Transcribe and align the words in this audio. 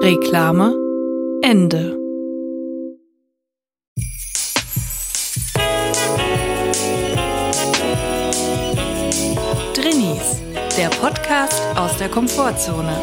Reklame 0.00 0.74
Ende. 1.42 1.98
Drinnies, 9.74 10.40
der 10.76 10.88
Podcast 10.90 11.60
aus 11.76 11.96
der 11.96 12.08
Komfortzone. 12.08 12.96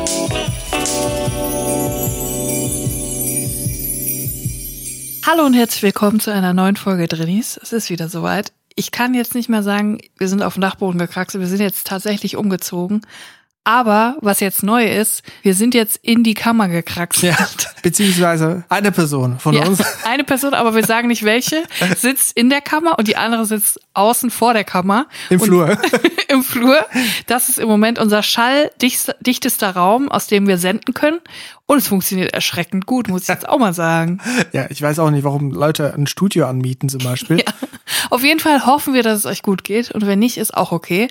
Hallo 5.26 5.46
und 5.46 5.54
herzlich 5.54 5.84
willkommen 5.84 6.22
zu 6.22 6.32
einer 6.32 6.54
neuen 6.54 6.78
Folge 6.78 7.10
Drinnies. 7.10 7.60
Es 7.62 7.74
ist 7.74 7.90
wieder 7.90 8.08
soweit. 8.08 8.54
Ich 8.76 8.92
kann 8.92 9.14
jetzt 9.14 9.36
nicht 9.36 9.50
mehr 9.50 9.64
sagen, 9.64 10.00
wir 10.18 10.30
sind 10.30 10.42
auf 10.42 10.54
dem 10.54 10.62
Dachboden 10.62 11.00
gekraxelt, 11.00 11.42
wir 11.42 11.50
sind 11.50 11.60
jetzt 11.60 11.88
tatsächlich 11.88 12.38
umgezogen. 12.38 13.02
Aber 13.68 14.18
was 14.22 14.42
jetzt 14.42 14.62
neu 14.62 14.86
ist, 14.86 15.24
wir 15.42 15.56
sind 15.56 15.74
jetzt 15.74 16.00
in 16.04 16.24
die 16.24 16.36
Kammer 16.36 16.70
gekraxelt. 16.70 17.36
Ja, 17.36 17.48
beziehungsweise 17.82 18.64
eine 18.70 18.92
Person 18.92 19.40
von 19.40 19.56
ja, 19.56 19.66
uns. 19.66 19.84
Eine 20.06 20.24
Person, 20.24 20.54
aber 20.54 20.76
wir 20.76 20.86
sagen 20.86 21.08
nicht 21.08 21.24
welche, 21.24 21.64
sitzt 21.98 22.38
in 22.38 22.52
der 22.52 22.62
Kammer 22.62 23.00
und 23.00 23.08
die 23.08 23.18
andere 23.18 23.46
sitzt 23.46 23.80
außen 23.96 24.30
vor 24.30 24.54
der 24.54 24.64
Kammer. 24.64 25.08
Im 25.32 25.40
Flur. 25.40 25.78
Im 26.28 26.44
Flur. 26.44 26.78
Das 27.26 27.50
ist 27.50 27.58
im 27.58 27.68
Moment 27.68 27.98
unser 27.98 28.22
schalldichtester 28.22 29.72
Raum, 29.72 30.10
aus 30.12 30.28
dem 30.28 30.48
wir 30.48 30.60
senden 30.60 30.94
können. 30.94 31.20
Und 31.66 31.80
es 31.80 31.88
funktioniert 31.88 32.34
erschreckend 32.34 32.86
gut, 32.86 33.08
muss 33.08 33.24
ich 33.24 33.28
jetzt 33.30 33.50
auch 33.50 33.58
mal 33.58 33.74
sagen. 33.74 34.22
Ja, 34.52 34.68
ich 34.70 34.82
weiß 34.82 35.00
auch 35.00 35.10
nicht, 35.10 35.24
warum 35.24 35.50
Leute 35.50 35.94
ein 35.96 36.06
Studio 36.06 36.46
anmieten 36.46 36.88
zum 36.88 37.04
Beispiel. 37.04 37.40
Ja. 37.40 37.46
Auf 38.12 38.24
jeden 38.24 38.40
Fall 38.40 38.66
hoffen 38.68 38.94
wir, 38.94 39.02
dass 39.02 39.20
es 39.20 39.26
euch 39.26 39.42
gut 39.42 39.64
geht. 39.64 39.90
Und 39.92 40.06
wenn 40.06 40.20
nicht, 40.20 40.38
ist 40.38 40.54
auch 40.54 40.72
okay. 40.72 41.08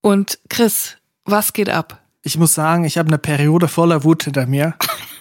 Und 0.00 0.38
Chris, 0.48 0.97
was 1.30 1.52
geht 1.52 1.68
ab? 1.68 2.00
Ich 2.22 2.36
muss 2.36 2.54
sagen, 2.54 2.84
ich 2.84 2.98
habe 2.98 3.08
eine 3.08 3.18
Periode 3.18 3.68
voller 3.68 4.04
Wut 4.04 4.24
hinter 4.24 4.46
mir. 4.46 4.74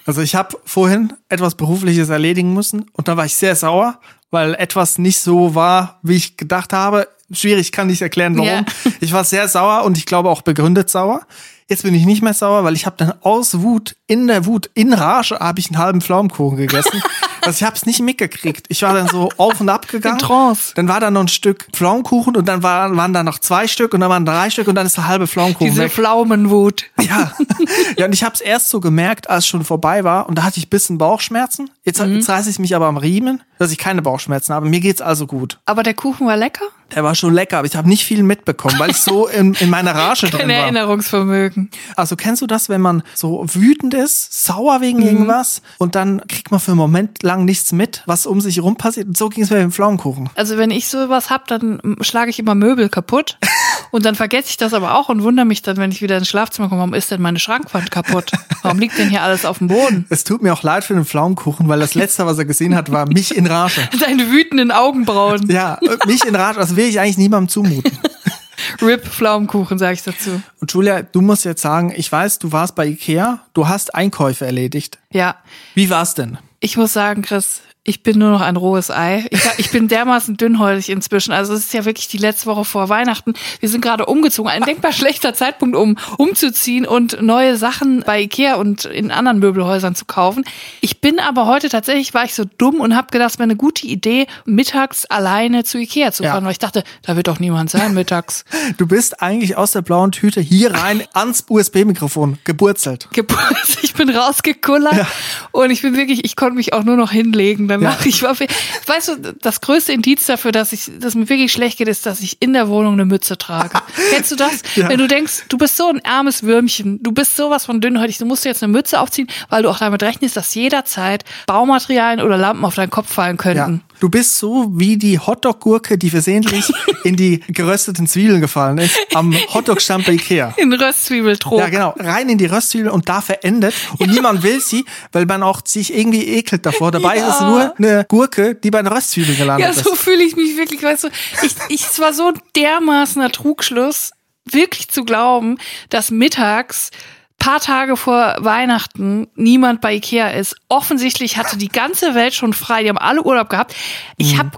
Also 0.05 0.21
ich 0.21 0.35
habe 0.35 0.57
vorhin 0.65 1.13
etwas 1.29 1.55
Berufliches 1.55 2.09
erledigen 2.09 2.53
müssen 2.53 2.85
und 2.93 3.07
da 3.07 3.17
war 3.17 3.25
ich 3.25 3.35
sehr 3.35 3.55
sauer, 3.55 3.99
weil 4.31 4.55
etwas 4.55 4.97
nicht 4.97 5.19
so 5.19 5.53
war, 5.53 5.99
wie 6.01 6.15
ich 6.15 6.37
gedacht 6.37 6.73
habe. 6.73 7.07
Schwierig, 7.31 7.71
kann 7.73 7.87
nicht 7.87 8.01
erklären, 8.01 8.37
warum. 8.37 8.47
Ja. 8.47 8.65
Ich 9.01 9.11
war 9.11 9.25
sehr 9.25 9.47
sauer 9.49 9.83
und 9.83 9.97
ich 9.97 10.05
glaube 10.05 10.29
auch 10.29 10.41
begründet 10.41 10.89
sauer. 10.89 11.21
Jetzt 11.69 11.83
bin 11.83 11.93
ich 11.93 12.05
nicht 12.05 12.21
mehr 12.21 12.33
sauer, 12.33 12.63
weil 12.63 12.75
ich 12.75 12.85
habe 12.85 12.95
dann 12.97 13.13
aus 13.21 13.61
Wut, 13.61 13.97
in 14.07 14.27
der 14.27 14.45
Wut, 14.45 14.69
in 14.73 14.93
Rage, 14.93 15.37
habe 15.37 15.59
ich 15.59 15.67
einen 15.67 15.77
halben 15.77 15.99
Pflaumenkuchen 15.99 16.55
gegessen. 16.55 17.03
also 17.41 17.57
ich 17.57 17.63
habe 17.63 17.75
es 17.75 17.85
nicht 17.85 18.01
mitgekriegt. 18.01 18.67
Ich 18.69 18.83
war 18.83 18.93
dann 18.93 19.09
so 19.09 19.29
auf 19.35 19.59
und 19.59 19.67
ab 19.67 19.89
gegangen. 19.89 20.17
In 20.17 20.25
Trance. 20.25 20.71
Dann 20.75 20.87
war 20.87 21.01
da 21.01 21.11
noch 21.11 21.21
ein 21.21 21.27
Stück 21.27 21.67
Pflaumenkuchen 21.73 22.37
und 22.37 22.47
dann 22.47 22.63
waren, 22.63 22.95
waren 22.95 23.11
da 23.11 23.21
noch 23.21 23.39
zwei 23.39 23.67
Stück 23.67 23.93
und 23.93 23.99
dann 23.99 24.09
waren 24.09 24.25
drei 24.25 24.49
Stück 24.49 24.69
und 24.69 24.75
dann 24.75 24.85
ist 24.85 24.95
der 24.95 25.09
halbe 25.09 25.27
Pflaumenkuchen 25.27 25.67
Diese 25.71 25.83
weg. 25.83 25.91
Pflaumenwut. 25.91 26.85
Ja. 27.01 27.33
ja, 27.97 28.05
und 28.05 28.13
ich 28.13 28.23
habe 28.23 28.33
es 28.33 28.39
erst 28.39 28.69
so 28.69 28.79
gemerkt, 28.79 29.29
als 29.29 29.43
es 29.43 29.47
schon 29.49 29.65
vorbei 29.65 30.05
war 30.05 30.29
und 30.29 30.37
da 30.37 30.43
hatte 30.43 30.59
ich 30.59 30.69
bisschen 30.69 30.97
Bauchschmerzen. 30.97 31.69
Jetzt, 31.83 31.99
mhm. 31.99 32.15
jetzt 32.15 32.29
reiße 32.29 32.49
ich 32.49 32.59
mich 32.59 32.77
aber 32.77 32.85
am 32.85 32.95
Riemen, 32.95 33.43
dass 33.59 33.71
ich 33.71 33.77
keine 33.77 34.01
Bauchschmerzen 34.01 34.53
habe. 34.53 34.69
Mir 34.69 34.79
geht's 34.79 35.01
also 35.01 35.27
gut. 35.27 35.59
Aber 35.65 35.83
der 35.83 35.95
Kuchen 35.95 36.27
war 36.27 36.37
lecker? 36.37 36.65
Der 36.95 37.03
war 37.03 37.15
schon 37.15 37.33
lecker, 37.33 37.59
aber 37.59 37.67
ich 37.67 37.75
habe 37.75 37.89
nicht 37.89 38.05
viel 38.05 38.23
mitbekommen, 38.23 38.75
weil 38.79 38.91
ich 38.91 38.97
so 38.97 39.27
in, 39.27 39.53
in 39.55 39.69
meiner 39.69 39.93
Rage 39.93 40.27
drin 40.27 40.33
war. 40.33 40.39
Kein 40.39 40.49
Erinnerungsvermögen. 40.49 41.69
Also 41.95 42.15
kennst 42.15 42.41
du 42.41 42.47
das, 42.47 42.69
wenn 42.69 42.81
man 42.81 43.03
so 43.13 43.45
wütend 43.53 43.93
ist, 43.93 44.45
sauer 44.45 44.81
wegen 44.81 44.99
mhm. 44.99 45.07
irgendwas 45.07 45.61
und 45.77 45.95
dann 45.95 46.21
kriegt 46.27 46.51
man 46.51 46.59
für 46.59 46.71
einen 46.71 46.77
Moment 46.77 47.23
lang 47.23 47.45
nichts 47.45 47.71
mit, 47.71 48.03
was 48.05 48.25
um 48.25 48.41
sich 48.41 48.57
herum 48.57 48.77
passiert? 48.77 49.07
Und 49.07 49.17
so 49.17 49.29
ging 49.29 49.43
es 49.43 49.49
mir 49.49 49.57
mit 49.57 49.65
dem 49.65 49.71
Pflaumenkuchen. 49.71 50.29
Also 50.35 50.57
wenn 50.57 50.71
ich 50.71 50.87
sowas 50.87 51.29
hab, 51.29 51.47
dann 51.47 51.97
schlage 52.01 52.29
ich 52.29 52.39
immer 52.39 52.55
Möbel 52.55 52.89
kaputt. 52.89 53.37
Und 53.97 54.05
dann 54.05 54.13
vergesse 54.13 54.51
ich 54.51 54.57
das 54.57 54.75
aber 54.75 54.93
auch 54.93 55.09
und 55.09 55.23
wundere 55.23 55.47
mich 55.47 55.63
dann, 55.63 55.77
wenn 55.77 55.91
ich 55.91 56.03
wieder 56.03 56.19
ins 56.19 56.29
Schlafzimmer 56.29 56.69
komme, 56.69 56.81
warum 56.81 56.93
ist 56.93 57.09
denn 57.09 57.19
meine 57.19 57.39
Schrankwand 57.39 57.89
kaputt? 57.89 58.31
Warum 58.61 58.77
liegt 58.77 58.95
denn 58.99 59.09
hier 59.09 59.23
alles 59.23 59.43
auf 59.43 59.57
dem 59.57 59.69
Boden? 59.69 60.05
Es 60.09 60.23
tut 60.23 60.43
mir 60.43 60.53
auch 60.53 60.61
leid 60.61 60.83
für 60.83 60.93
den 60.93 61.03
Pflaumenkuchen, 61.03 61.67
weil 61.67 61.79
das 61.79 61.95
letzte, 61.95 62.23
was 62.27 62.37
er 62.37 62.45
gesehen 62.45 62.75
hat, 62.75 62.91
war 62.91 63.07
mich 63.07 63.35
in 63.35 63.47
Rage. 63.47 63.89
Deine 63.99 64.29
wütenden 64.29 64.69
Augenbrauen. 64.69 65.49
Ja, 65.49 65.79
mich 66.05 66.23
in 66.25 66.35
Rage, 66.35 66.59
das 66.59 66.75
will 66.75 66.85
ich 66.85 66.99
eigentlich 66.99 67.17
niemandem 67.17 67.49
zumuten. 67.49 67.97
Rip 68.83 69.07
Pflaumenkuchen, 69.07 69.79
sage 69.79 69.93
ich 69.93 70.03
dazu. 70.03 70.43
Und 70.61 70.71
Julia, 70.71 71.01
du 71.01 71.21
musst 71.21 71.43
jetzt 71.43 71.63
sagen, 71.63 71.91
ich 71.95 72.11
weiß, 72.11 72.37
du 72.37 72.51
warst 72.51 72.75
bei 72.75 72.85
Ikea, 72.85 73.39
du 73.55 73.67
hast 73.67 73.95
Einkäufe 73.95 74.45
erledigt. 74.45 74.99
Ja. 75.11 75.37
Wie 75.73 75.89
war's 75.89 76.13
denn? 76.13 76.37
Ich 76.59 76.77
muss 76.77 76.93
sagen, 76.93 77.23
Chris, 77.23 77.61
ich 77.87 78.03
bin 78.03 78.19
nur 78.19 78.31
noch 78.31 78.41
ein 78.41 78.57
rohes 78.57 78.91
Ei. 78.91 79.25
Ich, 79.31 79.39
ich, 79.59 79.71
bin 79.71 79.87
dermaßen 79.87 80.35
dünnhäutig 80.35 80.89
inzwischen. 80.89 81.31
Also 81.31 81.53
es 81.53 81.61
ist 81.61 81.73
ja 81.73 81.85
wirklich 81.85 82.09
die 82.09 82.17
letzte 82.17 82.47
Woche 82.47 82.65
vor 82.65 82.89
Weihnachten. 82.89 83.33
Wir 83.61 83.69
sind 83.69 83.79
gerade 83.79 84.05
umgezogen. 84.05 84.51
Ein 84.51 84.63
denkbar 84.63 84.91
schlechter 84.91 85.33
Zeitpunkt, 85.33 85.73
um 85.77 85.97
umzuziehen 86.17 86.85
und 86.85 87.21
neue 87.21 87.55
Sachen 87.55 88.03
bei 88.05 88.23
Ikea 88.23 88.55
und 88.55 88.83
in 88.83 89.09
anderen 89.09 89.39
Möbelhäusern 89.39 89.95
zu 89.95 90.03
kaufen. 90.03 90.43
Ich 90.81 90.99
bin 90.99 91.21
aber 91.21 91.45
heute 91.45 91.69
tatsächlich, 91.69 92.13
war 92.13 92.25
ich 92.25 92.33
so 92.33 92.43
dumm 92.57 92.81
und 92.81 92.93
habe 92.93 93.07
gedacht, 93.09 93.31
es 93.31 93.39
wäre 93.39 93.45
eine 93.45 93.55
gute 93.55 93.87
Idee, 93.87 94.27
mittags 94.43 95.05
alleine 95.05 95.63
zu 95.63 95.77
Ikea 95.77 96.11
zu 96.11 96.23
fahren. 96.23 96.43
Ja. 96.43 96.43
Weil 96.43 96.51
ich 96.51 96.59
dachte, 96.59 96.83
da 97.03 97.15
wird 97.15 97.29
doch 97.29 97.39
niemand 97.39 97.69
sein 97.69 97.93
mittags. 97.93 98.43
Du 98.75 98.85
bist 98.85 99.21
eigentlich 99.21 99.55
aus 99.55 99.71
der 99.71 99.81
blauen 99.81 100.11
Tüte 100.11 100.41
hier 100.41 100.73
rein 100.73 101.03
ans 101.13 101.45
USB-Mikrofon 101.47 102.37
geburzelt. 102.43 103.07
Geburzelt. 103.13 103.77
Ich 103.87 103.93
bin 103.93 104.09
rausgekullert 104.09 104.95
ja. 104.95 105.07
und 105.51 105.71
ich 105.71 105.81
bin 105.81 105.95
wirklich, 105.95 106.25
ich 106.25 106.35
konnte 106.35 106.55
mich 106.55 106.73
auch 106.73 106.83
nur 106.83 106.97
noch 106.97 107.11
hinlegen 107.11 107.67
danach. 107.79 108.01
Ja. 108.01 108.07
Ich 108.07 108.23
war, 108.23 108.35
weißt 108.39 109.07
du, 109.07 109.33
das 109.41 109.61
größte 109.61 109.93
Indiz 109.93 110.25
dafür, 110.25 110.51
dass 110.51 110.73
ich, 110.73 110.89
dass 110.99 111.15
mir 111.15 111.29
wirklich 111.29 111.51
schlecht 111.51 111.77
geht, 111.77 111.87
ist, 111.87 112.05
dass 112.05 112.21
ich 112.21 112.37
in 112.41 112.53
der 112.53 112.67
Wohnung 112.69 112.93
eine 112.93 113.05
Mütze 113.05 113.37
trage. 113.37 113.79
Kennst 114.11 114.31
du 114.31 114.35
das? 114.35 114.61
Ja. 114.75 114.89
Wenn 114.89 114.97
du 114.97 115.07
denkst, 115.07 115.45
du 115.49 115.57
bist 115.57 115.77
so 115.77 115.87
ein 115.87 116.03
armes 116.05 116.43
Würmchen, 116.43 117.01
du 117.01 117.11
bist 117.11 117.35
sowas 117.35 117.65
von 117.65 117.81
dünnhäutig, 117.81 118.17
du 118.17 118.25
musst 118.25 118.45
jetzt 118.45 118.63
eine 118.63 118.71
Mütze 118.71 118.99
aufziehen, 118.99 119.27
weil 119.49 119.63
du 119.63 119.69
auch 119.69 119.79
damit 119.79 120.03
rechnest, 120.03 120.37
dass 120.37 120.53
jederzeit 120.55 121.23
Baumaterialien 121.47 122.25
oder 122.25 122.37
Lampen 122.37 122.65
auf 122.65 122.75
deinen 122.75 122.89
Kopf 122.89 123.11
fallen 123.11 123.37
könnten. 123.37 123.81
Ja. 123.97 123.99
Du 123.99 124.09
bist 124.09 124.37
so 124.37 124.71
wie 124.73 124.97
die 124.97 125.19
Hotdog-Gurke, 125.19 125.97
die 125.97 126.09
versehentlich 126.09 126.71
in 127.03 127.15
die 127.15 127.39
gerösteten 127.47 128.07
Zwiebeln 128.07 128.41
gefallen 128.41 128.77
ist, 128.77 128.95
am 129.13 129.35
Hotdog-Stand 129.53 130.05
bei 130.05 130.13
Ikea. 130.13 130.53
In 130.57 130.71
Röstzwiebeltrog. 130.71 131.59
Ja, 131.59 131.69
genau. 131.69 131.95
Rein 131.97 132.29
in 132.29 132.37
die 132.37 132.45
Röstzwiebel 132.45 132.89
und 132.89 133.09
da 133.09 133.21
verendet. 133.21 133.73
Und 133.97 134.11
niemand 134.11 134.43
will 134.43 134.61
sie, 134.61 134.85
weil 135.11 135.25
man 135.25 135.43
auch 135.43 135.61
sich 135.65 135.95
irgendwie 135.95 136.23
ekelt 136.23 136.65
davor. 136.65 136.91
Dabei 136.91 137.17
ja. 137.17 137.27
ist 137.27 137.35
es 137.35 137.41
nur 137.41 137.75
eine 137.77 138.05
Gurke, 138.07 138.55
die 138.55 138.71
bei 138.71 138.79
einer 138.79 138.95
Röstzwiebel 138.95 139.35
gelandet 139.35 139.69
ist. 139.69 139.77
Ja, 139.77 139.83
so 139.83 139.95
fühle 139.95 140.23
ich 140.23 140.35
mich 140.35 140.57
wirklich, 140.57 140.83
weißt 140.83 141.05
du. 141.05 141.07
Ich, 141.41 141.55
ich, 141.69 141.85
es 141.85 141.99
war 141.99 142.13
so 142.13 142.33
dermaßener 142.55 143.31
Trugschluss, 143.31 144.11
wirklich 144.45 144.89
zu 144.89 145.03
glauben, 145.03 145.57
dass 145.89 146.11
mittags 146.11 146.91
paar 147.37 147.59
Tage 147.59 147.97
vor 147.97 148.35
Weihnachten 148.39 149.27
niemand 149.35 149.81
bei 149.81 149.95
Ikea 149.95 150.29
ist. 150.29 150.55
Offensichtlich 150.69 151.37
hatte 151.37 151.57
die 151.57 151.69
ganze 151.69 152.15
Welt 152.15 152.33
schon 152.33 152.53
frei. 152.53 152.83
Die 152.83 152.89
haben 152.89 152.97
alle 152.97 153.23
Urlaub 153.23 153.49
gehabt. 153.49 153.75
Ich 154.17 154.33
mhm. 154.33 154.39
habe 154.39 154.51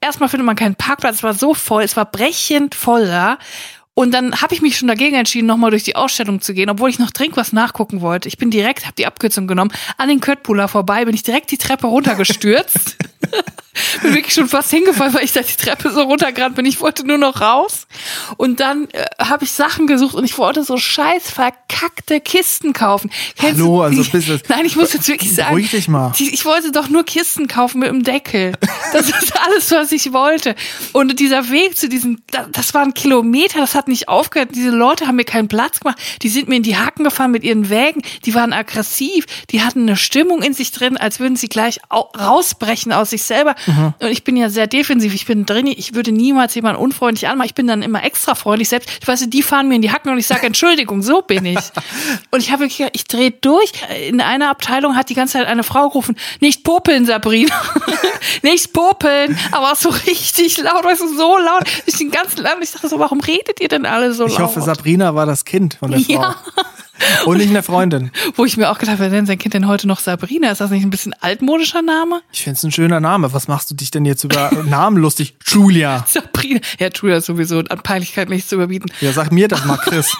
erstmal 0.00 0.28
findet 0.28 0.46
man 0.46 0.56
keinen 0.56 0.74
Parkplatz. 0.74 1.16
Es 1.16 1.22
war 1.22 1.34
so 1.34 1.54
voll. 1.54 1.82
Es 1.82 1.96
war 1.96 2.04
brechend 2.04 2.74
voll 2.74 3.06
da. 3.06 3.38
Und 3.94 4.12
dann 4.12 4.40
habe 4.42 4.52
ich 4.54 4.60
mich 4.60 4.76
schon 4.76 4.88
dagegen 4.88 5.14
entschieden, 5.14 5.46
nochmal 5.46 5.70
durch 5.70 5.84
die 5.84 5.94
Ausstellung 5.94 6.40
zu 6.40 6.52
gehen, 6.52 6.68
obwohl 6.68 6.90
ich 6.90 6.98
noch 6.98 7.12
dringend 7.12 7.36
was 7.36 7.52
nachgucken 7.52 8.00
wollte. 8.00 8.26
Ich 8.26 8.38
bin 8.38 8.50
direkt, 8.50 8.84
habe 8.84 8.96
die 8.98 9.06
Abkürzung 9.06 9.46
genommen, 9.46 9.70
an 9.96 10.08
den 10.08 10.20
Köttbuller 10.20 10.66
vorbei, 10.66 11.04
bin 11.04 11.14
ich 11.14 11.22
direkt 11.22 11.52
die 11.52 11.58
Treppe 11.58 11.86
runtergestürzt. 11.86 12.96
bin 14.04 14.14
wirklich 14.14 14.34
schon 14.34 14.48
fast 14.48 14.70
hingefallen, 14.70 15.14
weil 15.14 15.24
ich 15.24 15.32
da 15.32 15.40
die 15.40 15.56
Treppe 15.56 15.90
so 15.90 16.02
runtergerannt 16.02 16.54
bin. 16.54 16.64
Ich 16.64 16.80
wollte 16.80 17.06
nur 17.06 17.18
noch 17.18 17.40
raus. 17.40 17.86
Und 18.36 18.60
dann 18.60 18.88
äh, 18.90 19.04
habe 19.18 19.44
ich 19.44 19.52
Sachen 19.52 19.86
gesucht 19.86 20.14
und 20.14 20.24
ich 20.24 20.38
wollte 20.38 20.62
so 20.62 20.76
scheiß 20.76 21.30
verkackte 21.30 22.20
Kisten 22.20 22.72
kaufen. 22.72 23.10
Kennst 23.36 23.60
Hallo, 23.60 23.82
also 23.82 24.04
bisschen. 24.04 24.40
Nein, 24.48 24.64
ich 24.64 24.76
muss 24.76 24.92
jetzt 24.92 25.08
wirklich 25.08 25.34
sagen. 25.34 25.54
Ruhig 25.54 25.70
dich 25.70 25.88
mal. 25.88 26.12
Die, 26.18 26.32
ich 26.32 26.44
wollte 26.44 26.70
doch 26.70 26.88
nur 26.88 27.04
Kisten 27.04 27.48
kaufen 27.48 27.80
mit 27.80 27.88
dem 27.88 28.04
Deckel. 28.04 28.52
Das 28.92 29.08
ist 29.08 29.32
alles, 29.46 29.70
was 29.70 29.92
ich 29.92 30.12
wollte. 30.12 30.54
Und 30.92 31.18
dieser 31.18 31.50
Weg 31.50 31.76
zu 31.76 31.88
diesen, 31.88 32.22
das 32.52 32.74
waren 32.74 32.94
Kilometer, 32.94 33.58
das 33.58 33.74
hat 33.74 33.88
nicht 33.88 34.08
aufgehört. 34.08 34.50
Diese 34.54 34.70
Leute 34.70 35.06
haben 35.06 35.16
mir 35.16 35.24
keinen 35.24 35.48
Platz 35.48 35.80
gemacht. 35.80 35.98
Die 36.22 36.28
sind 36.28 36.48
mir 36.48 36.56
in 36.56 36.62
die 36.62 36.76
Hacken 36.76 37.04
gefahren 37.04 37.30
mit 37.30 37.42
ihren 37.44 37.70
Wägen. 37.70 38.02
Die 38.24 38.34
waren 38.34 38.52
aggressiv. 38.52 39.26
Die 39.50 39.62
hatten 39.62 39.82
eine 39.82 39.96
Stimmung 39.96 40.42
in 40.42 40.54
sich 40.54 40.72
drin, 40.72 40.96
als 40.96 41.20
würden 41.20 41.36
sie 41.36 41.48
gleich 41.48 41.80
rausbrechen 41.90 42.92
aus 42.92 43.10
sich 43.16 43.26
selber. 43.26 43.54
Mhm. 43.66 43.94
Und 43.98 44.08
ich 44.08 44.24
bin 44.24 44.36
ja 44.36 44.48
sehr 44.50 44.66
defensiv. 44.66 45.14
Ich 45.14 45.26
bin 45.26 45.46
drin. 45.46 45.66
Ich 45.66 45.94
würde 45.94 46.12
niemals 46.12 46.54
jemanden 46.54 46.80
unfreundlich 46.80 47.28
anmachen. 47.28 47.46
Ich 47.46 47.54
bin 47.54 47.66
dann 47.66 47.82
immer 47.82 48.04
extra 48.04 48.34
freundlich. 48.34 48.68
Selbst, 48.68 48.90
ich 49.00 49.06
weiß, 49.06 49.28
die 49.28 49.42
fahren 49.42 49.68
mir 49.68 49.76
in 49.76 49.82
die 49.82 49.90
Hacken 49.90 50.10
und 50.10 50.18
ich 50.18 50.26
sage 50.26 50.46
Entschuldigung. 50.46 51.02
So 51.02 51.22
bin 51.22 51.46
ich. 51.46 51.58
Und 52.30 52.40
ich 52.40 52.50
habe 52.50 52.64
wirklich, 52.64 52.88
ich 52.92 53.04
drehe 53.04 53.30
durch. 53.30 53.72
In 54.08 54.20
einer 54.20 54.50
Abteilung 54.50 54.96
hat 54.96 55.08
die 55.08 55.14
ganze 55.14 55.34
Zeit 55.34 55.46
eine 55.46 55.62
Frau 55.62 55.88
gerufen, 55.88 56.16
nicht 56.40 56.64
popeln, 56.64 57.06
Sabrina. 57.06 57.54
nicht 58.42 58.72
popeln. 58.72 59.38
Aber 59.52 59.72
auch 59.72 59.76
so 59.76 59.90
richtig 59.90 60.58
laut, 60.58 60.84
weißt 60.84 61.02
du, 61.02 61.16
so 61.16 61.38
laut. 61.38 61.64
Ich 61.86 61.96
den 61.96 62.10
ganzen 62.10 62.42
Land, 62.42 62.56
ich 62.62 62.72
dachte 62.72 62.88
so, 62.88 62.98
warum 62.98 63.20
redet 63.20 63.60
ihr 63.60 63.68
denn 63.68 63.86
alle 63.86 64.12
so 64.12 64.26
ich 64.26 64.32
laut? 64.32 64.40
Ich 64.40 64.56
hoffe, 64.56 64.60
Sabrina 64.62 65.14
war 65.14 65.26
das 65.26 65.44
Kind 65.44 65.74
von 65.74 65.90
der 65.90 66.00
Frau. 66.04 66.12
Ja. 66.12 66.36
Und 67.26 67.38
nicht 67.38 67.50
eine 67.50 67.62
Freundin. 67.62 68.10
Wo 68.36 68.44
ich 68.44 68.56
mir 68.56 68.70
auch 68.70 68.78
gedacht 68.78 68.98
habe, 68.98 69.10
wer 69.10 69.10
nennt 69.10 69.26
sein 69.26 69.38
Kind 69.38 69.54
denn 69.54 69.66
heute 69.66 69.86
noch 69.86 69.98
Sabrina? 70.00 70.50
Ist 70.50 70.60
das 70.60 70.70
nicht 70.70 70.84
ein 70.84 70.90
bisschen 70.90 71.14
altmodischer 71.20 71.82
Name? 71.82 72.22
Ich 72.32 72.42
finde 72.42 72.56
es 72.56 72.62
ein 72.62 72.72
schöner 72.72 73.00
Name. 73.00 73.32
Was 73.32 73.48
machst 73.48 73.70
du 73.70 73.74
dich 73.74 73.90
denn 73.90 74.04
jetzt 74.04 74.24
über 74.24 74.50
Namen 74.64 74.96
lustig? 74.96 75.36
Julia. 75.46 76.04
Sabrina. 76.08 76.60
Ja, 76.78 76.88
Julia 76.94 77.16
ist 77.16 77.26
sowieso 77.26 77.58
an 77.58 77.82
Peinlichkeit 77.82 78.28
nicht 78.28 78.48
zu 78.48 78.54
überbieten. 78.56 78.90
Ja, 79.00 79.12
sag 79.12 79.32
mir 79.32 79.48
das 79.48 79.64
mal, 79.64 79.76
Chris. 79.76 80.16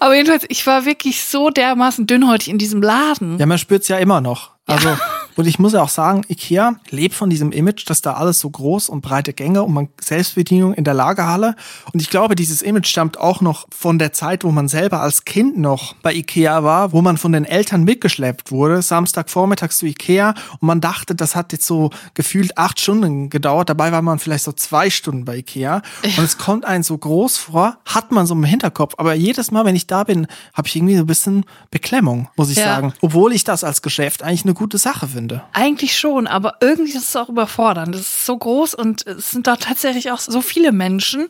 Aber 0.00 0.14
jedenfalls, 0.14 0.44
ich 0.48 0.66
war 0.66 0.84
wirklich 0.84 1.24
so 1.24 1.50
dermaßen 1.50 2.06
dünnhäutig 2.06 2.48
in 2.48 2.58
diesem 2.58 2.82
Laden. 2.82 3.38
Ja, 3.38 3.46
man 3.46 3.58
spürt's 3.58 3.88
ja 3.88 3.98
immer 3.98 4.20
noch. 4.20 4.52
Also, 4.66 4.90
ja. 4.90 5.00
Und 5.38 5.46
ich 5.46 5.60
muss 5.60 5.72
ja 5.72 5.82
auch 5.84 5.88
sagen, 5.88 6.22
Ikea 6.28 6.74
lebt 6.90 7.14
von 7.14 7.30
diesem 7.30 7.52
Image, 7.52 7.88
dass 7.88 8.02
da 8.02 8.14
alles 8.14 8.40
so 8.40 8.50
groß 8.50 8.88
und 8.88 9.02
breite 9.02 9.32
Gänge 9.32 9.62
und 9.62 9.72
man 9.72 9.88
Selbstbedienung 10.00 10.74
in 10.74 10.82
der 10.82 10.94
Lagerhalle. 10.94 11.54
Und 11.92 12.02
ich 12.02 12.10
glaube, 12.10 12.34
dieses 12.34 12.60
Image 12.60 12.88
stammt 12.88 13.20
auch 13.20 13.40
noch 13.40 13.68
von 13.70 14.00
der 14.00 14.12
Zeit, 14.12 14.42
wo 14.42 14.50
man 14.50 14.66
selber 14.66 15.00
als 15.00 15.24
Kind 15.24 15.56
noch 15.56 15.94
bei 16.02 16.12
Ikea 16.12 16.64
war, 16.64 16.92
wo 16.92 17.02
man 17.02 17.18
von 17.18 17.30
den 17.30 17.44
Eltern 17.44 17.84
mitgeschleppt 17.84 18.50
wurde, 18.50 18.82
Samstag 18.82 19.30
vormittags 19.30 19.78
zu 19.78 19.86
Ikea 19.86 20.34
und 20.58 20.66
man 20.66 20.80
dachte, 20.80 21.14
das 21.14 21.36
hat 21.36 21.52
jetzt 21.52 21.66
so 21.66 21.90
gefühlt 22.14 22.58
acht 22.58 22.80
Stunden 22.80 23.30
gedauert. 23.30 23.68
Dabei 23.68 23.92
war 23.92 24.02
man 24.02 24.18
vielleicht 24.18 24.42
so 24.42 24.50
zwei 24.50 24.90
Stunden 24.90 25.24
bei 25.24 25.36
Ikea. 25.36 25.82
Und 26.02 26.24
es 26.24 26.38
kommt 26.38 26.64
einem 26.64 26.82
so 26.82 26.98
groß 26.98 27.36
vor, 27.36 27.78
hat 27.84 28.10
man 28.10 28.26
so 28.26 28.34
im 28.34 28.42
Hinterkopf. 28.42 28.94
Aber 28.98 29.14
jedes 29.14 29.52
Mal, 29.52 29.64
wenn 29.64 29.76
ich 29.76 29.86
da 29.86 30.02
bin, 30.02 30.26
habe 30.52 30.66
ich 30.66 30.74
irgendwie 30.74 30.96
so 30.96 31.04
ein 31.04 31.06
bisschen 31.06 31.44
Beklemmung, 31.70 32.28
muss 32.34 32.50
ich 32.50 32.56
ja. 32.56 32.64
sagen. 32.64 32.92
Obwohl 33.02 33.32
ich 33.32 33.44
das 33.44 33.62
als 33.62 33.82
Geschäft 33.82 34.24
eigentlich 34.24 34.42
eine 34.42 34.54
gute 34.54 34.78
Sache 34.78 35.06
finde. 35.06 35.27
Eigentlich 35.52 35.96
schon, 35.96 36.26
aber 36.26 36.54
irgendwie 36.60 36.92
ist 36.92 37.08
es 37.08 37.16
auch 37.16 37.28
überfordernd. 37.28 37.94
Es 37.94 38.00
ist 38.02 38.26
so 38.26 38.36
groß 38.36 38.74
und 38.74 39.06
es 39.06 39.30
sind 39.30 39.46
da 39.46 39.56
tatsächlich 39.56 40.10
auch 40.10 40.18
so 40.18 40.40
viele 40.40 40.72
Menschen, 40.72 41.28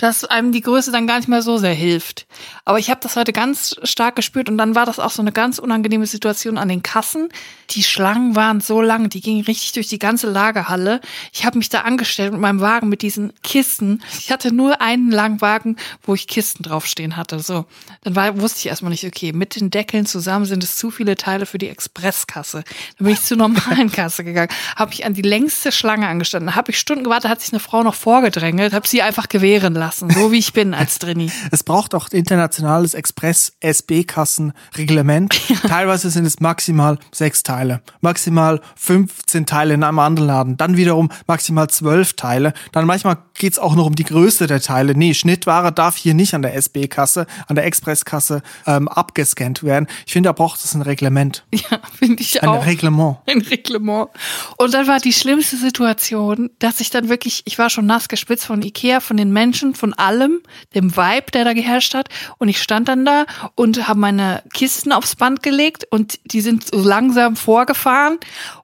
dass 0.00 0.24
einem 0.24 0.50
die 0.50 0.62
Größe 0.62 0.92
dann 0.92 1.06
gar 1.06 1.18
nicht 1.18 1.28
mehr 1.28 1.42
so 1.42 1.58
sehr 1.58 1.74
hilft. 1.74 2.26
Aber 2.64 2.78
ich 2.78 2.88
habe 2.88 3.00
das 3.02 3.16
heute 3.16 3.34
ganz 3.34 3.76
stark 3.82 4.16
gespürt 4.16 4.48
und 4.48 4.56
dann 4.56 4.74
war 4.74 4.86
das 4.86 4.98
auch 4.98 5.10
so 5.10 5.20
eine 5.20 5.30
ganz 5.30 5.58
unangenehme 5.58 6.06
Situation 6.06 6.56
an 6.56 6.70
den 6.70 6.82
Kassen. 6.82 7.28
Die 7.68 7.82
Schlangen 7.82 8.34
waren 8.34 8.62
so 8.62 8.80
lang, 8.80 9.10
die 9.10 9.20
gingen 9.20 9.44
richtig 9.44 9.72
durch 9.72 9.88
die 9.88 9.98
ganze 9.98 10.30
Lagerhalle. 10.30 11.02
Ich 11.34 11.44
habe 11.44 11.58
mich 11.58 11.68
da 11.68 11.82
angestellt 11.82 12.32
mit 12.32 12.40
meinem 12.40 12.60
Wagen 12.60 12.88
mit 12.88 13.02
diesen 13.02 13.34
Kisten. 13.42 14.02
Ich 14.18 14.32
hatte 14.32 14.54
nur 14.54 14.80
einen 14.80 15.10
langen 15.10 15.42
Wagen, 15.42 15.76
wo 16.02 16.14
ich 16.14 16.26
Kisten 16.26 16.62
draufstehen 16.62 17.18
hatte. 17.18 17.40
So, 17.40 17.66
dann 18.02 18.16
war, 18.16 18.40
wusste 18.40 18.60
ich 18.60 18.66
erstmal 18.68 18.92
nicht, 18.92 19.04
okay, 19.04 19.34
mit 19.34 19.54
den 19.54 19.68
Deckeln 19.68 20.06
zusammen 20.06 20.46
sind 20.46 20.64
es 20.64 20.76
zu 20.76 20.90
viele 20.90 21.16
Teile 21.16 21.44
für 21.44 21.58
die 21.58 21.68
Expresskasse. 21.68 22.64
Dann 22.96 23.04
bin 23.04 23.12
ich 23.12 23.22
zur 23.22 23.36
normalen 23.40 23.90
Kasse 23.92 24.22
gegangen, 24.22 24.50
habe 24.76 24.92
ich 24.92 25.04
an 25.04 25.14
die 25.14 25.22
längste 25.22 25.72
Schlange 25.72 26.06
angestanden, 26.06 26.54
habe 26.54 26.70
ich 26.70 26.78
Stunden 26.78 27.02
gewartet, 27.02 27.30
hat 27.30 27.40
sich 27.40 27.52
eine 27.52 27.58
Frau 27.58 27.82
noch 27.82 27.94
vorgedrängelt, 27.94 28.72
habe 28.72 28.86
sie 28.86 29.02
einfach 29.02 29.28
gewähren 29.28 29.74
lassen 29.74 30.10
so 30.20 30.30
wie 30.32 30.38
ich 30.38 30.52
bin 30.52 30.74
als 30.74 30.98
Drini. 30.98 31.30
Es 31.50 31.64
braucht 31.64 31.94
auch 31.94 32.10
internationales 32.10 32.92
Express-SB-Kassenreglement. 32.94 35.48
Ja. 35.48 35.56
Teilweise 35.68 36.10
sind 36.10 36.26
es 36.26 36.40
maximal 36.40 36.98
sechs 37.12 37.42
Teile, 37.42 37.80
maximal 38.00 38.60
15 38.76 39.46
Teile 39.46 39.74
in 39.74 39.82
einem 39.82 39.98
anderen 39.98 40.28
Laden, 40.28 40.56
dann 40.56 40.76
wiederum 40.76 41.10
maximal 41.26 41.68
zwölf 41.68 42.12
Teile. 42.14 42.52
Dann 42.72 42.86
manchmal 42.86 43.18
geht's 43.40 43.58
auch 43.58 43.74
noch 43.74 43.86
um 43.86 43.96
die 43.96 44.04
Größe 44.04 44.46
der 44.46 44.60
Teile. 44.60 44.94
Nee, 44.94 45.14
Schnittware 45.14 45.72
darf 45.72 45.96
hier 45.96 46.14
nicht 46.14 46.34
an 46.34 46.42
der 46.42 46.54
SB-Kasse, 46.54 47.26
an 47.48 47.56
der 47.56 47.64
Expresskasse 47.64 48.42
ähm, 48.66 48.86
abgescannt 48.86 49.64
werden. 49.64 49.88
Ich 50.06 50.12
finde, 50.12 50.28
da 50.28 50.32
braucht 50.32 50.62
es 50.62 50.74
ein 50.74 50.82
Reglement. 50.82 51.44
Ja, 51.70 51.78
finde 51.98 52.22
ich 52.22 52.42
ein 52.42 52.48
auch. 52.48 52.62
Ein 52.62 52.68
Reglement. 52.68 53.18
Ein 53.26 53.42
Reglement. 53.42 54.08
Und 54.56 54.72
dann 54.72 54.86
war 54.86 54.98
die 54.98 55.12
schlimmste 55.12 55.56
Situation, 55.56 56.50
dass 56.58 56.80
ich 56.80 56.88
dann 56.90 57.08
wirklich, 57.10 57.42
ich 57.44 57.58
war 57.58 57.68
schon 57.68 57.86
nass 57.86 58.08
gespitzt 58.08 58.46
von 58.46 58.62
Ikea, 58.62 59.00
von 59.00 59.16
den 59.18 59.30
Menschen, 59.30 59.74
von 59.74 59.92
allem, 59.92 60.40
dem 60.74 60.96
Vibe, 60.96 61.30
der 61.32 61.44
da 61.44 61.52
geherrscht 61.52 61.94
hat. 61.94 62.08
Und 62.38 62.48
ich 62.48 62.62
stand 62.62 62.88
dann 62.88 63.04
da 63.04 63.26
und 63.56 63.88
habe 63.88 64.00
meine 64.00 64.42
Kisten 64.54 64.92
aufs 64.92 65.16
Band 65.16 65.42
gelegt 65.42 65.86
und 65.90 66.18
die 66.24 66.40
sind 66.40 66.66
so 66.70 66.82
langsam 66.82 67.36
vorgefahren. 67.36 68.18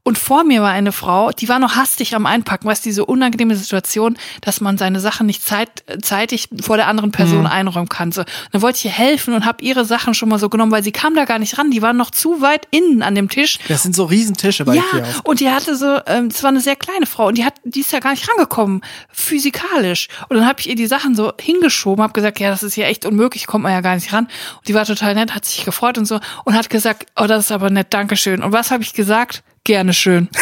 Und 0.06 0.18
vor 0.18 0.44
mir 0.44 0.62
war 0.62 0.70
eine 0.70 0.92
Frau, 0.92 1.32
die 1.32 1.48
war 1.48 1.58
noch 1.58 1.74
hastig 1.74 2.14
am 2.14 2.26
Einpacken, 2.26 2.68
weißt 2.68 2.84
diese 2.84 3.04
unangenehme 3.04 3.56
Situation, 3.56 4.16
dass 4.40 4.60
man 4.60 4.78
seine 4.78 5.00
Sachen 5.00 5.26
nicht 5.26 5.42
zeit, 5.42 5.82
zeitig 6.00 6.48
vor 6.62 6.76
der 6.76 6.86
anderen 6.86 7.10
Person 7.10 7.40
mhm. 7.40 7.46
einräumen 7.46 7.88
kann. 7.88 8.12
So, 8.12 8.22
dann 8.52 8.62
wollte 8.62 8.78
ich 8.78 8.84
ihr 8.84 8.92
helfen 8.92 9.34
und 9.34 9.44
habe 9.44 9.64
ihre 9.64 9.84
Sachen 9.84 10.14
schon 10.14 10.28
mal 10.28 10.38
so 10.38 10.48
genommen, 10.48 10.70
weil 10.70 10.84
sie 10.84 10.92
kam 10.92 11.16
da 11.16 11.24
gar 11.24 11.40
nicht 11.40 11.58
ran. 11.58 11.72
Die 11.72 11.82
waren 11.82 11.96
noch 11.96 12.12
zu 12.12 12.40
weit 12.40 12.68
innen 12.70 13.02
an 13.02 13.16
dem 13.16 13.28
Tisch. 13.28 13.58
Das 13.66 13.82
sind 13.82 13.96
so 13.96 14.04
Riesentische 14.04 14.64
bei 14.64 14.76
ja, 14.76 14.82
Ikea. 14.92 15.04
Und 15.24 15.40
die 15.40 15.50
hatte 15.50 15.74
so, 15.74 15.98
ähm, 16.06 16.28
es 16.28 16.40
war 16.44 16.50
eine 16.50 16.60
sehr 16.60 16.76
kleine 16.76 17.06
Frau 17.06 17.26
und 17.26 17.36
die 17.36 17.44
hat, 17.44 17.54
die 17.64 17.80
ist 17.80 17.90
ja 17.90 17.98
gar 17.98 18.12
nicht 18.12 18.28
rangekommen, 18.30 18.82
physikalisch. 19.10 20.06
Und 20.28 20.36
dann 20.36 20.46
habe 20.46 20.60
ich 20.60 20.68
ihr 20.68 20.76
die 20.76 20.86
Sachen 20.86 21.16
so 21.16 21.32
hingeschoben, 21.40 22.00
habe 22.04 22.12
gesagt, 22.12 22.38
ja, 22.38 22.50
das 22.50 22.62
ist 22.62 22.76
ja 22.76 22.86
echt 22.86 23.06
unmöglich, 23.06 23.48
kommt 23.48 23.64
man 23.64 23.72
ja 23.72 23.80
gar 23.80 23.96
nicht 23.96 24.12
ran. 24.12 24.26
Und 24.58 24.68
die 24.68 24.74
war 24.74 24.84
total 24.84 25.16
nett, 25.16 25.34
hat 25.34 25.44
sich 25.44 25.64
gefreut 25.64 25.98
und 25.98 26.04
so 26.04 26.20
und 26.44 26.54
hat 26.54 26.70
gesagt, 26.70 27.06
oh, 27.16 27.26
das 27.26 27.46
ist 27.46 27.50
aber 27.50 27.70
nett, 27.70 27.88
Dankeschön. 27.90 28.44
Und 28.44 28.52
was 28.52 28.70
habe 28.70 28.84
ich 28.84 28.92
gesagt? 28.92 29.42
Gerne 29.66 29.92
schön. 29.92 30.28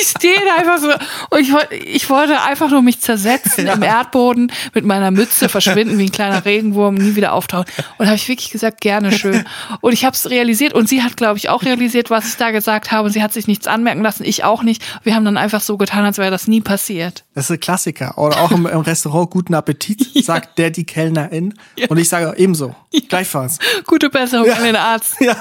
und 0.00 0.04
ich 0.04 0.10
stehe 0.10 0.40
da 0.46 0.54
einfach 0.56 0.78
so 0.78 0.88
und 1.30 1.40
ich, 1.40 1.52
ich 1.84 2.10
wollte 2.10 2.40
einfach 2.40 2.70
nur 2.70 2.82
mich 2.82 3.00
zersetzen 3.00 3.66
ja. 3.66 3.74
im 3.74 3.82
Erdboden 3.82 4.52
mit 4.74 4.84
meiner 4.84 5.10
Mütze 5.10 5.48
verschwinden 5.48 5.98
wie 5.98 6.04
ein 6.04 6.12
kleiner 6.12 6.44
Regenwurm, 6.44 6.94
nie 6.94 7.16
wieder 7.16 7.32
auftauchen. 7.32 7.66
Und 7.98 8.06
habe 8.06 8.16
ich 8.16 8.28
wirklich 8.28 8.50
gesagt, 8.50 8.80
gerne 8.80 9.12
schön. 9.12 9.44
Und 9.80 9.92
ich 9.92 10.04
habe 10.04 10.14
es 10.14 10.30
realisiert 10.30 10.72
und 10.72 10.88
sie 10.88 11.02
hat, 11.02 11.16
glaube 11.16 11.38
ich, 11.38 11.48
auch 11.48 11.62
realisiert, 11.62 12.10
was 12.10 12.28
ich 12.28 12.36
da 12.36 12.50
gesagt 12.50 12.92
habe. 12.92 13.06
Und 13.06 13.12
sie 13.12 13.22
hat 13.22 13.32
sich 13.32 13.46
nichts 13.46 13.66
anmerken 13.66 14.02
lassen, 14.02 14.24
ich 14.24 14.44
auch 14.44 14.62
nicht. 14.62 14.82
Wir 15.02 15.14
haben 15.14 15.24
dann 15.24 15.36
einfach 15.36 15.60
so 15.60 15.76
getan, 15.76 16.04
als 16.04 16.18
wäre 16.18 16.30
das 16.30 16.46
nie 16.46 16.60
passiert. 16.60 17.24
Das 17.34 17.44
ist 17.44 17.50
ein 17.50 17.60
Klassiker. 17.60 18.16
Oder 18.18 18.40
auch 18.40 18.50
im, 18.50 18.66
im 18.66 18.80
Restaurant 18.80 19.30
guten 19.30 19.54
Appetit, 19.54 20.08
ja. 20.14 20.22
sagt 20.22 20.58
der 20.58 20.70
die 20.70 20.84
Kellnerin. 20.84 21.54
Ja. 21.76 21.88
Und 21.88 21.98
ich 21.98 22.08
sage 22.08 22.34
ebenso. 22.36 22.74
Gleichfalls. 23.08 23.58
Gute 23.86 24.10
Besserung 24.10 24.50
an 24.50 24.64
den 24.64 24.76
Arzt. 24.76 25.16
Ja. 25.20 25.36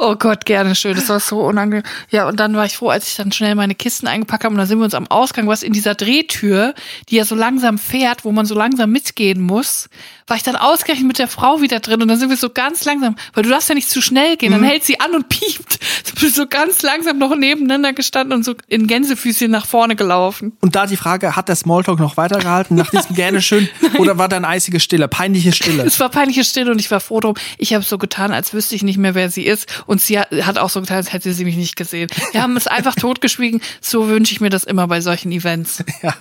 Oh 0.00 0.14
Gott, 0.14 0.44
gerne 0.44 0.76
schön. 0.76 0.94
Das 0.94 1.08
war 1.08 1.18
so 1.18 1.40
unangenehm. 1.40 1.82
Ja, 2.10 2.28
und 2.28 2.38
dann 2.38 2.54
war 2.54 2.64
ich 2.64 2.76
froh, 2.76 2.88
als 2.88 3.08
ich 3.08 3.16
dann 3.16 3.32
schnell 3.32 3.56
meine 3.56 3.74
Kisten 3.98 4.06
eingepackt 4.06 4.44
habe 4.44 4.52
und 4.52 4.58
dann 4.58 4.68
sind 4.68 4.78
wir 4.78 4.84
uns 4.84 4.94
am 4.94 5.08
Ausgang, 5.08 5.48
was 5.48 5.64
in 5.64 5.72
dieser 5.72 5.96
Drehtür, 5.96 6.74
die 7.08 7.16
ja 7.16 7.24
so 7.24 7.34
langsam 7.34 7.78
fährt, 7.78 8.24
wo 8.24 8.30
man 8.30 8.46
so 8.46 8.54
langsam 8.54 8.92
mitgehen 8.92 9.40
muss, 9.40 9.88
war 10.28 10.36
ich 10.36 10.44
dann 10.44 10.54
ausgerechnet 10.54 11.06
mit 11.06 11.18
der 11.18 11.26
Frau 11.26 11.60
wieder 11.60 11.80
drin 11.80 12.00
und 12.00 12.06
dann 12.08 12.18
sind 12.18 12.30
wir 12.30 12.36
so 12.36 12.50
ganz 12.50 12.84
langsam, 12.84 13.16
weil 13.34 13.42
du 13.42 13.50
darfst 13.50 13.68
ja 13.68 13.74
nicht 13.74 13.90
zu 13.90 14.00
schnell 14.00 14.36
gehen, 14.36 14.52
dann 14.52 14.60
mhm. 14.60 14.66
hält 14.66 14.84
sie 14.84 15.00
an 15.00 15.14
und 15.14 15.28
piept. 15.28 15.80
Du 16.08 16.20
bist 16.20 16.36
so 16.36 16.46
ganz 16.46 16.82
langsam 16.82 17.18
noch 17.18 17.34
nebeneinander 17.34 17.92
gestanden 17.92 18.36
und 18.36 18.44
so 18.44 18.54
in 18.68 18.86
Gänsefüßchen 18.86 19.50
nach 19.50 19.66
vorne 19.66 19.96
gelaufen. 19.96 20.52
Und 20.60 20.76
da 20.76 20.86
die 20.86 20.96
Frage, 20.96 21.34
hat 21.34 21.48
der 21.48 21.56
Smalltalk 21.56 21.98
noch 21.98 22.16
weitergehalten 22.16 22.76
nach 22.76 22.90
diesem 22.90 23.16
gerne 23.16 23.42
schön 23.42 23.68
oder 23.98 24.18
war 24.18 24.28
dann 24.28 24.44
eisige 24.44 24.78
Stille, 24.78 25.08
peinliche 25.08 25.52
Stille? 25.52 25.82
Es 25.82 25.98
war 25.98 26.08
peinliche 26.08 26.44
Stille 26.44 26.70
und 26.70 26.78
ich 26.78 26.90
war 26.90 27.00
froh 27.00 27.20
drum. 27.20 27.34
Ich 27.56 27.74
habe 27.74 27.84
so 27.84 27.98
getan, 27.98 28.32
als 28.32 28.52
wüsste 28.52 28.76
ich 28.76 28.82
nicht 28.82 28.98
mehr, 28.98 29.14
wer 29.14 29.30
sie 29.30 29.44
ist 29.44 29.82
und 29.86 30.00
sie 30.00 30.20
hat 30.20 30.58
auch 30.58 30.70
so 30.70 30.80
getan, 30.80 30.98
als 30.98 31.12
hätte 31.12 31.32
sie 31.32 31.44
mich 31.44 31.56
nicht 31.56 31.76
gesehen. 31.76 32.08
Wir 32.32 32.42
haben 32.42 32.56
es 32.56 32.66
einfach 32.66 32.94
totgeschwiegen. 33.08 33.60
So 33.80 34.08
wünsche 34.08 34.32
ich 34.32 34.40
mir 34.40 34.50
das 34.50 34.64
immer 34.64 34.86
bei 34.86 35.00
solchen 35.00 35.32
Events. 35.32 35.84
Ja. 36.00 36.14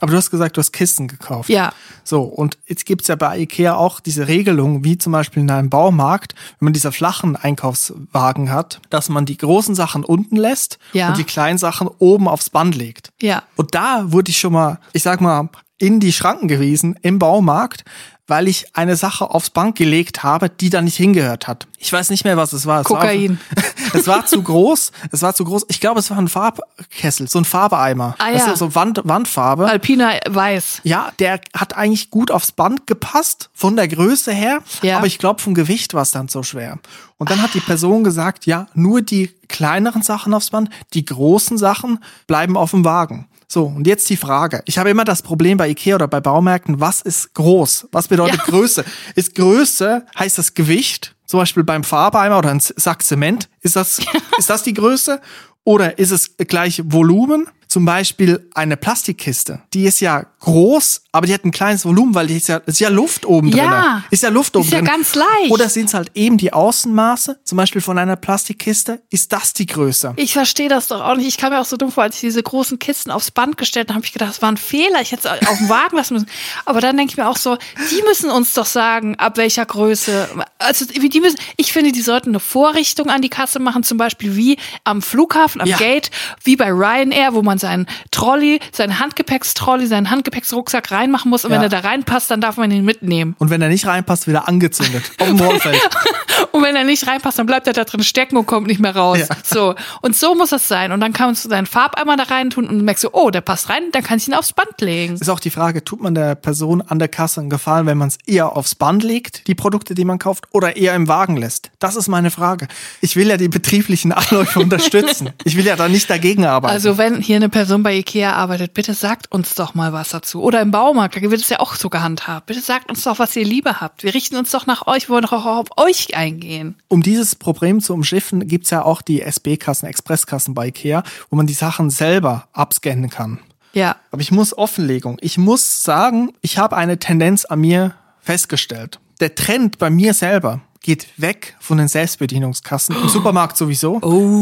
Aber 0.00 0.10
du 0.10 0.16
hast 0.18 0.30
gesagt, 0.30 0.56
du 0.56 0.60
hast 0.60 0.72
Kisten 0.72 1.08
gekauft. 1.08 1.48
Ja. 1.48 1.72
So, 2.04 2.22
und 2.22 2.58
jetzt 2.66 2.84
gibt's 2.84 3.08
ja 3.08 3.16
bei 3.16 3.38
Ikea 3.38 3.74
auch 3.74 4.00
diese 4.00 4.28
Regelung, 4.28 4.84
wie 4.84 4.98
zum 4.98 5.12
Beispiel 5.12 5.42
in 5.42 5.50
einem 5.50 5.70
Baumarkt, 5.70 6.34
wenn 6.58 6.66
man 6.66 6.72
diese 6.74 6.92
flachen 6.92 7.34
Einkaufswagen 7.34 8.52
hat, 8.52 8.80
dass 8.90 9.08
man 9.08 9.24
die 9.24 9.38
großen 9.38 9.74
Sachen 9.74 10.04
unten 10.04 10.36
lässt 10.36 10.78
ja. 10.92 11.08
und 11.08 11.16
die 11.16 11.24
kleinen 11.24 11.56
Sachen 11.56 11.88
oben 11.98 12.28
aufs 12.28 12.50
Band 12.50 12.74
legt. 12.76 13.10
Ja. 13.22 13.42
Und 13.56 13.74
da 13.74 14.12
wurde 14.12 14.30
ich 14.30 14.38
schon 14.38 14.52
mal, 14.52 14.78
ich 14.92 15.02
sag 15.02 15.20
mal, 15.20 15.48
in 15.78 15.98
die 15.98 16.12
Schranken 16.12 16.48
gewesen 16.48 16.96
im 17.02 17.18
Baumarkt, 17.18 17.84
weil 18.26 18.48
ich 18.48 18.74
eine 18.74 18.96
Sache 18.96 19.30
aufs 19.30 19.50
Band 19.50 19.76
gelegt 19.76 20.22
habe, 20.22 20.48
die 20.48 20.70
da 20.70 20.80
nicht 20.80 20.96
hingehört 20.96 21.46
hat. 21.46 21.66
Ich 21.78 21.92
weiß 21.92 22.08
nicht 22.10 22.24
mehr, 22.24 22.36
was 22.36 22.52
es 22.54 22.64
war. 22.64 22.80
Es 22.80 22.86
Kokain. 22.86 23.38
War, 23.54 23.64
es 24.00 24.06
war 24.06 24.26
zu 24.26 24.42
groß. 24.42 24.92
Es 25.10 25.20
war 25.20 25.34
zu 25.34 25.44
groß. 25.44 25.66
Ich 25.68 25.80
glaube, 25.80 26.00
es 26.00 26.10
war 26.10 26.16
ein 26.16 26.28
Farbkessel, 26.28 27.28
so 27.28 27.38
ein 27.38 27.44
Farbeeimer. 27.44 28.14
Ah, 28.18 28.30
ja. 28.30 28.56
so 28.56 28.74
Wand, 28.74 29.02
Wandfarbe. 29.04 29.68
Alpina 29.68 30.12
weiß. 30.28 30.80
Ja, 30.84 31.12
der 31.18 31.40
hat 31.54 31.76
eigentlich 31.76 32.10
gut 32.10 32.30
aufs 32.30 32.52
Band 32.52 32.86
gepasst, 32.86 33.50
von 33.52 33.76
der 33.76 33.88
Größe 33.88 34.32
her. 34.32 34.60
Ja. 34.82 34.96
Aber 34.96 35.06
ich 35.06 35.18
glaube, 35.18 35.42
vom 35.42 35.54
Gewicht 35.54 35.92
war 35.92 36.02
es 36.02 36.10
dann 36.10 36.28
so 36.28 36.42
schwer. 36.42 36.78
Und 37.18 37.30
dann 37.30 37.42
hat 37.42 37.54
die 37.54 37.60
Person 37.60 38.04
gesagt, 38.04 38.46
ja, 38.46 38.66
nur 38.74 39.02
die 39.02 39.30
kleineren 39.48 40.02
Sachen 40.02 40.32
aufs 40.32 40.50
Band, 40.50 40.70
die 40.94 41.04
großen 41.04 41.58
Sachen 41.58 42.02
bleiben 42.26 42.56
auf 42.56 42.70
dem 42.70 42.84
Wagen. 42.84 43.28
So, 43.48 43.64
und 43.66 43.86
jetzt 43.86 44.08
die 44.10 44.16
Frage. 44.16 44.62
Ich 44.64 44.78
habe 44.78 44.90
immer 44.90 45.04
das 45.04 45.22
Problem 45.22 45.58
bei 45.58 45.68
Ikea 45.68 45.96
oder 45.96 46.08
bei 46.08 46.20
Baumärkten, 46.20 46.80
was 46.80 47.02
ist 47.02 47.34
groß? 47.34 47.88
Was 47.92 48.08
bedeutet 48.08 48.38
Ja. 48.38 48.44
Größe? 48.44 48.84
Ist 49.14 49.34
Größe, 49.34 50.06
heißt 50.18 50.38
das 50.38 50.54
Gewicht? 50.54 51.14
Zum 51.26 51.40
Beispiel 51.40 51.64
beim 51.64 51.84
Farbeimer 51.84 52.38
oder 52.38 52.50
ein 52.50 52.60
Sack 52.60 53.02
Zement? 53.02 53.48
Ist 53.60 53.76
das, 53.76 54.00
ist 54.38 54.50
das 54.50 54.62
die 54.62 54.74
Größe? 54.74 55.20
Oder 55.64 55.98
ist 55.98 56.10
es 56.10 56.36
gleich 56.36 56.82
Volumen? 56.84 57.48
Zum 57.74 57.86
Beispiel 57.86 58.48
eine 58.54 58.76
Plastikkiste. 58.76 59.60
Die 59.72 59.82
ist 59.86 59.98
ja 59.98 60.26
groß, 60.38 61.02
aber 61.10 61.26
die 61.26 61.34
hat 61.34 61.44
ein 61.44 61.50
kleines 61.50 61.84
Volumen, 61.84 62.14
weil 62.14 62.28
die 62.28 62.36
ist 62.36 62.46
ja, 62.46 62.58
ist 62.58 62.78
ja 62.78 62.88
Luft 62.88 63.26
oben 63.26 63.50
drin. 63.50 63.64
Ja. 63.64 64.04
Ist 64.12 64.22
ja 64.22 64.28
Luft 64.28 64.54
oben 64.54 64.64
Ist 64.64 64.70
ja 64.72 64.78
drin. 64.78 64.86
ganz 64.86 65.16
leicht. 65.16 65.50
Oder 65.50 65.68
sind 65.68 65.86
es 65.86 65.94
halt 65.94 66.12
eben 66.14 66.38
die 66.38 66.52
Außenmaße? 66.52 67.40
Zum 67.42 67.56
Beispiel 67.56 67.80
von 67.80 67.98
einer 67.98 68.14
Plastikkiste. 68.14 69.02
Ist 69.10 69.32
das 69.32 69.54
die 69.54 69.66
Größe? 69.66 70.12
Ich 70.14 70.34
verstehe 70.34 70.68
das 70.68 70.86
doch 70.86 71.00
auch 71.00 71.16
nicht. 71.16 71.26
Ich 71.26 71.36
kam 71.36 71.50
mir 71.52 71.60
auch 71.60 71.64
so 71.64 71.76
dumm 71.76 71.90
vor, 71.90 72.04
als 72.04 72.14
ich 72.14 72.20
diese 72.20 72.44
großen 72.44 72.78
Kisten 72.78 73.10
aufs 73.10 73.32
Band 73.32 73.56
gestellt 73.58 73.88
habe, 73.88 73.96
habe 73.96 74.06
ich 74.06 74.12
gedacht, 74.12 74.30
das 74.30 74.40
war 74.40 74.52
ein 74.52 74.56
Fehler. 74.56 75.00
Ich 75.00 75.10
hätte 75.10 75.26
es 75.40 75.48
auf 75.48 75.58
den 75.58 75.68
Wagen 75.68 75.96
lassen 75.96 76.14
müssen. 76.14 76.28
Aber 76.66 76.80
dann 76.80 76.96
denke 76.96 77.10
ich 77.10 77.16
mir 77.16 77.28
auch 77.28 77.38
so, 77.38 77.56
die 77.90 78.02
müssen 78.06 78.30
uns 78.30 78.54
doch 78.54 78.66
sagen, 78.66 79.16
ab 79.16 79.36
welcher 79.36 79.66
Größe. 79.66 80.28
Also 80.58 80.84
die 80.84 81.20
müssen, 81.20 81.38
ich 81.56 81.72
finde, 81.72 81.90
die 81.90 82.02
sollten 82.02 82.28
eine 82.28 82.38
Vorrichtung 82.40 83.10
an 83.10 83.20
die 83.20 83.30
Kasse 83.30 83.58
machen, 83.58 83.82
zum 83.82 83.98
Beispiel 83.98 84.36
wie 84.36 84.58
am 84.84 85.02
Flughafen, 85.02 85.60
am 85.60 85.66
Ja. 85.66 85.76
Gate, 85.76 86.12
wie 86.44 86.54
bei 86.54 86.70
Ryanair, 86.70 87.34
wo 87.34 87.42
man 87.42 87.58
seinen 87.64 87.86
Trolley, 88.10 88.60
seinen 88.72 89.00
Handgepäckstrolli, 89.00 89.86
seinen 89.86 90.10
Handgepäcksrucksack 90.10 90.90
reinmachen 90.90 91.30
muss. 91.30 91.44
Und 91.44 91.50
wenn 91.50 91.58
Ja. 91.60 91.64
er 91.64 91.68
da 91.70 91.80
reinpasst, 91.80 92.30
dann 92.30 92.40
darf 92.40 92.56
man 92.56 92.70
ihn 92.70 92.84
mitnehmen. 92.84 93.34
Und 93.38 93.50
wenn 93.50 93.60
er 93.62 93.68
nicht 93.68 93.86
reinpasst, 93.86 94.28
wieder 94.28 94.46
angezündet. 94.48 95.02
Auf 95.18 95.26
dem. 95.28 95.38
Und 96.52 96.62
wenn 96.62 96.76
er 96.76 96.84
nicht 96.84 97.06
reinpasst, 97.06 97.38
dann 97.38 97.46
bleibt 97.46 97.66
er 97.66 97.72
da 97.72 97.84
drin 97.84 98.02
stecken 98.02 98.36
und 98.36 98.46
kommt 98.46 98.66
nicht 98.66 98.80
mehr 98.80 98.94
raus. 98.94 99.18
Ja. 99.18 99.26
So. 99.42 99.74
Und 100.02 100.16
so 100.16 100.34
muss 100.34 100.52
es 100.52 100.68
sein. 100.68 100.92
Und 100.92 101.00
dann 101.00 101.12
kannst 101.12 101.44
du 101.44 101.48
deinen 101.48 101.66
Farbeimer 101.66 102.16
da 102.16 102.24
rein 102.24 102.50
tun 102.50 102.68
und 102.68 102.82
merkst 102.82 103.04
du, 103.04 103.08
oh, 103.12 103.30
der 103.30 103.40
passt 103.40 103.68
rein, 103.68 103.90
dann 103.92 104.02
kannst 104.02 104.26
du 104.26 104.32
ihn 104.32 104.34
aufs 104.34 104.52
Band 104.52 104.80
legen. 104.80 105.14
Ist 105.14 105.28
auch 105.28 105.40
die 105.40 105.50
Frage, 105.50 105.84
tut 105.84 106.00
man 106.00 106.14
der 106.14 106.34
Person 106.34 106.82
an 106.82 106.98
der 106.98 107.08
Kasse 107.08 107.40
einen 107.40 107.50
Gefallen, 107.50 107.86
wenn 107.86 107.98
man 107.98 108.08
es 108.08 108.18
eher 108.26 108.56
aufs 108.56 108.74
Band 108.74 109.02
legt, 109.02 109.46
die 109.46 109.54
Produkte, 109.54 109.94
die 109.94 110.04
man 110.04 110.18
kauft, 110.18 110.46
oder 110.52 110.76
eher 110.76 110.94
im 110.94 111.08
Wagen 111.08 111.36
lässt? 111.36 111.70
Das 111.78 111.96
ist 111.96 112.08
meine 112.08 112.30
Frage. 112.30 112.68
Ich 113.00 113.16
will 113.16 113.28
ja 113.28 113.36
die 113.36 113.48
betrieblichen 113.48 114.12
Abläufe 114.12 114.60
unterstützen. 114.60 115.30
Ich 115.46 115.56
will 115.56 115.66
ja 115.66 115.76
da 115.76 115.88
nicht 115.88 116.08
dagegen 116.08 116.46
arbeiten. 116.46 116.72
Also 116.72 116.96
wenn 116.96 117.20
hier 117.20 117.36
eine 117.36 117.48
Person 117.48 117.82
bei 117.82 117.94
Ikea 117.96 118.32
arbeitet, 118.32 118.72
bitte 118.72 118.94
sagt 118.94 119.30
uns 119.30 119.54
doch 119.54 119.74
mal 119.74 119.92
was 119.92 120.10
dazu. 120.10 120.42
Oder 120.42 120.60
im 120.60 120.70
Baumarkt, 120.70 121.16
da 121.16 121.20
wird 121.20 121.40
es 121.40 121.48
ja 121.48 121.60
auch 121.60 121.74
so 121.74 121.90
gehandhabt. 121.90 122.46
Bitte 122.46 122.60
sagt 122.60 122.88
uns 122.88 123.02
doch, 123.02 123.18
was 123.18 123.36
ihr 123.36 123.44
lieber 123.44 123.80
habt. 123.80 124.04
Wir 124.04 124.14
richten 124.14 124.36
uns 124.36 124.50
doch 124.50 124.66
nach 124.66 124.86
euch, 124.86 125.08
wir 125.08 125.14
wollen 125.14 125.24
doch 125.24 125.32
auch 125.32 125.44
auf 125.46 125.68
euch 125.76 126.08
eingehen. 126.24 126.76
um 126.88 127.02
dieses 127.02 127.36
Problem 127.36 127.80
zu 127.80 127.94
umschiffen, 127.94 128.46
gibt's 128.46 128.70
ja 128.70 128.84
auch 128.84 129.02
die 129.02 129.22
SB-Kassen, 129.22 129.86
Expresskassen 129.86 130.54
bei 130.54 130.68
Ikea, 130.68 131.02
wo 131.30 131.36
man 131.36 131.46
die 131.46 131.54
Sachen 131.54 131.90
selber 131.90 132.48
abscannen 132.52 133.10
kann. 133.10 133.38
Ja. 133.72 133.96
Aber 134.10 134.22
ich 134.22 134.30
muss 134.30 134.56
Offenlegung. 134.56 135.18
Ich 135.20 135.36
muss 135.36 135.82
sagen, 135.82 136.32
ich 136.40 136.58
habe 136.58 136.76
eine 136.76 136.98
Tendenz 136.98 137.44
an 137.44 137.60
mir 137.60 137.94
festgestellt. 138.20 139.00
Der 139.20 139.34
Trend 139.34 139.78
bei 139.78 139.90
mir 139.90 140.14
selber 140.14 140.60
geht 140.80 141.08
weg 141.16 141.56
von 141.60 141.78
den 141.78 141.88
Selbstbedienungskassen, 141.88 142.94
im 143.00 143.08
Supermarkt 143.08 143.56
sowieso, 143.56 143.96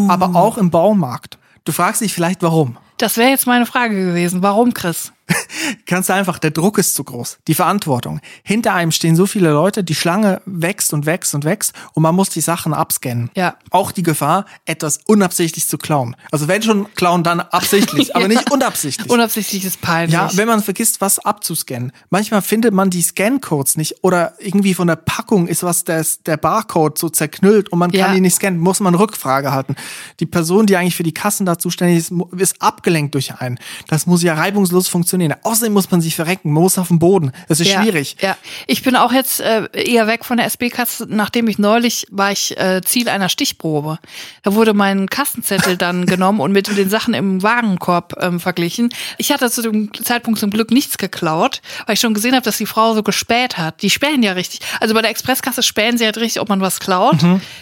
aber 0.09 0.35
auch 0.35 0.59
im 0.59 0.71
Baumarkt. 0.71 1.39
Du 1.65 1.73
fragst 1.73 2.01
dich 2.01 2.13
vielleicht, 2.13 2.43
warum. 2.43 2.77
Das 2.99 3.17
wäre 3.17 3.31
jetzt 3.31 3.47
meine 3.47 3.67
Frage 3.67 3.95
gewesen. 3.95 4.43
Warum, 4.43 4.75
Chris? 4.75 5.13
Ganz 5.87 6.11
einfach, 6.11 6.39
der 6.39 6.51
Druck 6.51 6.79
ist 6.79 6.95
zu 6.95 7.05
groß, 7.05 7.39
die 7.49 7.55
Verantwortung. 7.55 8.21
Hinter 8.43 8.75
einem 8.75 8.93
stehen 8.93 9.17
so 9.17 9.27
viele 9.27 9.51
Leute, 9.53 9.85
die 9.85 9.95
Schlange 9.95 10.41
wächst 10.47 10.93
und 10.93 11.07
wächst 11.07 11.35
und 11.35 11.45
wächst 11.45 11.73
und 11.95 12.03
man 12.03 12.15
muss 12.15 12.31
die 12.31 12.41
Sachen 12.41 12.75
abscannen. 12.75 13.31
Ja. 13.37 13.57
Auch 13.71 13.93
die 13.93 14.03
Gefahr, 14.03 14.47
etwas 14.65 14.99
unabsichtlich 15.07 15.67
zu 15.69 15.79
klauen. 15.79 16.17
Also 16.31 16.49
wenn 16.49 16.63
schon 16.63 16.93
klauen, 16.95 17.23
dann 17.23 17.41
absichtlich, 17.41 18.15
aber 18.17 18.29
nicht 18.29 18.51
unabsichtlich. 18.51 19.11
Unabsichtlich 19.11 19.65
ist 19.65 19.81
peinlich. 19.81 20.15
ja, 20.15 20.31
wenn 20.35 20.49
man 20.49 20.63
vergisst, 20.63 21.01
was 21.01 21.19
abzuscannen. 21.19 21.93
Manchmal 22.11 22.43
findet 22.43 22.73
man 22.75 22.91
die 22.91 23.03
Scancodes 23.03 23.77
nicht 23.77 23.97
oder 24.03 24.35
irgendwie 24.39 24.75
von 24.75 24.87
der 24.89 24.97
Packung 24.97 25.47
ist 25.49 25.63
was 25.63 25.85
des, 25.85 26.23
der 26.23 26.37
Barcode 26.37 26.99
so 26.99 27.09
zerknüllt 27.09 27.71
und 27.71 27.79
man 27.79 27.91
kann 27.91 28.01
Ja. 28.01 28.15
ihn 28.15 28.23
nicht 28.23 28.37
scannen, 28.37 28.59
muss 28.61 28.81
man 28.81 28.95
Rückfrage 28.95 29.53
halten. 29.53 29.77
Die 30.21 30.27
Person, 30.27 30.67
die 30.67 30.77
eigentlich 30.77 30.97
für 30.97 31.03
die 31.03 31.15
Kassen 31.15 31.47
da 31.47 31.59
zuständig 31.59 31.99
ist, 31.99 32.13
ist 32.37 32.61
abgelenkt 32.61 33.15
durch 33.15 33.35
einen. 33.37 33.59
Das 33.89 34.07
muss 34.07 34.23
ja 34.23 34.35
reibungslos 34.35 34.89
funktionieren. 34.89 35.22
Außerdem 35.43 35.73
muss 35.73 35.91
man 35.91 36.01
sich 36.01 36.17
verrecken, 36.17 36.53
man 36.53 36.63
muss 36.63 36.79
auf 36.79 36.89
dem 36.89 36.99
Boden. 36.99 37.33
Das 37.49 37.61
ist 37.61 37.69
ja, 37.69 37.83
schwierig. 37.83 38.17
Ja, 38.21 38.37
ich 38.67 38.83
bin 38.83 38.97
auch 38.97 39.13
jetzt 39.13 39.41
äh, 39.41 39.69
eher 39.73 40.07
weg 40.07 40.25
von 40.25 40.39
der 40.39 40.47
SB-Kasse, 40.47 41.07
nachdem 41.09 41.49
ich 41.49 41.59
neulich 41.59 42.07
war 42.11 42.33
ich 42.33 42.59
äh, 42.59 42.81
Ziel 42.83 43.09
einer 43.09 43.29
Stichprobe. 43.29 43.99
Da 44.43 44.55
wurde 44.55 44.73
mein 44.73 45.09
Kassenzettel 45.09 45.77
dann 45.77 46.07
genommen 46.07 46.41
und 46.41 46.53
mit 46.53 46.67
den 46.77 46.89
Sachen 46.89 47.15
im 47.15 47.43
Warenkorb 47.43 48.17
ähm, 48.21 48.41
verglichen. 48.41 48.93
Ich 49.19 49.31
hatte 49.31 49.51
zu 49.51 49.63
dem 49.63 49.93
Zeitpunkt 49.93 50.41
zum 50.41 50.51
Glück 50.51 50.71
nichts 50.71 50.99
geklaut, 50.99 51.61
weil 51.87 51.95
ich 51.95 52.01
schon 52.01 52.15
gesehen 52.15 52.35
habe, 52.35 52.45
dass 52.45 52.57
die 52.57 52.67
Frau 52.67 52.95
so 52.95 53.03
gespäht 53.03 53.59
hat. 53.59 53.83
Die 53.83 53.91
spähen 53.91 54.23
ja 54.23 54.33
richtig. 54.33 54.61
Also 54.81 54.95
bei 54.95 55.03
der 55.03 55.11
Expresskasse 55.11 55.63
spähen 55.63 55.99
sie 55.99 56.07
halt 56.07 56.17
richtig, 56.17 56.41
ob 56.41 56.49
man 56.49 56.61
was 56.61 56.81
klaut. 56.81 57.19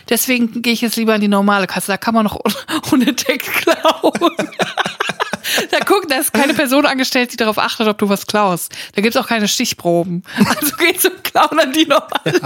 Deswegen 0.08 0.62
gehe 0.62 0.72
ich 0.72 0.80
jetzt 0.80 0.96
lieber 0.96 1.14
in 1.14 1.20
die 1.20 1.28
normale 1.28 1.66
Kasse. 1.66 1.88
Da 1.88 1.96
kann 1.96 2.14
man 2.14 2.24
noch 2.24 2.38
un 2.92 3.00
unentdeckt 3.00 3.46
klauen. 3.52 4.12
Da 5.70 5.78
guckt, 5.80 6.10
da 6.10 6.16
ist 6.16 6.32
keine 6.32 6.54
Person 6.54 6.86
angestellt, 6.86 7.32
die 7.32 7.36
darauf 7.40 7.58
achtet, 7.58 7.88
ob 7.88 7.98
du 7.98 8.08
was 8.08 8.26
klaust. 8.26 8.74
Da 8.94 9.02
gibt's 9.02 9.16
auch 9.16 9.26
keine 9.26 9.48
Stichproben. 9.48 10.22
Also 10.60 10.76
geh 10.76 10.94
zum 10.94 11.22
Klauen 11.22 11.58
an 11.60 11.72
die 11.72 11.86
normale 11.86 12.40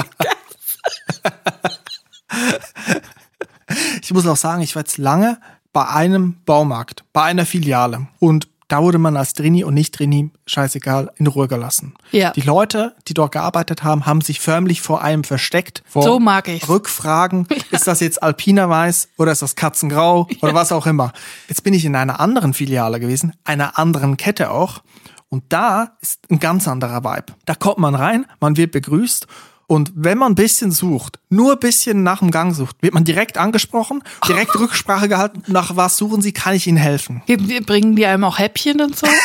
Ich 4.02 4.12
muss 4.12 4.26
auch 4.26 4.36
sagen, 4.36 4.62
ich 4.62 4.74
war 4.74 4.82
jetzt 4.82 4.98
lange 4.98 5.38
bei 5.72 5.88
einem 5.88 6.36
Baumarkt, 6.44 7.04
bei 7.12 7.22
einer 7.22 7.46
Filiale. 7.46 8.06
Und 8.20 8.48
da 8.68 8.83
wurde 8.83 8.99
man 8.99 9.16
als 9.16 9.35
Drini 9.35 9.64
und 9.64 9.75
nicht 9.75 9.99
Drini, 9.99 10.30
scheißegal, 10.47 11.11
in 11.16 11.26
Ruhe 11.26 11.49
gelassen. 11.49 11.94
Ja. 12.12 12.30
Die 12.33 12.40
Leute, 12.40 12.94
die 13.09 13.14
dort 13.14 13.33
gearbeitet 13.33 13.85
haben, 13.85 14.06
haben 14.06 14.21
sich 14.21 14.40
förmlich 14.40 14.80
vor 14.80 15.02
einem 15.02 15.25
versteckt. 15.25 15.83
Vor 15.87 16.02
So 16.02 16.18
mag 16.18 16.49
ich's. 16.49 16.68
Rückfragen. 16.68 17.47
Ist 17.71 17.87
das 17.87 18.00
jetzt 18.00 18.23
Alpina 18.23 18.68
Weiß 18.68 19.09
oder 19.16 19.33
ist 19.33 19.42
das 19.42 19.56
Katzengrau 19.56 20.28
oder 20.40 20.54
was 20.54 20.73
auch 20.73 20.87
immer? 20.87 21.12
Jetzt 21.49 21.64
bin 21.64 21.75
ich 21.75 21.85
in 21.85 21.97
einer 21.97 22.21
anderen 22.21 22.54
Filiale 22.54 23.00
gewesen, 23.00 23.35
einer 23.44 23.78
anderen 23.78 24.16
Kette 24.16 24.50
auch. 24.50 24.83
Und 25.28 25.44
da 25.49 25.97
ist 26.00 26.21
ein 26.30 26.38
ganz 26.38 26.68
anderer 26.68 27.02
Vibe. 27.02 27.35
Da 27.44 27.54
kommt 27.54 27.78
man 27.78 27.94
rein, 27.94 28.26
man 28.40 28.56
wird 28.56 28.71
begrüßt. 28.73 29.26
Und 29.66 29.92
wenn 29.94 30.18
man 30.18 30.33
ein 30.33 30.35
bisschen 30.35 30.71
sucht, 30.71 31.18
nur 31.28 31.52
ein 31.52 31.59
bisschen 31.59 32.02
nach 32.02 32.18
dem 32.18 32.30
Gang 32.30 32.54
sucht, 32.54 32.76
wird 32.80 32.94
man 32.94 33.04
direkt 33.04 33.38
angesprochen, 33.38 34.02
direkt 34.28 34.54
Rücksprache 34.59 35.09
gehalten, 35.09 35.42
nach 35.47 35.76
was 35.76 35.97
suchen 35.97 36.23
Sie, 36.23 36.33
kann 36.33 36.54
ich 36.54 36.66
Ihnen 36.66 36.76
helfen? 36.76 37.23
Wir, 37.26 37.62
bringen 37.64 37.97
die 37.97 38.06
einem 38.06 38.25
auch 38.25 38.38
Häppchen 38.38 38.80
und 38.80 38.97
so. 38.97 39.06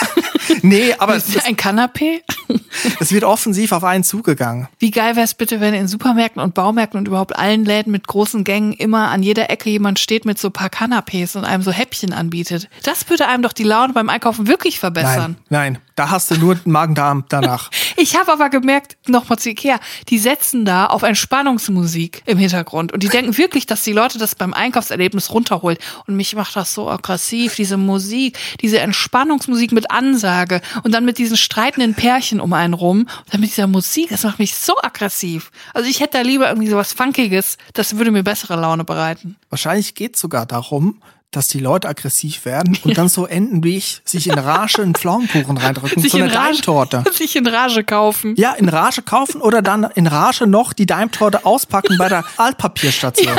Nee, 0.64 0.96
aber 0.98 1.16
es, 1.16 1.28
Ist 1.28 1.38
das 1.38 1.46
ein 1.46 1.56
Kanapé? 1.56 2.22
es 3.00 3.12
wird 3.12 3.24
offensiv 3.24 3.72
auf 3.72 3.84
einen 3.84 4.04
zugegangen. 4.04 4.68
Wie 4.80 4.92
geil 4.92 5.16
wäre 5.16 5.26
es 5.26 5.34
bitte, 5.34 5.60
wenn 5.60 5.74
in 5.74 5.88
Supermärkten 5.88 6.42
und 6.42 6.54
Baumärkten 6.54 6.98
und 6.98 7.08
überhaupt 7.08 7.36
allen 7.38 7.66
Läden 7.66 7.92
mit 7.92 8.08
großen 8.08 8.44
Gängen 8.44 8.74
immer 8.74 9.10
an 9.10 9.22
jeder 9.24 9.50
Ecke 9.50 9.70
jemand 9.70 10.00
steht 10.00 10.26
mit 10.26 10.40
so 10.40 10.50
ein 10.50 10.54
paar 10.54 10.70
Kanapés 10.70 11.38
und 11.38 11.46
einem 11.46 11.64
so 11.64 11.72
Häppchen 11.72 12.14
anbietet. 12.14 12.70
Das 12.84 13.10
würde 13.10 13.28
einem 13.28 13.44
doch 13.44 13.54
die 13.54 13.64
Laune 13.64 13.94
beim 13.94 14.10
Einkaufen 14.10 14.48
wirklich 14.48 14.80
verbessern. 14.80 15.38
Nein, 15.50 15.74
nein, 15.74 15.82
da 16.00 16.10
hast 16.10 16.32
du 16.32 16.36
nur 16.38 16.56
den 16.56 16.72
Magen-Darm 16.72 17.26
danach. 17.28 17.70
Ich 17.98 18.16
habe 18.16 18.32
aber 18.32 18.50
gemerkt, 18.50 18.96
nochmal 19.10 19.40
zu 19.40 19.50
Ikea, 19.50 19.78
die 20.08 20.20
setzen 20.20 20.64
da 20.64 20.86
auf 20.86 21.04
Entspannungsmusik 21.04 22.24
im 22.26 22.38
Hintergrund. 22.38 22.94
Und 22.94 23.04
die 23.04 23.10
denken 23.10 23.38
wirklich, 23.38 23.66
dass 23.66 23.84
die 23.84 23.92
Leute 23.92 24.18
das 24.18 24.36
beim 24.36 24.54
Einkaufserlebnis 24.54 25.32
runterholen. 25.32 25.78
Und 26.08 26.16
mich 26.16 26.34
macht 26.34 26.56
das 26.56 26.74
so 26.74 26.90
aggressiv, 26.90 27.56
diese 27.56 27.76
Musik, 27.76 28.38
diese 28.62 28.80
Entspannungsmusik 28.80 29.74
mit 29.74 29.92
Ansage 29.92 30.62
und 30.84 30.94
dann 30.94 31.04
mit 31.04 31.18
diesen 31.18 31.36
streitenden 31.36 31.94
Pärchen 31.94 32.40
um 32.40 32.54
einen 32.54 32.74
rum. 32.74 33.00
Und 33.00 33.34
dann 33.34 33.42
mit 33.42 33.50
dieser 33.50 33.68
Musik, 33.68 34.12
das 34.12 34.24
macht 34.24 34.40
mich 34.40 34.56
so 34.56 34.78
aggressiv. 34.82 35.52
Also 35.74 35.90
ich 35.90 36.00
hätte 36.00 36.20
da 36.20 36.22
lieber 36.22 36.48
irgendwie 36.48 36.70
sowas 36.70 36.94
Funkiges, 36.94 37.58
das 37.74 37.98
würde 37.98 38.12
mir 38.12 38.24
bessere 38.24 38.56
Laune 38.56 38.86
bereiten. 38.86 39.36
Wahrscheinlich 39.50 39.94
geht 39.94 40.16
es 40.16 40.22
sogar 40.22 40.46
darum, 40.46 41.02
dass 41.32 41.48
die 41.48 41.60
Leute 41.60 41.88
aggressiv 41.88 42.46
werden 42.46 42.78
und 42.84 42.98
dann 42.98 43.08
so 43.08 43.26
enden 43.26 43.64
wie 43.64 43.78
ich, 43.78 44.02
sich 44.04 44.28
in 44.28 44.38
Rage 44.38 44.82
einen 44.82 44.96
Pflaumenkuchen 44.96 45.58
reindrücken, 45.58 46.02
so 46.02 46.18
eine 46.18 46.30
Daimtorte. 46.30 47.04
sich 47.14 47.36
in 47.36 47.46
Rage 47.46 47.84
kaufen. 47.84 48.34
Ja, 48.38 48.54
in 48.54 48.68
Rage 48.68 49.04
kaufen 49.04 49.42
oder 49.42 49.62
dann 49.62 49.84
in 49.84 50.08
Rage 50.08 50.48
noch 50.48 50.74
die 50.74 50.86
Daimtorte 50.86 51.46
auspacken 51.46 51.98
bei 51.98 52.10
der 52.10 52.26
Altpapierstation. 52.38 53.36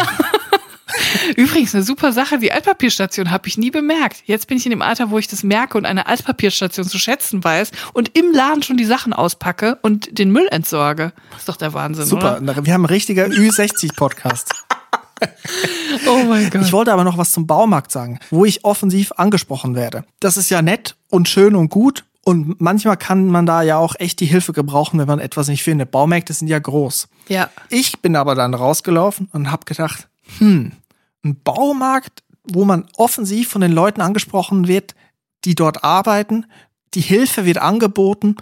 Übrigens, 1.37 1.75
eine 1.75 1.85
super 1.85 2.13
Sache, 2.13 2.39
die 2.39 2.53
Altpapierstation 2.53 3.31
habe 3.31 3.49
ich 3.49 3.57
nie 3.57 3.71
bemerkt. 3.71 4.23
Jetzt 4.27 4.47
bin 4.49 4.57
ich 4.57 4.67
in 4.67 4.71
dem 4.71 4.83
Alter, 4.83 5.11
wo 5.11 5.19
ich 5.19 5.29
das 5.29 5.43
merke 5.43 5.79
und 5.79 5.87
eine 5.87 6.07
Altpapierstation 6.07 6.87
zu 6.87 6.99
schätzen 6.99 7.43
weiß 7.43 7.71
und 7.93 8.17
im 8.17 8.33
Laden 8.33 8.63
schon 8.63 8.77
die 8.77 8.85
Sachen 8.85 9.13
auspacke 9.13 9.79
und 9.83 10.19
den 10.19 10.31
Müll 10.31 10.49
entsorge. 10.51 11.13
Das 11.31 11.41
ist 11.41 11.49
doch 11.49 11.57
der 11.57 11.75
Wahnsinn, 11.75 12.07
Super, 12.07 12.41
oder? 12.43 12.67
wir 12.67 12.75
haben 12.75 12.83
ein 12.83 12.87
richtiger 12.87 13.27
Ü60-Podcast. 13.27 14.51
Oh 16.07 16.25
mein 16.25 16.51
Gott. 16.51 16.63
Ich 16.63 16.73
wollte 16.73 16.93
aber 16.93 17.05
noch 17.05 17.19
was 17.19 17.33
zum 17.33 17.47
Baumarkt 17.47 17.93
sagen, 17.93 18.19
wo 18.31 18.45
ich 18.45 18.65
offensiv 18.65 19.13
angesprochen 19.17 19.75
werde. 19.75 20.05
Das 20.21 20.37
ist 20.37 20.51
ja 20.51 20.63
nett 20.63 20.97
und 21.09 21.29
schön 21.29 21.55
und 21.55 21.69
gut. 21.69 22.05
Und 22.23 22.61
manchmal 22.61 22.97
kann 22.97 23.29
man 23.29 23.47
da 23.47 23.63
ja 23.63 23.79
auch 23.79 23.95
echt 23.99 24.21
die 24.21 24.27
Hilfe 24.27 24.53
gebrauchen, 24.53 24.99
wenn 24.99 25.07
man 25.07 25.21
etwas 25.21 25.49
nicht 25.49 25.63
findet. 25.63 25.91
Baumärkte 25.91 26.33
sind 26.33 26.49
ja 26.49 26.59
groß. 26.59 27.09
Ja. 27.29 27.51
Ich 27.71 28.01
bin 28.01 28.15
aber 28.15 28.35
dann 28.35 28.55
rausgelaufen 28.55 29.29
und 29.33 29.51
habe 29.51 29.65
gedacht, 29.65 30.09
hm, 30.39 30.73
ein 31.25 31.41
Baumarkt, 31.43 32.23
wo 32.45 32.65
man 32.65 32.87
offensiv 32.97 33.49
von 33.49 33.61
den 33.61 33.73
Leuten 33.73 34.01
angesprochen 34.01 34.69
wird, 34.69 34.95
die 35.45 35.55
dort 35.55 35.83
arbeiten, 35.83 36.47
die 36.95 37.01
Hilfe 37.01 37.45
wird 37.45 37.59
angeboten. 37.59 38.37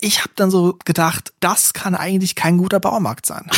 Ich 0.00 0.20
habe 0.20 0.30
dann 0.36 0.50
so 0.50 0.78
gedacht, 0.84 1.32
das 1.40 1.72
kann 1.72 1.94
eigentlich 1.94 2.34
kein 2.34 2.58
guter 2.58 2.80
Baumarkt 2.80 3.24
sein. 3.24 3.48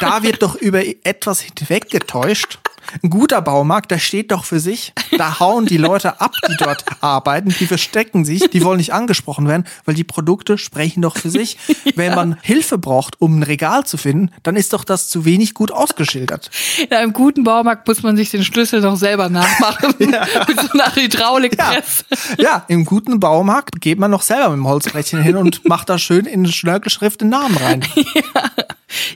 da 0.00 0.22
wird 0.22 0.42
doch 0.42 0.54
über 0.54 0.82
etwas 1.04 1.40
hinweggetäuscht. 1.40 2.58
Ein 3.02 3.10
guter 3.10 3.40
Baumarkt, 3.42 3.90
der 3.90 3.98
steht 3.98 4.32
doch 4.32 4.44
für 4.44 4.60
sich. 4.60 4.92
Da 5.16 5.40
hauen 5.40 5.66
die 5.66 5.76
Leute 5.76 6.20
ab, 6.20 6.32
die 6.48 6.56
dort 6.56 6.84
arbeiten. 7.00 7.54
Die 7.58 7.66
verstecken 7.66 8.24
sich, 8.24 8.50
die 8.50 8.64
wollen 8.64 8.78
nicht 8.78 8.92
angesprochen 8.92 9.48
werden, 9.48 9.64
weil 9.84 9.94
die 9.94 10.04
Produkte 10.04 10.58
sprechen 10.58 11.02
doch 11.02 11.16
für 11.16 11.30
sich. 11.30 11.56
ja. 11.84 11.92
Wenn 11.94 12.14
man 12.14 12.36
Hilfe 12.42 12.78
braucht, 12.78 13.20
um 13.20 13.38
ein 13.38 13.42
Regal 13.42 13.84
zu 13.84 13.96
finden, 13.96 14.30
dann 14.42 14.56
ist 14.56 14.72
doch 14.72 14.84
das 14.84 15.08
zu 15.08 15.24
wenig 15.24 15.54
gut 15.54 15.70
ausgeschildert. 15.70 16.50
In 16.78 16.96
einem 16.96 17.12
guten 17.12 17.44
Baumarkt 17.44 17.86
muss 17.88 18.02
man 18.02 18.16
sich 18.16 18.30
den 18.30 18.44
Schlüssel 18.44 18.80
doch 18.80 18.96
selber 18.96 19.28
nachmachen. 19.28 19.94
ja. 19.98 20.26
Mit 20.48 20.60
so 20.60 20.68
einer 20.72 20.94
Hydraulikpresse. 20.94 22.04
Ja. 22.38 22.44
ja, 22.44 22.64
im 22.68 22.84
guten 22.84 23.20
Baumarkt 23.20 23.80
geht 23.80 23.98
man 23.98 24.10
noch 24.10 24.22
selber 24.22 24.50
mit 24.50 24.58
dem 24.58 24.68
Holzbrettchen 24.68 25.22
hin 25.22 25.36
und 25.36 25.66
macht 25.68 25.88
da 25.88 25.98
schön 25.98 26.26
in 26.26 26.46
Schnörkelschrift 26.50 27.20
den 27.20 27.28
Namen 27.28 27.56
rein. 27.56 27.84
ja. 27.96 28.50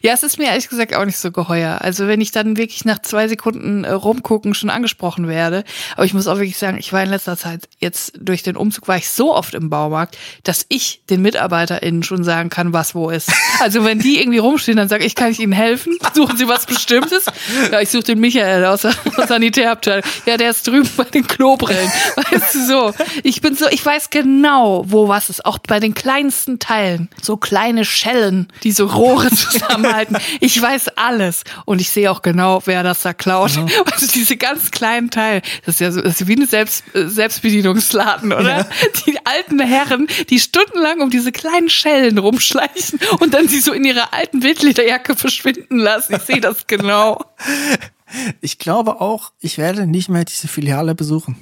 Ja, 0.02 0.12
es 0.12 0.22
ist 0.22 0.38
mir 0.38 0.46
ehrlich 0.46 0.68
gesagt 0.68 0.94
auch 0.94 1.04
nicht 1.04 1.18
so 1.18 1.30
geheuer. 1.30 1.78
Also 1.82 2.06
wenn 2.06 2.20
ich 2.20 2.30
dann 2.30 2.56
wirklich 2.56 2.84
nach 2.84 3.00
zwei 3.02 3.28
Sekunden 3.28 3.65
äh, 3.84 3.90
rumgucken 3.90 4.54
schon 4.54 4.70
angesprochen 4.70 5.28
werde. 5.28 5.64
Aber 5.94 6.04
ich 6.04 6.14
muss 6.14 6.26
auch 6.26 6.36
wirklich 6.36 6.58
sagen, 6.58 6.78
ich 6.78 6.92
war 6.92 7.02
in 7.02 7.10
letzter 7.10 7.36
Zeit 7.36 7.68
jetzt 7.78 8.12
durch 8.18 8.42
den 8.42 8.56
Umzug 8.56 8.88
war 8.88 8.96
ich 8.96 9.08
so 9.08 9.34
oft 9.34 9.54
im 9.54 9.70
Baumarkt, 9.70 10.16
dass 10.42 10.66
ich 10.68 11.02
den 11.10 11.22
MitarbeiterInnen 11.22 12.02
schon 12.02 12.24
sagen 12.24 12.50
kann, 12.50 12.72
was 12.72 12.94
wo 12.94 13.10
ist. 13.10 13.30
Also 13.60 13.84
wenn 13.84 13.98
die 13.98 14.20
irgendwie 14.20 14.38
rumstehen, 14.38 14.76
dann 14.76 14.88
sage 14.88 15.04
ich, 15.04 15.14
kann 15.14 15.30
ich 15.30 15.40
ihnen 15.40 15.52
helfen? 15.52 15.96
Suchen 16.14 16.36
sie 16.36 16.48
was 16.48 16.66
Bestimmtes? 16.66 17.26
Ja, 17.72 17.80
ich 17.80 17.90
suche 17.90 18.04
den 18.04 18.20
Michael 18.20 18.64
aus 18.64 18.82
der 18.82 18.94
Sanitärabteilung. 19.26 20.04
Ja, 20.26 20.36
der 20.36 20.50
ist 20.50 20.66
drüben 20.66 20.88
bei 20.96 21.04
den 21.04 21.26
Klobrillen. 21.26 21.90
Weißt 22.16 22.54
du 22.54 22.66
so? 22.66 22.94
Ich 23.22 23.40
bin 23.40 23.54
so, 23.54 23.66
ich 23.68 23.84
weiß 23.84 24.10
genau, 24.10 24.84
wo 24.86 25.08
was 25.08 25.30
ist. 25.30 25.44
Auch 25.44 25.58
bei 25.58 25.80
den 25.80 25.94
kleinsten 25.94 26.58
Teilen. 26.58 27.08
So 27.22 27.36
kleine 27.36 27.84
Schellen, 27.84 28.48
die 28.62 28.72
so 28.72 28.86
Rohre 28.86 29.30
zusammenhalten. 29.34 30.16
Ich 30.40 30.60
weiß 30.60 30.88
alles. 30.96 31.44
Und 31.64 31.80
ich 31.80 31.90
sehe 31.90 32.10
auch 32.10 32.22
genau, 32.22 32.62
wer 32.66 32.82
das 32.82 33.02
da 33.02 33.12
klaut. 33.12 33.55
Mhm. 33.62 33.70
Also 33.92 34.06
diese 34.08 34.36
ganz 34.36 34.70
kleinen 34.70 35.10
Teile. 35.10 35.42
Das 35.64 35.76
ist 35.76 35.80
ja 35.80 35.90
so, 35.90 36.00
das 36.00 36.20
ist 36.20 36.28
wie 36.28 36.36
eine 36.36 36.46
Selbst, 36.46 36.84
Selbstbedienungsladen, 36.92 38.32
oder? 38.32 38.58
Ja. 38.58 38.68
Die 39.06 39.18
alten 39.24 39.60
Herren, 39.60 40.06
die 40.28 40.38
stundenlang 40.38 41.00
um 41.00 41.10
diese 41.10 41.32
kleinen 41.32 41.70
Schellen 41.70 42.18
rumschleichen 42.18 43.00
und 43.20 43.32
dann 43.34 43.48
sie 43.48 43.60
so 43.60 43.72
in 43.72 43.84
ihrer 43.84 44.12
alten 44.12 44.42
Wildlederjacke 44.42 45.16
verschwinden 45.16 45.78
lassen. 45.78 46.16
Ich 46.16 46.22
sehe 46.22 46.40
das 46.40 46.66
genau. 46.66 47.24
Ich 48.40 48.58
glaube 48.58 49.00
auch, 49.00 49.32
ich 49.40 49.58
werde 49.58 49.84
nicht 49.84 50.08
mehr 50.08 50.24
diese 50.24 50.46
Filiale 50.46 50.94
besuchen. 50.94 51.36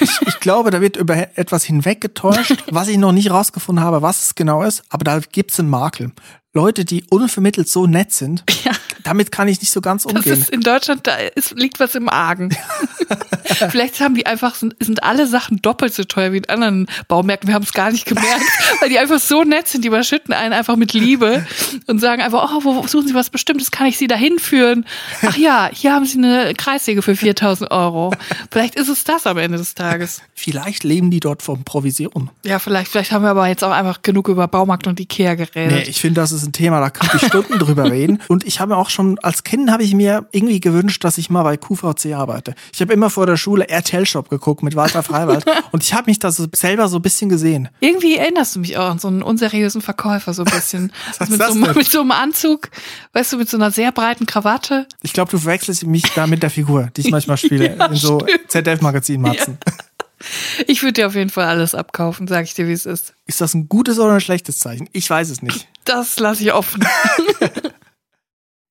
Ich, 0.00 0.10
ich, 0.26 0.40
glaube, 0.40 0.70
da 0.70 0.80
wird 0.80 0.96
über 0.96 1.16
etwas 1.36 1.64
hinweggetäuscht, 1.64 2.64
was 2.70 2.88
ich 2.88 2.96
noch 2.96 3.12
nicht 3.12 3.30
rausgefunden 3.30 3.84
habe, 3.84 4.02
was 4.02 4.22
es 4.22 4.34
genau 4.34 4.62
ist, 4.62 4.84
aber 4.88 5.04
da 5.04 5.18
gibt's 5.20 5.58
einen 5.60 5.68
Makel. 5.68 6.12
Leute, 6.54 6.84
die 6.84 7.04
unvermittelt 7.10 7.68
so 7.68 7.86
nett 7.86 8.12
sind, 8.12 8.44
ja. 8.64 8.72
Damit 9.06 9.30
kann 9.30 9.46
ich 9.46 9.60
nicht 9.60 9.70
so 9.70 9.80
ganz 9.80 10.04
umgehen. 10.04 10.24
Das 10.26 10.38
ist 10.40 10.50
in 10.50 10.62
Deutschland, 10.62 11.06
da 11.06 11.14
ist, 11.14 11.52
liegt 11.52 11.78
was 11.78 11.94
im 11.94 12.08
Argen. 12.08 12.50
Vielleicht 13.70 14.00
haben 14.00 14.16
die 14.16 14.26
einfach, 14.26 14.56
sind, 14.56 14.74
sind 14.80 15.04
alle 15.04 15.28
Sachen 15.28 15.62
doppelt 15.62 15.94
so 15.94 16.02
teuer 16.02 16.32
wie 16.32 16.38
in 16.38 16.48
anderen 16.48 16.88
Baumärkten. 17.06 17.46
Wir 17.46 17.54
haben 17.54 17.62
es 17.62 17.72
gar 17.72 17.92
nicht 17.92 18.04
gemerkt, 18.04 18.44
weil 18.80 18.88
die 18.88 18.98
einfach 18.98 19.20
so 19.20 19.44
nett 19.44 19.68
sind. 19.68 19.84
Die 19.84 19.88
überschütten 19.88 20.34
einen 20.34 20.52
einfach 20.52 20.74
mit 20.74 20.92
Liebe 20.92 21.46
und 21.86 22.00
sagen 22.00 22.20
einfach, 22.20 22.50
oh, 22.52 22.64
wo 22.64 22.86
suchen 22.88 23.06
Sie 23.06 23.14
was 23.14 23.30
Bestimmtes? 23.30 23.70
Kann 23.70 23.86
ich 23.86 23.96
Sie 23.96 24.08
dahin 24.08 24.40
führen? 24.40 24.84
Ach 25.24 25.36
ja, 25.36 25.70
hier 25.72 25.92
haben 25.92 26.04
Sie 26.04 26.18
eine 26.18 26.52
Kreissäge 26.54 27.00
für 27.00 27.14
4000 27.14 27.70
Euro. 27.70 28.12
Vielleicht 28.50 28.74
ist 28.74 28.88
es 28.88 29.04
das 29.04 29.26
am 29.28 29.38
Ende 29.38 29.58
des 29.58 29.74
Tages. 29.74 30.20
Vielleicht 30.34 30.82
leben 30.82 31.12
die 31.12 31.20
dort 31.20 31.42
von 31.42 31.62
Provision. 31.62 32.30
Ja, 32.44 32.58
vielleicht, 32.58 32.90
vielleicht 32.90 33.12
haben 33.12 33.22
wir 33.22 33.30
aber 33.30 33.46
jetzt 33.46 33.62
auch 33.62 33.70
einfach 33.70 34.02
genug 34.02 34.28
über 34.28 34.48
Baumarkt 34.48 34.88
und 34.88 34.98
Ikea 34.98 35.36
geredet. 35.36 35.72
Nee, 35.72 35.82
ich 35.88 36.00
finde, 36.00 36.20
das 36.20 36.32
ist 36.32 36.44
ein 36.44 36.52
Thema, 36.52 36.80
da 36.80 36.90
könnte 36.90 37.16
ich 37.18 37.26
Stunden 37.26 37.58
drüber 37.58 37.90
reden. 37.90 38.20
Und 38.28 38.44
ich 38.44 38.60
habe 38.60 38.76
auch 38.76 38.90
schon, 38.96 39.18
als 39.20 39.44
Kind 39.44 39.70
habe 39.70 39.84
ich 39.84 39.94
mir 39.94 40.26
irgendwie 40.32 40.58
gewünscht, 40.58 41.04
dass 41.04 41.18
ich 41.18 41.30
mal 41.30 41.42
bei 41.42 41.56
QVC 41.56 42.14
arbeite. 42.14 42.54
Ich 42.72 42.80
habe 42.80 42.92
immer 42.92 43.10
vor 43.10 43.26
der 43.26 43.36
Schule 43.36 43.68
RTL 43.68 44.06
Shop 44.06 44.28
geguckt 44.28 44.62
mit 44.62 44.74
Walter 44.74 45.02
Freiwald 45.02 45.44
und 45.70 45.84
ich 45.84 45.94
habe 45.94 46.10
mich 46.10 46.18
da 46.18 46.32
so 46.32 46.46
selber 46.54 46.88
so 46.88 46.96
ein 46.96 47.02
bisschen 47.02 47.28
gesehen. 47.28 47.68
Irgendwie 47.80 48.16
erinnerst 48.16 48.56
du 48.56 48.60
mich 48.60 48.76
auch 48.76 48.90
an 48.90 48.98
so 48.98 49.08
einen 49.08 49.22
unseriösen 49.22 49.82
Verkäufer 49.82 50.34
so 50.34 50.42
ein 50.42 50.50
bisschen. 50.50 50.92
Was 51.18 51.28
mit, 51.28 51.42
so, 51.42 51.54
mit 51.54 51.88
so 51.88 52.00
einem 52.00 52.10
Anzug, 52.10 52.70
weißt 53.12 53.34
du, 53.34 53.36
mit 53.38 53.48
so 53.48 53.56
einer 53.56 53.70
sehr 53.70 53.92
breiten 53.92 54.26
Krawatte. 54.26 54.86
Ich 55.02 55.12
glaube, 55.12 55.30
du 55.30 55.38
verwechselst 55.38 55.86
mich 55.86 56.04
da 56.14 56.26
mit 56.26 56.42
der 56.42 56.50
Figur, 56.50 56.88
die 56.96 57.02
ich 57.02 57.10
manchmal 57.10 57.36
spiele 57.36 57.76
ja, 57.78 57.86
in 57.86 57.94
so 57.94 58.18
ZDF-Magazin-Matzen. 58.48 59.58
Ja. 59.64 59.72
Ich 60.66 60.82
würde 60.82 60.94
dir 60.94 61.06
auf 61.06 61.14
jeden 61.14 61.28
Fall 61.28 61.44
alles 61.44 61.74
abkaufen, 61.74 62.26
sag 62.26 62.44
ich 62.44 62.54
dir, 62.54 62.66
wie 62.66 62.72
es 62.72 62.86
ist. 62.86 63.12
Ist 63.26 63.42
das 63.42 63.52
ein 63.52 63.68
gutes 63.68 63.98
oder 63.98 64.14
ein 64.14 64.20
schlechtes 64.20 64.58
Zeichen? 64.58 64.88
Ich 64.92 65.08
weiß 65.08 65.28
es 65.28 65.42
nicht. 65.42 65.68
Das 65.84 66.18
lasse 66.18 66.42
ich 66.42 66.54
offen. 66.54 66.82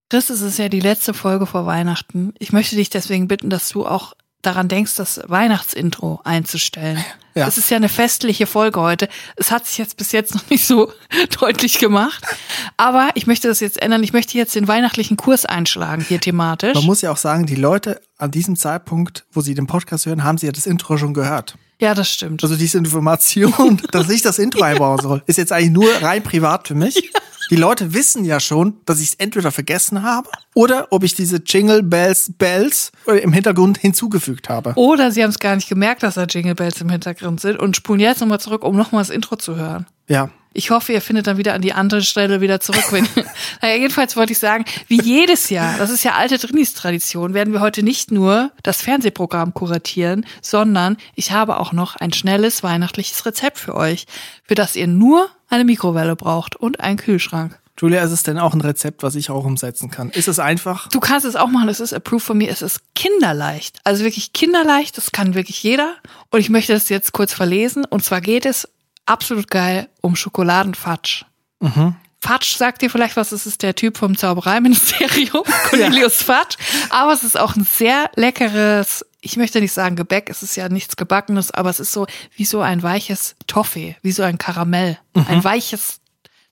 Chris, 0.10 0.30
es 0.30 0.42
ist 0.42 0.60
ja 0.60 0.70
die 0.70 0.80
letzte 0.80 1.14
Folge 1.14 1.46
vor 1.46 1.66
Weihnachten. 1.66 2.34
Ich 2.38 2.54
möchte 2.54 2.76
dich 2.76 2.90
deswegen 2.90 3.28
bitten, 3.28 3.50
dass 3.50 3.70
du 3.70 3.86
auch 3.86 4.14
daran 4.44 4.68
denkst, 4.68 4.96
das 4.96 5.20
Weihnachtsintro 5.26 6.22
einzustellen. 6.24 7.04
Ja. 7.34 7.48
Es 7.48 7.58
ist 7.58 7.70
ja 7.72 7.78
eine 7.78 7.90
festliche 7.90 8.46
Folge 8.46 8.80
heute. 8.80 9.10
Es 9.36 9.52
hat 9.52 9.66
sich 9.66 9.78
jetzt 9.78 9.98
bis 9.98 10.12
jetzt 10.12 10.36
noch 10.36 10.48
nicht 10.50 10.66
so 10.66 10.92
deutlich 11.40 11.80
gemacht. 11.80 12.24
Aber 12.78 13.10
ich 13.16 13.26
möchte 13.26 13.48
das 13.48 13.60
jetzt 13.60 13.82
ändern. 13.82 14.04
Ich 14.04 14.14
möchte 14.14 14.38
jetzt 14.38 14.56
den 14.56 14.68
weihnachtlichen 14.68 15.18
Kurs 15.18 15.46
einschlagen 15.46 16.06
hier 16.08 16.22
thematisch. 16.22 16.76
Man 16.76 16.86
muss 16.86 17.02
ja 17.02 17.12
auch 17.12 17.18
sagen, 17.18 17.46
die 17.48 17.56
Leute 17.56 18.00
an 18.18 18.32
diesem 18.32 18.56
Zeitpunkt, 18.56 19.26
wo 19.32 19.42
sie 19.42 19.56
den 19.56 19.68
Podcast 19.68 20.06
hören, 20.06 20.24
haben 20.24 20.38
sie 20.38 20.46
ja 20.46 20.52
das 20.52 20.68
Intro 20.68 20.98
schon 20.98 21.14
gehört. 21.14 21.58
Ja, 21.80 21.94
das 21.94 22.10
stimmt. 22.10 22.44
Also 22.44 22.56
diese 22.56 22.78
Information, 22.78 23.82
dass 23.92 24.10
ich 24.10 24.22
das 24.22 24.40
Intro 24.40 24.62
einbauen 24.64 25.00
soll, 25.00 25.24
ist 25.26 25.38
jetzt 25.38 25.52
eigentlich 25.52 25.72
nur 25.72 25.90
rein 26.02 26.24
privat 26.24 26.68
für 26.68 26.76
mich. 26.76 26.96
Ja. 26.96 27.22
Die 27.52 27.56
Leute 27.56 27.94
wissen 27.94 28.26
ja 28.26 28.40
schon, 28.40 28.78
dass 28.86 29.00
ich 29.00 29.10
es 29.10 29.14
entweder 29.16 29.52
vergessen 29.52 30.02
habe 30.02 30.28
oder 30.56 30.88
ob 30.90 31.04
ich 31.04 31.14
diese 31.14 31.38
Jingle 31.46 31.84
Bells 31.84 32.32
Bells 32.38 32.92
im 33.06 33.34
Hintergrund 33.34 33.78
hinzugefügt 33.78 34.50
habe. 34.50 34.74
Oder 34.76 35.12
sie 35.12 35.22
haben 35.22 35.30
es 35.30 35.38
gar 35.38 35.56
nicht 35.56 35.70
gemerkt, 35.70 36.02
dass 36.02 36.16
da 36.16 36.24
Jingle 36.24 36.56
Bells 36.56 36.82
im 36.82 36.90
Hintergrund 36.90 37.40
sind 37.40 37.60
und 37.60 37.76
spulen 37.76 38.00
jetzt 38.00 38.22
nochmal 38.22 38.40
zurück, 38.40 38.64
um 38.64 38.76
nochmal 38.76 39.02
das 39.02 39.12
Intro 39.12 39.36
zu 39.36 39.56
hören. 39.56 39.86
Ja. 40.08 40.32
Ich 40.58 40.72
hoffe, 40.72 40.94
ihr 40.94 41.02
findet 41.02 41.28
dann 41.28 41.38
wieder 41.38 41.54
an 41.54 41.62
die 41.62 41.74
andere 41.74 42.02
Stelle 42.02 42.40
wieder 42.40 42.62
zurück. 42.62 42.86
Wenn, 42.92 43.06
naja, 43.62 43.76
jedenfalls 43.76 44.16
wollte 44.16 44.32
ich 44.32 44.40
sagen, 44.40 44.64
wie 44.88 45.02
jedes 45.02 45.50
Jahr, 45.50 45.78
das 45.78 45.90
ist 45.90 46.06
ja 46.06 46.14
alte 46.14 46.38
Drinis-Tradition, 46.38 47.34
werden 47.34 47.52
wir 47.52 47.60
heute 47.60 47.84
nicht 47.84 48.10
nur 48.10 48.52
das 48.64 48.82
Fernsehprogramm 48.82 49.54
kuratieren, 49.54 50.26
sondern 50.42 50.96
ich 51.14 51.34
habe 51.34 51.60
auch 51.60 51.74
noch 51.74 51.98
ein 51.98 52.14
schnelles 52.14 52.64
weihnachtliches 52.64 53.26
Rezept 53.26 53.60
für 53.60 53.76
euch, 53.76 54.06
für 54.46 54.56
das 54.56 54.78
ihr 54.78 54.88
nur 54.88 55.30
eine 55.50 55.66
Mikrowelle 55.66 56.16
braucht 56.16 56.56
und 56.56 56.80
einen 56.80 56.98
Kühlschrank. 56.98 57.60
Julia, 57.78 58.02
ist 58.04 58.12
es 58.12 58.24
denn 58.24 58.40
auch 58.40 58.54
ein 58.54 58.62
Rezept, 58.62 59.04
was 59.04 59.16
ich 59.16 59.30
auch 59.30 59.44
umsetzen 59.44 59.92
kann? 59.92 60.10
Ist 60.12 60.30
es 60.30 60.40
einfach? 60.40 60.88
Du 60.88 61.02
kannst 61.02 61.26
es 61.26 61.36
auch 61.36 61.50
machen, 61.50 61.68
es 61.68 61.82
ist 61.82 61.92
approved 61.92 62.26
von 62.26 62.38
mir, 62.38 62.50
es 62.50 62.62
ist 62.62 62.80
kinderleicht. 62.96 63.80
Also 63.84 64.06
wirklich 64.06 64.32
kinderleicht, 64.32 64.96
das 64.96 65.12
kann 65.12 65.36
wirklich 65.36 65.62
jeder. 65.62 65.96
Und 66.32 66.40
ich 66.40 66.50
möchte 66.50 66.72
das 66.72 66.88
jetzt 66.88 67.12
kurz 67.12 67.34
verlesen. 67.34 67.84
Und 67.84 68.06
zwar 68.06 68.22
geht 68.22 68.46
es 68.46 68.70
absolut 69.06 69.50
geil 69.50 69.90
um 70.02 70.16
Schokoladenfatsch. 70.16 71.26
Mhm. 71.60 71.96
Fatsch 72.26 72.56
sagt 72.56 72.82
dir 72.82 72.90
vielleicht 72.90 73.18
was, 73.18 73.32
es 73.32 73.46
ist 73.46 73.62
der 73.62 73.76
Typ 73.76 73.98
vom 73.98 74.18
Zaubereiministerium, 74.18 75.44
Cornelius 75.70 76.20
ja. 76.22 76.34
Fatsch. 76.34 76.58
Aber 76.90 77.14
es 77.14 77.24
ist 77.24 77.40
auch 77.40 77.56
ein 77.56 77.66
sehr 77.66 78.10
leckeres, 78.16 79.06
ich 79.22 79.38
möchte 79.38 79.62
nicht 79.62 79.74
sagen 79.74 79.96
Gebäck, 79.96 80.30
es 80.30 80.42
ist 80.42 80.56
ja 80.56 80.68
nichts 80.68 80.96
Gebackenes, 80.96 81.52
aber 81.52 81.70
es 81.70 81.80
ist 81.80 81.92
so 81.92 82.08
wie 82.36 82.46
so 82.46 82.62
ein 82.62 82.82
weiches 82.82 83.36
Toffee, 83.46 83.96
wie 84.02 84.12
so 84.12 84.24
ein 84.24 84.40
Karamell. 84.40 84.98
Mhm. 85.14 85.26
Ein 85.28 85.44
weiches 85.44 86.00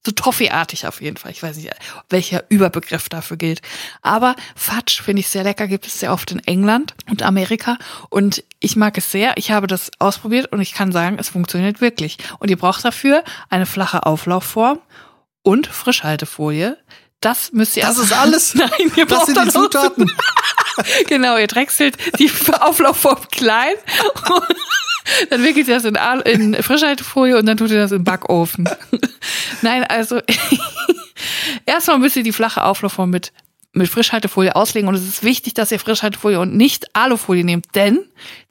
so 0.06 0.12
Toffee-artig 0.12 0.86
auf 0.86 1.02
jeden 1.02 1.18
Fall. 1.18 1.32
Ich 1.32 1.42
weiß 1.42 1.58
nicht, 1.58 1.70
welcher 2.10 2.44
Überbegriff 2.50 3.10
dafür 3.10 3.38
gilt. 3.38 3.62
Aber 4.02 4.36
Fatsch 4.56 5.02
finde 5.02 5.22
ich 5.22 5.30
sehr 5.30 5.44
lecker, 5.44 5.68
gibt 5.68 5.88
es 5.88 6.00
sehr 6.00 6.12
oft 6.12 6.32
in 6.32 6.40
England 6.40 6.94
und 7.10 7.24
Amerika. 7.24 7.78
Und 8.10 8.44
ich 8.60 8.76
mag 8.76 8.98
es 8.98 9.12
sehr. 9.12 9.38
Ich 9.38 9.52
habe 9.52 9.68
das 9.68 9.92
ausprobiert 10.00 10.52
und 10.52 10.62
ich 10.62 10.74
kann 10.74 10.92
sagen, 10.92 11.18
es 11.20 11.30
funktioniert 11.30 11.80
wirklich. 11.80 12.18
Und 12.40 12.50
ihr 12.50 12.58
braucht 12.58 12.84
dafür 12.84 13.24
eine 13.50 13.66
flache 13.66 14.06
Auflaufform 14.06 14.80
und 15.42 15.68
Frischhaltefolie. 15.68 16.78
Das 17.24 17.54
müsst 17.54 17.78
ihr. 17.78 17.84
Das 17.84 17.98
ist 17.98 18.12
alles. 18.12 18.54
Nein, 18.56 18.70
ihr 18.96 19.06
braucht 19.06 19.22
das 19.22 19.26
sind 19.28 19.46
die 19.46 19.50
Zutaten. 19.50 20.12
genau, 21.08 21.38
ihr 21.38 21.48
drechselt 21.48 21.98
die 22.20 22.30
Auflaufform 22.60 23.20
klein. 23.32 23.74
dann 25.30 25.44
wickelt 25.44 25.68
ihr 25.68 25.76
das 25.76 25.86
in, 25.86 25.96
Al- 25.98 26.22
in 26.22 26.62
Frischhaltefolie 26.62 27.38
und 27.38 27.46
dann 27.46 27.58
tut 27.58 27.72
ihr 27.72 27.80
das 27.80 27.92
im 27.92 28.04
Backofen. 28.04 28.70
Nein, 29.62 29.84
also 29.86 30.20
erstmal 31.66 32.00
müsst 32.00 32.18
ihr 32.18 32.24
die 32.24 32.34
flache 32.34 32.64
Auflaufform 32.64 33.10
mit 33.10 33.32
mit 33.74 33.90
Frischhaltefolie 33.90 34.56
auslegen 34.56 34.88
und 34.88 34.96
es 34.96 35.08
ist 35.08 35.24
wichtig, 35.24 35.56
dass 35.56 35.72
ihr 35.72 35.80
Frischhaltefolie 35.80 36.40
und 36.40 36.56
nicht 36.56 36.96
Alufolie 36.96 37.44
nehmt, 37.44 37.66
denn 37.74 38.00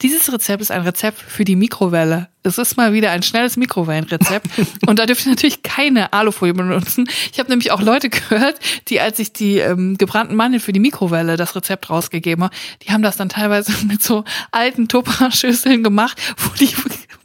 dieses 0.03 0.33
Rezept 0.33 0.61
ist 0.61 0.73
ein 0.73 0.83
Rezept 0.83 1.19
für 1.19 1.45
die 1.45 1.55
Mikrowelle. 1.55 2.29
Es 2.43 2.59
ist 2.59 2.77
mal 2.77 2.93
wieder 2.93 3.13
ein 3.13 3.23
schnelles 3.23 3.57
Mikrowellenrezept 3.57 4.49
und 4.87 4.99
da 4.99 5.07
dürft 5.07 5.25
ihr 5.25 5.31
natürlich 5.31 5.63
keine 5.63 6.13
Alufolie 6.13 6.55
benutzen. 6.55 7.09
Ich 7.33 7.39
habe 7.39 7.51
nämlich 7.51 7.71
auch 7.71 7.81
Leute 7.81 8.11
gehört, 8.11 8.57
die 8.89 9.01
als 9.01 9.21
ich 9.21 9.33
die 9.33 9.59
ähm, 9.59 9.97
gebrannten 9.97 10.35
Mandeln 10.35 10.61
für 10.61 10.73
die 10.73 10.81
Mikrowelle 10.81 11.37
das 11.37 11.55
Rezept 11.55 11.89
rausgegeben 11.89 12.43
habe, 12.45 12.55
die 12.83 12.91
haben 12.91 13.03
das 13.03 13.17
dann 13.17 13.29
teilweise 13.29 13.73
mit 13.87 14.03
so 14.03 14.25
alten 14.51 14.89
Tupperschüsseln 14.89 15.85
gemacht, 15.85 16.21
wo 16.37 16.51
die 16.57 16.75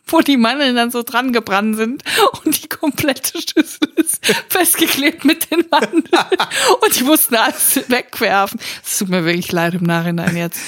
wo 0.12 0.22
die 0.22 0.38
Mandeln 0.38 0.76
dann 0.76 0.92
so 0.92 1.04
dran 1.04 1.34
gebrannt 1.34 1.78
sind 1.78 2.04
und 2.44 2.64
die 2.64 2.70
komplette 2.70 3.40
Schüssel 3.40 3.90
ist 3.96 4.26
festgeklebt 4.50 5.26
mit 5.26 5.52
den 5.52 5.66
Mandeln 5.70 6.04
und 6.82 7.00
die 7.00 7.04
mussten 7.04 7.36
alles 7.36 7.82
wegwerfen. 7.88 8.60
Es 8.84 8.98
tut 8.98 9.10
mir 9.10 9.26
wirklich 9.26 9.52
leid 9.52 9.74
im 9.76 9.84
Nachhinein 9.84 10.36
jetzt. 10.36 10.60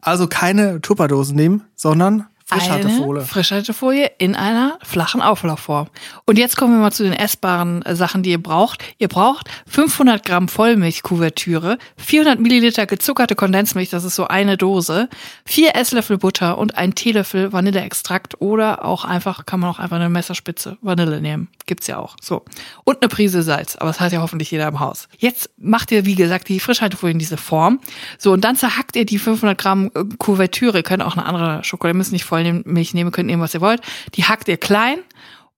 Also 0.00 0.26
keine 0.26 0.80
Tupperdosen 0.80 1.36
nehmen, 1.36 1.64
sondern 1.74 2.26
Frischhaltefolie. 2.46 3.20
Eine 3.20 3.28
Frischhaltefolie 3.28 4.10
in 4.18 4.36
einer 4.36 4.78
flachen 4.84 5.20
Auflaufform. 5.20 5.88
Und 6.26 6.38
jetzt 6.38 6.56
kommen 6.56 6.74
wir 6.74 6.80
mal 6.80 6.92
zu 6.92 7.02
den 7.02 7.12
essbaren 7.12 7.82
äh, 7.82 7.96
Sachen, 7.96 8.22
die 8.22 8.30
ihr 8.30 8.42
braucht. 8.42 8.84
Ihr 8.98 9.08
braucht 9.08 9.50
500 9.66 10.24
Gramm 10.24 10.46
Vollmilchkuvertüre, 10.46 11.76
400 11.96 12.38
Milliliter 12.38 12.86
gezuckerte 12.86 13.34
Kondensmilch, 13.34 13.90
das 13.90 14.04
ist 14.04 14.14
so 14.14 14.28
eine 14.28 14.56
Dose, 14.56 15.08
vier 15.44 15.74
Esslöffel 15.74 16.18
Butter 16.18 16.56
und 16.56 16.78
ein 16.78 16.94
Teelöffel 16.94 17.52
Vanilleextrakt 17.52 18.40
oder 18.40 18.84
auch 18.84 19.04
einfach, 19.04 19.44
kann 19.44 19.58
man 19.58 19.70
auch 19.70 19.80
einfach 19.80 19.96
eine 19.96 20.08
Messerspitze 20.08 20.78
Vanille 20.82 21.20
nehmen. 21.20 21.48
Gibt's 21.66 21.88
ja 21.88 21.98
auch. 21.98 22.14
So. 22.22 22.44
Und 22.84 23.02
eine 23.02 23.08
Prise 23.08 23.42
Salz. 23.42 23.74
Aber 23.74 23.90
das 23.90 23.98
hat 23.98 24.12
ja 24.12 24.20
hoffentlich 24.20 24.52
jeder 24.52 24.68
im 24.68 24.78
Haus. 24.78 25.08
Jetzt 25.18 25.50
macht 25.58 25.90
ihr, 25.90 26.04
wie 26.06 26.14
gesagt, 26.14 26.48
die 26.48 26.60
Frischhaltefolie 26.60 27.12
in 27.12 27.18
diese 27.18 27.36
Form. 27.36 27.80
So. 28.18 28.32
Und 28.32 28.44
dann 28.44 28.54
zerhackt 28.54 28.94
ihr 28.94 29.04
die 29.04 29.18
500 29.18 29.58
Gramm 29.58 29.90
äh, 29.94 30.04
Kuvertüre. 30.16 30.78
Ihr 30.78 30.82
könnt 30.84 31.02
auch 31.02 31.16
eine 31.16 31.26
andere 31.26 31.64
Schokolade, 31.64 31.98
müsst 31.98 32.12
nicht 32.12 32.24
Vollmilch 32.44 32.94
nehmen, 32.94 33.12
könnt 33.12 33.26
nehmen, 33.26 33.42
was 33.42 33.54
ihr 33.54 33.60
wollt. 33.60 33.80
Die 34.14 34.24
hackt 34.24 34.48
ihr 34.48 34.56
klein 34.56 34.98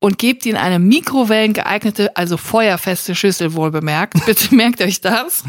und 0.00 0.18
gebt 0.18 0.44
die 0.44 0.50
in 0.50 0.56
eine 0.56 0.78
Mikrowellen 0.78 1.52
geeignete, 1.52 2.16
also 2.16 2.36
feuerfeste 2.36 3.14
Schüssel 3.14 3.54
wohl 3.54 3.70
bemerkt. 3.70 4.14
Bitte 4.26 4.54
merkt 4.54 4.80
euch 4.80 5.00
das. 5.00 5.42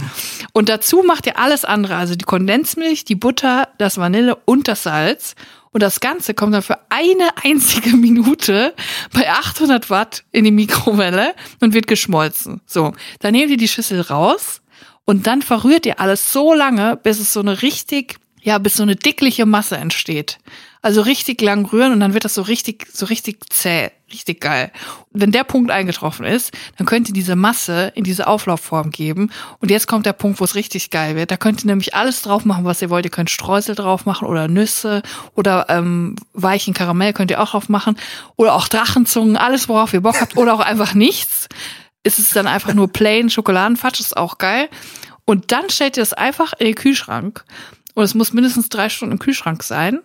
Und 0.54 0.70
dazu 0.70 1.04
macht 1.04 1.28
ihr 1.28 1.38
alles 1.38 1.66
andere, 1.66 1.96
also 1.96 2.16
die 2.16 2.26
Kondensmilch, 2.26 3.06
die 3.06 3.16
Butter, 3.16 3.70
das 3.78 3.98
Vanille 3.98 4.36
und 4.46 4.68
das 4.68 4.84
Salz. 4.84 5.36
Und 5.72 5.84
das 5.84 6.00
Ganze 6.00 6.34
kommt 6.34 6.56
dann 6.56 6.64
für 6.64 6.80
eine 6.90 7.30
einzige 7.44 7.90
Minute 7.96 8.74
bei 9.14 9.30
800 9.30 9.90
Watt 9.92 10.24
in 10.32 10.44
die 10.44 10.52
Mikrowelle 10.52 11.36
und 11.60 11.74
wird 11.74 11.86
geschmolzen. 11.86 12.62
So, 12.66 12.94
dann 13.20 13.34
nehmt 13.34 13.52
ihr 13.52 13.58
die 13.58 13.68
Schüssel 13.68 14.02
raus 14.02 14.62
und 15.06 15.28
dann 15.28 15.44
verrührt 15.44 15.86
ihr 15.86 16.00
alles 16.00 16.34
so 16.34 16.54
lange, 16.56 16.96
bis 16.96 17.20
es 17.20 17.34
so 17.34 17.40
eine 17.40 17.62
richtig, 17.62 18.18
ja, 18.42 18.58
bis 18.58 18.76
so 18.76 18.84
eine 18.84 18.96
dickliche 18.96 19.46
Masse 19.46 19.78
entsteht. 19.78 20.40
Also 20.82 21.02
richtig 21.02 21.42
lang 21.42 21.66
rühren 21.66 21.92
und 21.92 22.00
dann 22.00 22.14
wird 22.14 22.24
das 22.24 22.34
so 22.34 22.42
richtig, 22.42 22.88
so 22.94 23.06
richtig 23.06 23.40
zäh, 23.50 23.92
richtig 24.12 24.40
geil. 24.40 24.72
Und 25.12 25.22
wenn 25.22 25.32
der 25.34 25.44
Punkt 25.44 25.72
eingetroffen 25.72 26.26
ist, 26.26 26.54
dann 26.78 26.88
könnt 26.88 27.10
ihr 27.10 27.14
diese 27.14 27.36
Masse 27.36 27.92
in 27.96 28.06
diese 28.06 28.28
Auflaufform 28.28 28.92
geben. 28.92 29.30
Und 29.60 29.72
jetzt 29.72 29.88
kommt 29.88 30.06
der 30.06 30.14
Punkt, 30.14 30.40
wo 30.40 30.46
es 30.46 30.56
richtig 30.56 30.90
geil 30.90 31.18
wird. 31.18 31.32
Da 31.32 31.38
könnt 31.38 31.64
ihr 31.64 31.68
nämlich 31.68 31.96
alles 31.96 32.22
drauf 32.22 32.46
machen, 32.46 32.64
was 32.64 32.82
ihr 32.82 32.90
wollt. 32.90 33.04
Ihr 33.04 33.12
könnt 33.12 33.30
Streusel 33.30 33.76
drauf 33.76 34.06
machen 34.06 34.26
oder 34.26 34.48
Nüsse 34.48 35.02
oder 35.36 35.66
ähm, 35.68 36.16
weichen 36.32 36.74
Karamell 36.74 37.12
könnt 37.12 37.32
ihr 37.32 37.42
auch 37.42 37.52
drauf 37.52 37.68
machen. 37.68 37.98
Oder 38.38 38.54
auch 38.54 38.70
Drachenzungen, 38.70 39.36
alles 39.36 39.68
worauf 39.68 39.94
ihr 39.94 40.02
Bock 40.02 40.22
habt. 40.22 40.38
Oder 40.38 40.54
auch 40.54 40.62
einfach 40.62 40.94
nichts. 40.94 41.50
Ist 42.04 42.20
es 42.20 42.30
dann 42.30 42.48
einfach 42.48 42.74
nur 42.74 42.88
plain 42.88 43.30
Schokoladenfatsch, 43.30 44.00
ist 44.00 44.16
auch 44.16 44.38
geil. 44.38 44.70
Und 45.26 45.52
dann 45.52 45.70
stellt 45.70 45.98
ihr 45.98 46.04
es 46.04 46.14
einfach 46.14 46.54
in 46.54 46.68
den 46.68 46.76
Kühlschrank. 46.76 47.44
Und 47.96 48.06
es 48.06 48.16
muss 48.16 48.32
mindestens 48.32 48.70
drei 48.70 48.88
Stunden 48.88 49.12
im 49.12 49.20
Kühlschrank 49.20 49.62
sein. 49.62 50.00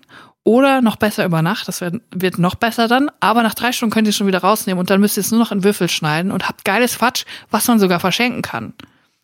Oder 0.45 0.83
noch 0.83 0.97
besser 0.97 1.25
über 1.25 1.41
Nacht, 1.41 1.69
das 1.69 1.81
wird, 1.81 2.03
wird 2.11 2.39
noch 2.39 2.55
besser 2.55 2.87
dann. 2.87 3.11
Aber 3.21 3.43
nach 3.43 3.55
drei 3.55 3.73
Stunden 3.73 3.93
könnt 3.95 4.07
ihr 4.07 4.11
es 4.11 4.17
schon 4.17 4.27
wieder 4.27 4.41
rausnehmen 4.41 4.79
und 4.79 4.91
dann 4.91 5.01
müsst 5.01 5.17
ihr 5.17 5.23
es 5.23 5.31
nur 5.31 5.41
noch 5.41 5.53
in 5.53 5.65
Würfel 5.65 5.89
schneiden 5.89 6.31
und 6.31 6.47
habt 6.47 6.67
geiles 6.67 6.95
Fatsch, 6.95 7.25
was 7.51 7.67
man 7.67 7.81
sogar 7.81 7.99
verschenken 7.99 8.43
kann. 8.43 8.75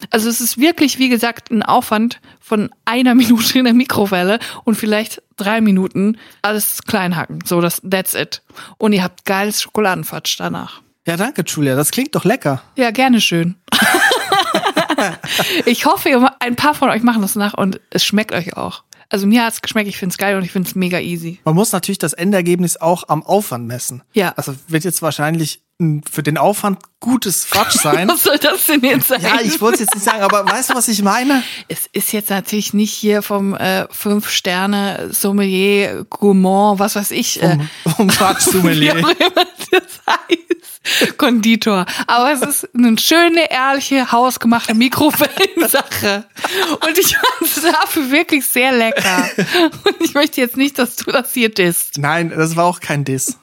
Also 0.09 0.31
es 0.31 0.41
ist 0.41 0.57
wirklich, 0.57 0.99
wie 0.99 1.11
gesagt, 1.11 1.51
ein 1.51 1.63
Aufwand 1.63 2.21
von 2.41 2.71
einer 2.87 3.15
Minute 3.17 3.59
in 3.59 3.67
der 3.67 3.75
Mikrowelle 3.75 4.39
und 4.65 4.77
vielleicht 4.77 5.23
drei 5.37 5.61
Minuten 5.61 6.17
alles 6.41 6.83
klein 6.85 7.17
hacken. 7.17 7.41
So, 7.45 7.61
das, 7.61 7.83
that's 7.89 8.15
it. 8.15 8.43
Und 8.79 8.95
ihr 8.95 9.03
habt 9.03 9.27
geiles 9.27 9.61
Schokoladenfatsch 9.61 10.37
danach. 10.39 10.81
Ja, 11.07 11.17
danke, 11.17 11.45
Julia. 11.47 11.77
Das 11.77 11.91
klingt 11.91 12.15
doch 12.15 12.25
lecker. 12.25 12.63
Ja, 12.77 12.91
gerne 12.91 13.21
schön. 13.21 13.57
ich 15.67 15.85
hoffe, 15.87 16.31
ein 16.41 16.57
paar 16.57 16.75
von 16.75 16.89
euch 16.91 17.03
machen 17.03 17.23
das 17.23 17.37
nach 17.37 17.55
und 17.55 17.81
es 17.91 18.05
schmeckt 18.05 18.33
euch 18.33 18.57
auch. 18.57 18.85
Also 19.11 19.27
mir 19.27 19.45
hat's 19.45 19.61
geschmeckt, 19.61 19.89
ich 19.89 19.97
find's 19.99 20.17
geil 20.19 20.37
und 20.37 20.45
ich 20.45 20.53
find's 20.53 20.75
mega 20.75 21.01
easy. 21.01 21.41
Man 21.45 21.55
muss 21.57 21.73
natürlich 21.73 21.99
das 21.99 22.13
Endergebnis 22.13 22.77
auch 22.77 23.05
am 23.09 23.23
Aufwand 23.25 23.67
messen. 23.67 24.03
Ja. 24.13 24.33
Also 24.37 24.55
wird 24.69 24.85
jetzt 24.85 25.03
wahrscheinlich 25.03 25.61
ein 25.81 26.03
für 26.11 26.23
den 26.23 26.39
Aufwand 26.39 26.79
gutes 27.01 27.45
Fatsch 27.45 27.75
sein. 27.83 28.09
Was 28.09 28.23
soll 28.23 28.39
das 28.39 28.67
denn 28.67 28.81
jetzt 28.83 29.09
sein? 29.09 29.21
ja, 29.23 29.41
ich 29.43 29.61
wollte 29.61 29.75
es 29.77 29.81
jetzt 29.81 29.95
nicht 29.95 30.05
sagen, 30.05 30.23
aber 30.23 30.45
weißt 30.47 30.71
du, 30.71 30.75
was 30.75 30.89
ich 30.89 31.03
meine? 31.03 31.43
Es 31.69 31.87
ist 31.93 32.13
jetzt 32.13 32.31
natürlich 32.31 32.73
nicht 32.75 32.93
hier 32.93 33.23
vom 33.23 33.55
äh, 33.55 33.87
Fünf-Sterne-Sommelier, 33.91 36.05
Gourmand, 36.11 36.79
was 36.79 36.97
weiß 36.97 37.11
ich. 37.13 37.43
Äh, 37.43 37.59
Um 37.99 38.11
Fatsch 38.11 38.47
wie 38.49 38.51
Sommelier. 38.51 38.93
auch 38.93 39.11
immer 39.19 39.47
das 39.71 40.01
heißt. 40.07 41.17
Konditor. 41.19 41.85
Aber 42.07 42.33
es 42.33 42.41
ist 42.43 42.69
eine 42.75 42.97
schöne, 42.99 43.51
ehrliche, 43.51 44.11
hausgemachte 44.13 44.75
Mikrowellensache. 44.75 46.25
Und 46.87 46.99
ich 46.99 47.17
fand 47.17 47.43
es 47.43 47.63
dafür 47.63 48.11
wirklich 48.11 48.47
sehr 48.47 48.73
lecker. 48.73 49.29
Und 49.85 49.97
ich 50.01 50.15
möchte 50.15 50.41
jetzt 50.41 50.57
nicht, 50.57 50.79
dass 50.79 50.97
du 50.97 51.11
das 51.13 51.33
hier 51.35 51.51
disst. 51.51 51.99
Nein, 51.99 52.31
das 52.31 52.57
war 52.57 52.65
auch 52.65 52.81
kein 52.81 53.05
Diss. 53.05 53.39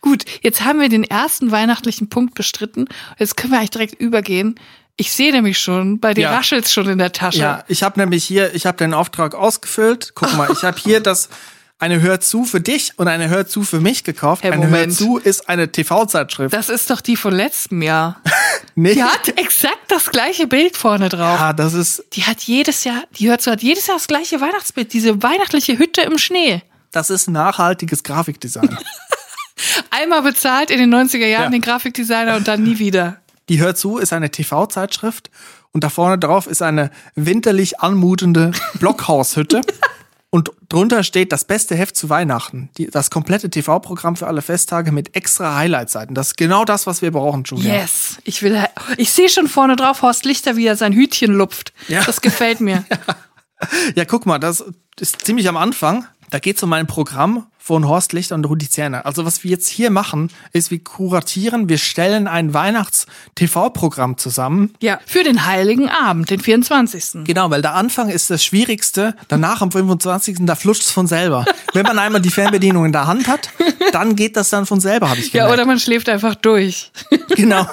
Gut, 0.00 0.24
jetzt 0.42 0.62
haben 0.64 0.80
wir 0.80 0.88
den 0.88 1.04
ersten 1.04 1.50
weihnachtlichen 1.50 2.08
Punkt 2.08 2.34
bestritten. 2.34 2.86
Jetzt 3.18 3.36
können 3.36 3.52
wir 3.52 3.58
eigentlich 3.58 3.70
direkt 3.70 3.94
übergehen. 4.00 4.58
Ich 4.96 5.12
sehe 5.12 5.32
nämlich 5.32 5.58
schon, 5.58 5.98
bei 6.00 6.12
dir 6.12 6.22
Ja. 6.24 6.36
raschelt's 6.36 6.72
schon 6.72 6.88
in 6.88 6.98
der 6.98 7.12
Tasche. 7.12 7.38
Ja, 7.38 7.64
ich 7.68 7.82
habe 7.82 7.98
nämlich 7.98 8.24
hier, 8.24 8.54
ich 8.54 8.66
habe 8.66 8.76
den 8.76 8.92
Auftrag 8.92 9.34
ausgefüllt. 9.34 10.12
Guck 10.14 10.36
mal, 10.36 10.50
ich 10.52 10.62
habe 10.62 10.78
hier 10.78 11.00
das 11.00 11.30
eine 11.80 12.00
Hör 12.00 12.20
zu 12.20 12.44
für 12.44 12.60
dich 12.60 12.92
und 12.96 13.08
eine 13.08 13.28
Hör 13.28 13.46
zu 13.46 13.62
für 13.62 13.80
mich 13.80 14.04
gekauft. 14.04 14.42
Hey, 14.44 14.52
eine 14.52 14.64
Hör 14.64 14.70
Moment. 14.70 14.94
zu 14.94 15.16
ist 15.18 15.48
eine 15.48 15.72
TV-Zeitschrift. 15.72 16.54
Das 16.54 16.68
ist 16.68 16.90
doch 16.90 17.00
die 17.00 17.16
von 17.16 17.34
letztem 17.34 17.82
Jahr. 17.82 18.20
Nee. 18.76 18.94
Die 18.94 19.02
hat 19.02 19.28
exakt 19.36 19.78
das 19.88 20.10
gleiche 20.10 20.46
Bild 20.46 20.76
vorne 20.76 21.08
drauf. 21.08 21.38
Ah, 21.40 21.52
das 21.52 21.74
ist, 21.74 22.04
Die 22.12 22.22
hat 22.24 22.40
jedes 22.42 22.84
Jahr, 22.84 23.02
die 23.18 23.28
hört 23.28 23.42
so, 23.42 23.50
hat 23.50 23.62
jedes 23.62 23.86
Jahr 23.88 23.96
das 23.96 24.06
gleiche 24.06 24.40
Weihnachtsbild, 24.40 24.92
diese 24.92 25.22
weihnachtliche 25.22 25.76
Hütte 25.78 26.02
im 26.02 26.16
Schnee. 26.18 26.62
das 26.92 27.10
ist 27.10 27.28
nachhaltiges 27.28 28.02
Grafikdesign. 28.04 28.78
Einmal 29.90 30.22
bezahlt 30.22 30.70
in 30.70 30.78
den 30.78 30.94
90er 30.94 31.26
Jahren 31.26 31.44
Ja. 31.44 31.50
den 31.50 31.60
Grafikdesigner 31.60 32.36
und 32.36 32.48
dann 32.48 32.62
nie 32.62 32.78
wieder. 32.78 33.16
Die 33.48 33.60
Hör 33.60 33.74
zu 33.74 33.98
ist 33.98 34.12
eine 34.12 34.30
TV-Zeitschrift 34.30 35.30
und 35.72 35.84
da 35.84 35.88
vorne 35.90 36.18
drauf 36.18 36.46
ist 36.46 36.62
eine 36.62 36.90
winterlich 37.16 37.80
anmutende 37.80 38.52
Blockhaushütte. 38.74 39.60
Und 40.32 40.52
drunter 40.68 41.02
steht 41.02 41.32
das 41.32 41.44
beste 41.44 41.74
Heft 41.74 41.96
zu 41.96 42.08
Weihnachten. 42.08 42.70
Die, 42.78 42.86
das 42.86 43.10
komplette 43.10 43.50
TV-Programm 43.50 44.14
für 44.14 44.28
alle 44.28 44.42
Festtage 44.42 44.92
mit 44.92 45.16
extra 45.16 45.56
Highlight-Seiten. 45.56 46.14
Das 46.14 46.28
ist 46.28 46.36
genau 46.36 46.64
das, 46.64 46.86
was 46.86 47.02
wir 47.02 47.10
brauchen, 47.10 47.42
Julia. 47.44 47.74
Yes. 47.74 48.18
Ich 48.22 48.42
will, 48.42 48.64
ich 48.96 49.10
sehe 49.10 49.28
schon 49.28 49.48
vorne 49.48 49.74
drauf 49.74 50.02
Horst 50.02 50.24
Lichter, 50.24 50.56
wie 50.56 50.66
er 50.66 50.76
sein 50.76 50.92
Hütchen 50.92 51.32
lupft. 51.32 51.72
Ja. 51.88 52.04
Das 52.04 52.20
gefällt 52.20 52.60
mir. 52.60 52.84
Ja, 53.94 54.06
guck 54.06 54.24
mal, 54.24 54.38
das 54.38 54.64
ist 54.98 55.22
ziemlich 55.26 55.46
am 55.46 55.58
Anfang. 55.58 56.06
Da 56.30 56.38
geht's 56.38 56.62
um 56.62 56.72
ein 56.72 56.86
Programm 56.86 57.46
von 57.70 57.86
Horst 57.86 58.12
Lichter 58.12 58.34
und 58.34 58.44
Rudi 58.46 58.68
Zerner. 58.68 59.06
Also 59.06 59.24
was 59.24 59.44
wir 59.44 59.52
jetzt 59.52 59.68
hier 59.68 59.90
machen, 59.90 60.28
ist, 60.52 60.72
wir 60.72 60.82
kuratieren, 60.82 61.68
wir 61.68 61.78
stellen 61.78 62.26
ein 62.26 62.52
Weihnachts-TV-Programm 62.52 64.18
zusammen. 64.18 64.74
Ja, 64.80 64.98
für 65.06 65.22
den 65.22 65.46
Heiligen 65.46 65.88
Abend, 65.88 66.30
den 66.30 66.40
24. 66.40 67.22
Genau, 67.22 67.48
weil 67.50 67.62
der 67.62 67.76
Anfang 67.76 68.08
ist 68.08 68.28
das 68.28 68.44
Schwierigste. 68.44 69.14
Danach 69.28 69.62
am 69.62 69.70
25. 69.70 70.38
da 70.40 70.56
flutscht's 70.56 70.90
von 70.90 71.06
selber. 71.06 71.44
Wenn 71.72 71.84
man 71.84 71.96
einmal 72.00 72.20
die 72.20 72.30
Fernbedienung 72.30 72.86
in 72.86 72.92
der 72.92 73.06
Hand 73.06 73.28
hat, 73.28 73.50
dann 73.92 74.16
geht 74.16 74.36
das 74.36 74.50
dann 74.50 74.66
von 74.66 74.80
selber, 74.80 75.08
habe 75.08 75.20
ich 75.20 75.32
Ja, 75.32 75.44
gemerkt. 75.44 75.52
oder 75.60 75.66
man 75.66 75.78
schläft 75.78 76.08
einfach 76.08 76.34
durch. 76.34 76.90
Genau. 77.36 77.64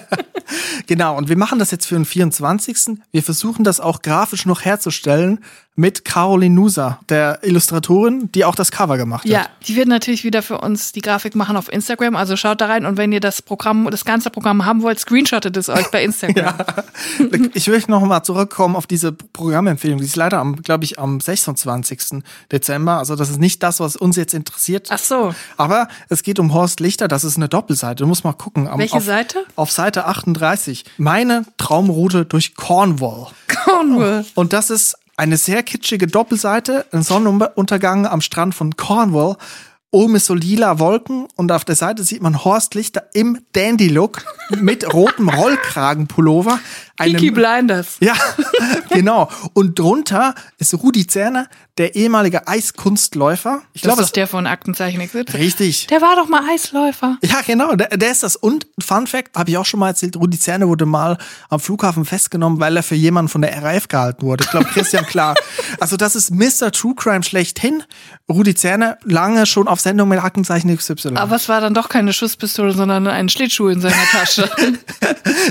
genau, 0.86 1.16
und 1.16 1.28
wir 1.28 1.36
machen 1.36 1.58
das 1.58 1.70
jetzt 1.70 1.86
für 1.86 1.94
den 1.94 2.06
24. 2.06 2.98
Wir 3.12 3.22
versuchen 3.22 3.62
das 3.62 3.78
auch 3.78 4.00
grafisch 4.00 4.46
noch 4.46 4.64
herzustellen 4.64 5.40
mit 5.76 6.04
Caroline 6.04 6.54
Nusa, 6.54 6.98
der 7.08 7.40
Illustratorin, 7.42 8.30
die 8.32 8.44
auch 8.44 8.54
das 8.54 8.70
Cover 8.70 8.96
gemacht 8.96 9.09
Ja, 9.24 9.40
hat. 9.40 9.50
die 9.66 9.76
wird 9.76 9.88
natürlich 9.88 10.24
wieder 10.24 10.42
für 10.42 10.58
uns 10.58 10.92
die 10.92 11.00
Grafik 11.00 11.34
machen 11.34 11.56
auf 11.56 11.72
Instagram. 11.72 12.16
Also 12.16 12.36
schaut 12.36 12.60
da 12.60 12.66
rein 12.66 12.86
und 12.86 12.96
wenn 12.96 13.12
ihr 13.12 13.20
das 13.20 13.42
Programm, 13.42 13.88
das 13.90 14.04
ganze 14.04 14.30
Programm 14.30 14.64
haben 14.64 14.82
wollt, 14.82 14.98
screenshottet 14.98 15.56
es 15.56 15.68
euch 15.68 15.90
bei 15.90 16.02
Instagram. 16.02 16.54
Ich 17.54 17.66
will 17.68 17.82
noch 17.88 18.02
mal 18.02 18.22
zurückkommen 18.22 18.76
auf 18.76 18.86
diese 18.86 19.12
Programmempfehlung. 19.12 19.98
Die 19.98 20.04
ist 20.04 20.16
leider 20.16 20.38
am, 20.38 20.56
glaube 20.62 20.84
ich, 20.84 20.98
am 20.98 21.20
26. 21.20 22.22
Dezember. 22.52 22.98
Also 22.98 23.16
das 23.16 23.30
ist 23.30 23.38
nicht 23.38 23.62
das, 23.62 23.80
was 23.80 23.96
uns 23.96 24.16
jetzt 24.16 24.34
interessiert. 24.34 24.88
Ach 24.90 24.98
so. 24.98 25.34
Aber 25.56 25.88
es 26.08 26.22
geht 26.22 26.38
um 26.38 26.52
Horst 26.52 26.80
Lichter. 26.80 27.08
Das 27.08 27.24
ist 27.24 27.36
eine 27.36 27.48
Doppelseite. 27.48 28.02
Du 28.02 28.06
musst 28.06 28.24
mal 28.24 28.32
gucken. 28.32 28.68
Am, 28.68 28.78
Welche 28.78 28.96
auf, 28.96 29.04
Seite? 29.04 29.44
Auf 29.56 29.72
Seite 29.72 30.06
38. 30.06 30.84
Meine 30.98 31.44
Traumroute 31.56 32.24
durch 32.24 32.54
Cornwall. 32.54 33.28
Cornwall. 33.64 34.24
Und 34.34 34.52
das 34.52 34.70
ist 34.70 34.96
eine 35.20 35.36
sehr 35.36 35.62
kitschige 35.62 36.06
Doppelseite, 36.06 36.86
ein 36.92 37.02
Sonnenuntergang 37.02 38.06
am 38.06 38.22
Strand 38.22 38.54
von 38.54 38.76
Cornwall. 38.76 39.36
Oben 39.90 40.14
ist 40.14 40.24
so 40.24 40.32
lila 40.32 40.78
Wolken 40.78 41.28
und 41.36 41.52
auf 41.52 41.66
der 41.66 41.74
Seite 41.74 42.04
sieht 42.04 42.22
man 42.22 42.42
Horst 42.42 42.74
Lichter 42.74 43.10
im 43.12 43.38
Dandy-Look 43.52 44.24
mit 44.62 44.90
rotem 44.94 45.28
Rollkragenpullover. 45.28 46.58
Einem- 47.00 47.14
Peaky 47.14 47.30
Blinders. 47.32 47.96
ja, 48.00 48.14
genau. 48.90 49.28
Und 49.54 49.78
drunter 49.78 50.34
ist 50.58 50.74
Rudi 50.74 51.06
Zerner, 51.06 51.48
der 51.78 51.94
ehemalige 51.94 52.46
Eiskunstläufer. 52.46 53.62
Ich 53.72 53.82
Das 53.82 53.88
glaube, 53.88 54.02
ist 54.02 54.16
der 54.16 54.26
von 54.26 54.46
Aktenzeichen 54.46 55.00
XY. 55.06 55.24
richtig. 55.38 55.86
Der 55.86 56.02
war 56.02 56.16
doch 56.16 56.28
mal 56.28 56.42
Eisläufer. 56.52 57.16
Ja, 57.22 57.40
genau, 57.46 57.74
der, 57.74 57.88
der 57.96 58.10
ist 58.10 58.22
das. 58.22 58.36
Und 58.36 58.66
Fun 58.84 59.06
Fact, 59.06 59.36
habe 59.36 59.50
ich 59.50 59.56
auch 59.56 59.64
schon 59.64 59.80
mal 59.80 59.88
erzählt, 59.88 60.16
Rudi 60.16 60.38
Zerne 60.38 60.68
wurde 60.68 60.84
mal 60.86 61.16
am 61.48 61.58
Flughafen 61.60 62.04
festgenommen, 62.04 62.60
weil 62.60 62.76
er 62.76 62.82
für 62.82 62.94
jemanden 62.96 63.28
von 63.30 63.40
der 63.42 63.62
RAF 63.62 63.88
gehalten 63.88 64.22
wurde. 64.26 64.44
Ich 64.44 64.50
glaube, 64.50 64.66
Christian 64.66 65.06
Klar. 65.06 65.34
Also 65.80 65.96
das 65.96 66.14
ist 66.16 66.30
Mr. 66.32 66.72
True 66.72 66.94
Crime 66.94 67.22
schlechthin. 67.22 67.82
Rudi 68.28 68.54
Zerne 68.54 68.98
lange 69.04 69.46
schon 69.46 69.68
auf 69.68 69.80
Sendung 69.80 70.08
mit 70.08 70.22
Aktenzeichen 70.22 70.76
XY. 70.76 71.16
Aber 71.16 71.36
es 71.36 71.48
war 71.48 71.60
dann 71.60 71.72
doch 71.74 71.88
keine 71.88 72.12
Schusspistole, 72.12 72.72
sondern 72.72 73.06
ein 73.06 73.28
Schlittschuh 73.28 73.68
in 73.68 73.80
seiner 73.80 73.94
Tasche. 74.10 74.50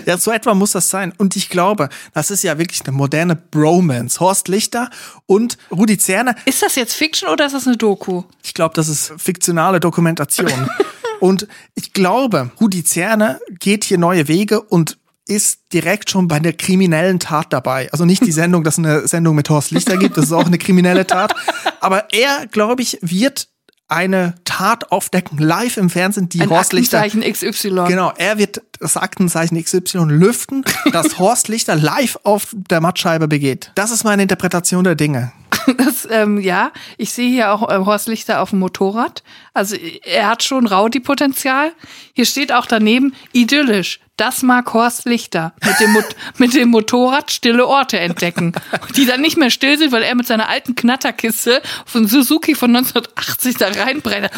Ja, 0.06 0.18
so 0.18 0.32
etwa 0.32 0.54
muss 0.54 0.72
das 0.72 0.90
sein. 0.90 1.14
Und 1.18 1.34
ich 1.40 1.48
glaube, 1.50 1.88
das 2.14 2.32
ist 2.32 2.44
ja 2.44 2.58
wirklich 2.58 2.82
eine 2.86 2.92
moderne 2.92 3.38
Bromance. 3.38 4.20
Horst 4.20 4.50
Lichter 4.50 4.90
und 5.26 5.58
Rudi 5.72 5.98
Zerne. 5.98 6.36
ist 6.44 6.62
das 6.62 6.76
jetzt 6.76 6.94
Fiction 6.94 7.30
oder 7.30 7.46
ist 7.46 7.54
das 7.54 7.66
eine 7.66 7.78
Doku? 7.78 8.24
Ich 8.44 8.54
glaube, 8.54 8.74
das 8.76 8.90
ist 8.90 9.14
fiktionale 9.18 9.80
Dokumentation. 9.80 10.70
und 11.22 11.48
ich 11.76 11.94
glaube, 11.94 12.52
Rudi 12.60 12.84
Zerne 12.84 13.40
geht 13.60 13.86
hier 13.86 13.98
neue 13.98 14.28
Wege 14.28 14.62
und 14.62 14.98
ist 15.28 15.62
direkt 15.72 16.10
schon 16.10 16.28
bei 16.28 16.40
der 16.40 16.54
kriminellen 16.54 17.20
Tat 17.20 17.54
dabei. 17.54 17.90
Also 17.94 18.04
nicht 18.04 18.26
die 18.26 18.32
Sendung, 18.34 18.66
dass 18.66 18.74
es 18.74 18.80
eine 18.80 19.08
Sendung 19.08 19.36
mit 19.36 19.50
Horst 19.50 19.72
Lichter 19.72 19.96
gibt, 19.96 20.18
das 20.18 20.26
ist 20.26 20.34
auch 20.34 20.46
eine 20.46 20.58
kriminelle 20.58 21.08
Tat. 21.08 21.34
Aber 21.80 22.12
er, 22.12 22.48
glaube 22.48 22.82
ich, 22.82 22.98
wird 23.02 23.48
eine 23.90 24.36
Tat 24.46 24.92
aufdecken, 24.92 25.38
live 25.40 25.78
im 25.78 25.90
Fernsehen, 25.90 26.30
die 26.30 26.42
Ein 26.42 26.50
Horst 26.50 26.74
Lichter. 26.74 27.02
Aktenzeichen 27.02 27.52
XY. 27.52 27.86
Genau, 27.88 28.14
er 28.18 28.38
wird 28.38 28.62
das 28.80 28.96
Aktenzeichen 28.96 29.62
XY 29.62 30.06
lüften, 30.08 30.64
das 30.92 31.18
Horst 31.20 31.48
Lichter 31.48 31.76
live 31.76 32.18
auf 32.24 32.56
der 32.56 32.82
Mattscheibe 32.82 33.28
begeht. 33.28 33.72
Das 33.76 33.92
ist 33.92 34.04
meine 34.04 34.22
Interpretation 34.22 34.84
der 34.84 34.96
Dinge. 34.96 35.34
Das, 35.78 36.08
ähm, 36.10 36.40
ja, 36.40 36.72
ich 36.98 37.12
sehe 37.12 37.30
hier 37.30 37.52
auch 37.52 37.70
äh, 37.70 37.78
Horst 37.86 38.08
Lichter 38.08 38.42
auf 38.42 38.50
dem 38.50 38.60
Motorrad. 38.60 39.24
Also 39.54 39.76
er 40.04 40.28
hat 40.28 40.44
schon 40.44 40.68
Rowdy-Potenzial. 40.68 41.72
Hier 42.14 42.26
steht 42.26 42.52
auch 42.52 42.66
daneben 42.66 43.14
idyllisch. 43.34 44.00
Das 44.18 44.42
mag 44.42 44.74
Horst 44.74 45.06
Lichter 45.06 45.54
mit 45.66 45.80
dem, 45.80 45.94
Mot 45.94 46.06
mit 46.38 46.54
dem 46.54 46.70
Motorrad 46.70 47.32
stille 47.32 47.66
Orte 47.66 48.00
entdecken, 48.00 48.54
die 48.96 49.06
dann 49.06 49.22
nicht 49.22 49.38
mehr 49.38 49.50
still 49.50 49.78
sind, 49.78 49.92
weil 49.92 50.04
er 50.04 50.16
mit 50.16 50.28
seiner 50.28 50.50
alten 50.50 50.76
Knatterkiste 50.76 51.62
von 51.86 52.08
Suzuki 52.08 52.56
von 52.56 52.76
1980 52.76 53.58
da 53.58 53.68
reinbrennt. 53.70 54.30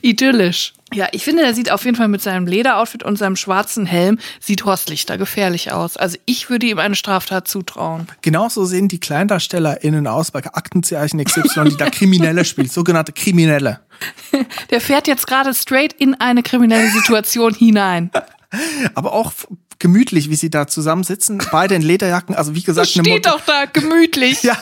Idyllisch. 0.00 0.72
Ja, 0.94 1.08
ich 1.10 1.24
finde, 1.24 1.42
er 1.42 1.52
sieht 1.52 1.72
auf 1.72 1.84
jeden 1.84 1.96
Fall 1.96 2.06
mit 2.06 2.22
seinem 2.22 2.46
Lederoutfit 2.46 3.02
und 3.02 3.16
seinem 3.16 3.34
schwarzen 3.34 3.86
Helm, 3.86 4.18
sieht 4.38 4.64
Horst 4.64 4.88
Lichter 4.88 5.18
gefährlich 5.18 5.72
aus. 5.72 5.96
Also 5.96 6.16
ich 6.26 6.48
würde 6.48 6.66
ihm 6.66 6.78
eine 6.78 6.94
Straftat 6.94 7.48
zutrauen. 7.48 8.06
Genauso 8.22 8.64
sehen 8.64 8.86
die 8.86 9.00
KleindarstellerInnen 9.00 10.06
aus 10.06 10.30
bei 10.30 10.44
Aktenzeichen 10.44 11.22
XY, 11.22 11.70
die 11.70 11.76
da 11.76 11.90
Kriminelle 11.90 12.44
spielt, 12.44 12.72
sogenannte 12.72 13.12
Kriminelle. 13.12 13.80
Der 14.70 14.80
fährt 14.80 15.08
jetzt 15.08 15.26
gerade 15.26 15.52
straight 15.54 15.92
in 15.92 16.14
eine 16.14 16.44
kriminelle 16.44 16.88
Situation 16.90 17.52
hinein. 17.52 18.10
Aber 18.94 19.12
auch 19.12 19.32
gemütlich, 19.86 20.30
wie 20.30 20.34
sie 20.34 20.50
da 20.50 20.66
zusammensitzen, 20.66 21.40
beide 21.52 21.76
in 21.76 21.82
Lederjacken, 21.82 22.34
also 22.34 22.56
wie 22.56 22.62
gesagt, 22.62 22.88
Das 22.96 23.04
steht 23.04 23.26
doch 23.26 23.40
da, 23.46 23.66
gemütlich. 23.66 24.42
Ja, 24.46 24.56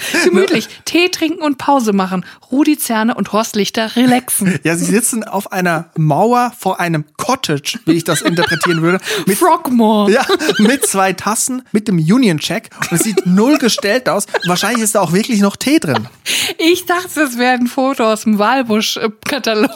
Gemütlich. 0.24 0.68
Tee 0.84 1.08
trinken 1.08 1.42
und 1.42 1.58
Pause 1.58 1.92
machen. 1.92 2.24
Rudi 2.50 2.78
Zerne 2.78 3.14
und 3.14 3.32
Horst 3.32 3.56
Lichter 3.56 3.96
relaxen. 3.96 4.58
ja, 4.64 4.76
sie 4.76 4.84
sitzen 4.84 5.24
auf 5.24 5.52
einer 5.52 5.90
Mauer 5.96 6.52
vor 6.58 6.80
einem 6.80 7.04
Cottage, 7.16 7.78
wie 7.84 7.92
ich 7.92 8.04
das 8.04 8.22
interpretieren 8.22 8.82
würde, 8.82 8.98
mit 9.26 9.38
Frogmore. 9.38 10.10
Ja, 10.10 10.24
mit 10.58 10.86
zwei 10.86 11.12
Tassen, 11.12 11.62
mit 11.72 11.88
dem 11.88 11.98
Union 11.98 12.38
Check. 12.38 12.70
Und 12.80 12.92
es 12.92 13.04
sieht 13.04 13.26
null 13.26 13.58
gestellt 13.58 14.08
aus. 14.08 14.26
Wahrscheinlich 14.46 14.84
ist 14.84 14.94
da 14.94 15.00
auch 15.00 15.12
wirklich 15.12 15.40
noch 15.40 15.56
Tee 15.56 15.78
drin. 15.78 16.08
Ich 16.58 16.86
dachte, 16.86 17.08
das 17.14 17.38
wäre 17.38 17.54
ein 17.54 17.66
Foto 17.66 18.04
aus 18.04 18.22
dem 18.22 18.38
Walbusch-Katalog. 18.38 19.70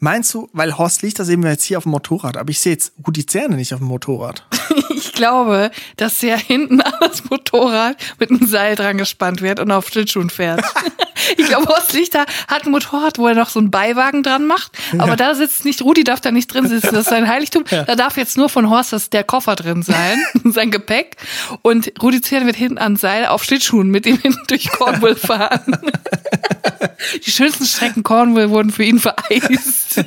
Meinst 0.00 0.32
du, 0.34 0.48
weil 0.52 0.78
Horst 0.78 1.02
Lichter 1.02 1.24
sehen 1.24 1.42
wir 1.42 1.50
jetzt 1.50 1.64
hier 1.64 1.78
auf 1.78 1.84
dem 1.84 1.92
Motorrad, 1.92 2.36
aber 2.36 2.50
ich 2.50 2.60
sehe 2.60 2.72
jetzt 2.72 2.92
Rudi 3.06 3.26
Zerne 3.26 3.56
nicht 3.56 3.74
auf 3.74 3.80
dem 3.80 3.88
Motorrad. 3.88 4.46
Ich 4.94 5.12
glaube, 5.12 5.70
dass 5.96 6.20
der 6.20 6.36
hinten 6.36 6.80
an 6.80 6.92
das 7.00 7.28
Motorrad 7.28 7.96
mit 8.18 8.30
einem 8.30 8.46
Seil 8.46 8.76
dran 8.76 8.98
gespannt 8.98 9.42
wird 9.42 9.58
und 9.58 9.70
auf 9.70 9.88
Schlittschuhen 9.88 10.30
fährt. 10.30 10.62
Ich 11.36 11.46
glaube, 11.46 11.66
Horst 11.66 11.92
Lichter 11.92 12.26
hat 12.48 12.64
ein 12.64 12.70
Motorrad, 12.70 13.18
wo 13.18 13.26
er 13.28 13.34
noch 13.34 13.48
so 13.50 13.58
einen 13.58 13.70
Beiwagen 13.70 14.22
dran 14.22 14.46
macht. 14.46 14.72
Aber 14.98 15.16
da 15.16 15.34
sitzt 15.34 15.64
nicht, 15.64 15.82
Rudi 15.82 16.04
darf 16.04 16.20
da 16.20 16.30
nicht 16.30 16.52
drin 16.52 16.68
sitzen, 16.68 16.88
das 16.92 17.04
ist 17.04 17.10
sein 17.10 17.28
Heiligtum. 17.28 17.64
Da 17.70 17.94
darf 17.96 18.16
jetzt 18.16 18.36
nur 18.36 18.48
von 18.48 18.70
Horst 18.70 18.92
das, 18.92 19.10
der 19.10 19.24
Koffer 19.24 19.56
drin 19.56 19.82
sein, 19.82 20.18
sein 20.44 20.70
Gepäck. 20.70 21.16
Und 21.62 21.92
Rudi 22.02 22.20
Zerne 22.20 22.46
wird 22.46 22.56
hinten 22.56 22.78
an 22.78 22.96
Seil 22.96 23.26
auf 23.26 23.44
Schlittschuhen 23.44 23.88
mit 23.88 24.06
ihm 24.06 24.18
hinten 24.18 24.42
durch 24.48 24.70
Cornwall 24.70 25.16
fahren. 25.16 25.76
Die 27.26 27.30
schönsten 27.30 27.66
Strecken 27.66 28.02
Cornwall 28.04 28.50
wurden 28.50 28.70
für 28.70 28.84
ihn 28.84 28.98
vereist. 28.98 30.04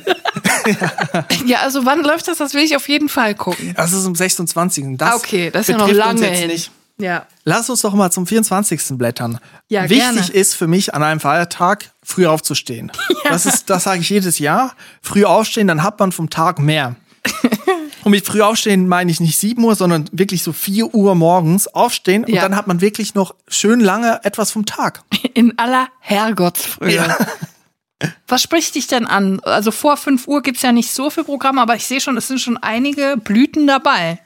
Ja, 1.46 1.60
also 1.60 1.84
wann 1.84 2.02
läuft 2.02 2.26
das? 2.28 2.38
Das 2.38 2.52
will 2.54 2.62
ich 2.62 2.74
auf 2.76 2.88
jeden 2.88 3.08
Fall 3.08 3.34
gucken. 3.34 3.74
Das 3.76 3.92
ist 3.92 4.06
am 4.06 4.14
26. 4.14 4.84
Das 4.96 5.10
Ah, 5.12 5.14
okay, 5.16 5.50
das 5.52 5.62
ist 5.62 5.68
ja 5.68 5.78
noch 5.78 5.90
lange 5.90 6.26
hin. 6.26 6.48
Nicht. 6.48 6.70
Ja. 6.98 7.26
Lass 7.44 7.68
uns 7.68 7.82
doch 7.82 7.92
mal 7.94 8.10
zum 8.10 8.26
24. 8.26 8.80
blättern. 8.98 9.38
Ja, 9.68 9.82
Wichtig 9.84 9.98
gerne. 9.98 10.20
ist 10.32 10.54
für 10.54 10.66
mich 10.66 10.94
an 10.94 11.02
einem 11.02 11.20
Feiertag 11.20 11.90
früh 12.02 12.26
aufzustehen. 12.26 12.90
Das 13.28 13.44
ist, 13.44 13.68
das 13.70 13.82
sage 13.82 14.00
ich 14.02 14.08
jedes 14.08 14.38
Jahr. 14.38 14.72
Früh 15.02 15.24
aufstehen, 15.24 15.66
dann 15.66 15.82
hat 15.82 15.98
man 15.98 16.12
vom 16.12 16.30
Tag 16.30 16.60
mehr. 16.60 16.94
Und 18.04 18.12
mit 18.12 18.24
früh 18.24 18.40
aufstehen 18.40 18.86
meine 18.86 19.10
ich 19.10 19.18
nicht 19.18 19.36
7 19.36 19.62
Uhr, 19.64 19.74
sondern 19.74 20.08
wirklich 20.12 20.44
so 20.44 20.52
4 20.52 20.94
Uhr 20.94 21.16
morgens 21.16 21.66
aufstehen 21.66 22.22
und 22.24 22.32
Ja. 22.32 22.42
dann 22.42 22.54
hat 22.54 22.68
man 22.68 22.80
wirklich 22.80 23.16
noch 23.16 23.34
schön 23.48 23.80
lange 23.80 24.20
etwas 24.22 24.52
vom 24.52 24.64
Tag. 24.64 25.02
In 25.34 25.58
aller 25.58 25.88
Herrgottsfrühe. 25.98 26.94
Ja. 26.94 27.16
Was 28.28 28.42
spricht 28.42 28.76
dich 28.76 28.86
denn 28.86 29.06
an? 29.06 29.40
Also 29.40 29.72
vor 29.72 29.96
5 29.96 30.28
Uhr 30.28 30.40
gibt's 30.42 30.62
ja 30.62 30.70
nicht 30.70 30.92
so 30.92 31.10
viel 31.10 31.24
Programm, 31.24 31.58
aber 31.58 31.74
ich 31.74 31.84
sehe 31.86 32.00
schon, 32.00 32.16
es 32.16 32.28
sind 32.28 32.40
schon 32.40 32.58
einige 32.58 33.16
Blüten 33.16 33.66
dabei. 33.66 34.20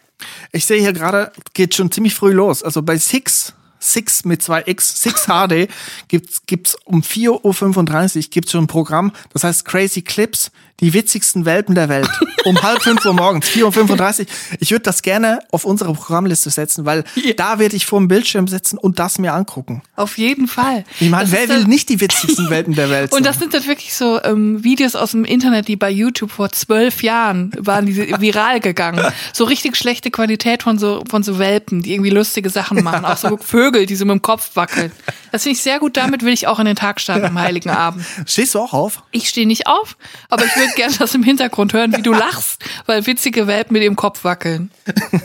Ich 0.53 0.67
sehe 0.67 0.81
hier 0.81 0.93
gerade, 0.93 1.33
geht 1.55 1.75
schon 1.75 1.91
ziemlich 1.91 2.15
früh 2.15 2.33
los. 2.33 2.63
Also 2.63 2.83
bei 2.83 2.97
Six, 2.97 3.55
Six 3.81 4.25
mit 4.25 4.43
zwei 4.43 4.63
X, 4.67 5.03
Six 5.03 5.25
HD, 5.27 5.69
gibt's, 6.09 6.43
gibt's 6.47 6.77
um 6.85 7.03
4.35 7.03 8.17
Uhr 8.17 8.23
gibt's 8.31 8.53
schon 8.53 8.65
ein 8.65 8.67
Programm, 8.67 9.13
das 9.33 9.45
heißt 9.45 9.65
Crazy 9.65 10.03
Clips, 10.03 10.51
die 10.81 10.95
witzigsten 10.95 11.45
Welpen 11.45 11.75
der 11.75 11.89
Welt. 11.89 12.09
Um 12.47 12.63
halb 12.63 12.83
fünf 12.83 13.05
Uhr 13.05 13.13
morgens, 13.13 13.51
4.35 13.51 14.21
Uhr. 14.21 14.27
Ich 14.61 14.71
würde 14.71 14.85
das 14.85 15.03
gerne 15.03 15.41
auf 15.51 15.67
unsere 15.67 15.93
Programmliste 15.93 16.49
setzen, 16.49 16.87
weil 16.87 17.05
Ja. 17.17 17.35
da 17.35 17.59
werde 17.59 17.77
ich 17.77 17.85
vor 17.85 17.99
dem 17.99 18.09
Bildschirm 18.09 18.49
sitzen 18.49 18.79
und 18.79 18.99
das 18.99 19.19
mir 19.19 19.35
angucken. 19.35 19.83
Auf 19.95 20.17
jeden 20.17 20.49
Fall. 20.49 20.85
Ich 21.01 21.11
meine, 21.11 21.31
wer 21.31 21.51
will 21.51 21.65
nicht 21.67 21.91
die 21.91 22.01
witzigsten 22.01 22.49
Welpen 22.49 22.75
der 22.75 22.89
Welt 22.89 23.13
Und 23.13 23.27
das 23.27 23.39
sind 23.39 23.53
dann 23.53 23.67
wirklich 23.67 23.93
so 23.95 24.23
ähm, 24.25 24.65
Videos 24.65 24.97
aus 24.97 25.11
dem 25.11 25.27
Internet, 25.27 25.69
die 25.69 25.77
bei 25.77 25.91
YouTube 25.91 26.31
vor 26.31 26.51
zwölf 26.51 27.03
Jahren 27.03 27.53
waren 27.59 27.85
die 27.85 27.95
viral 27.95 28.61
gegangen. 28.61 29.05
So 29.35 29.45
richtig 29.45 29.77
schlechte 29.77 30.11
Qualität 30.11 30.63
von 30.63 30.79
so 30.79 31.05
von 31.11 31.23
so 31.23 31.39
Welpen, 31.39 31.83
die 31.83 31.93
irgendwie 31.93 32.09
lustige 32.09 32.49
Sachen 32.49 32.83
machen. 32.83 33.05
Auch 33.05 33.19
so 33.19 33.37
Vögel, 33.37 33.70
die 33.71 33.97
so 33.97 34.05
mit 34.05 34.13
dem 34.13 34.23
Kopf 34.23 34.51
wackeln. 34.55 34.93
Das 35.33 35.45
finde 35.45 35.57
ich 35.57 35.63
sehr 35.63 35.79
gut. 35.79 35.97
Damit 35.97 36.23
will 36.23 36.33
ich 36.33 36.47
auch 36.47 36.59
in 36.59 36.67
den 36.67 36.77
Tag 36.77 37.01
starten 37.01 37.25
am 37.25 37.39
Heiligen 37.39 37.71
Abend. 37.71 38.05
Stehst 38.27 38.55
du 38.55 38.59
auch 38.59 38.73
auf? 38.73 39.03
Ich 39.11 39.29
stehe 39.29 39.47
nicht 39.47 39.67
auf, 39.67 39.97
aber 40.29 40.45
ich 40.45 40.57
würde 40.57 40.73
gerne 40.75 40.95
das 40.99 41.15
im 41.15 41.23
Hintergrund 41.23 41.73
hören, 41.73 41.97
wie 41.97 42.03
du 42.03 42.13
lachst, 42.13 42.65
weil 42.87 43.07
witzige 43.07 43.47
Welpen 43.47 43.73
mit 43.73 43.83
dem 43.83 43.97
Kopf 43.97 44.25
wackeln. 44.25 44.71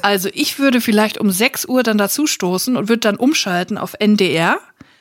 Also 0.01 0.29
ich 0.33 0.59
würde 0.59 0.81
vielleicht 0.81 1.17
um 1.17 1.31
6 1.31 1.65
Uhr 1.65 1.83
dann 1.83 1.97
dazu 1.97 2.27
stoßen 2.27 2.77
und 2.77 2.89
würde 2.89 3.01
dann 3.01 3.15
umschalten 3.15 3.77
auf 3.77 3.95
NDR. 3.99 4.59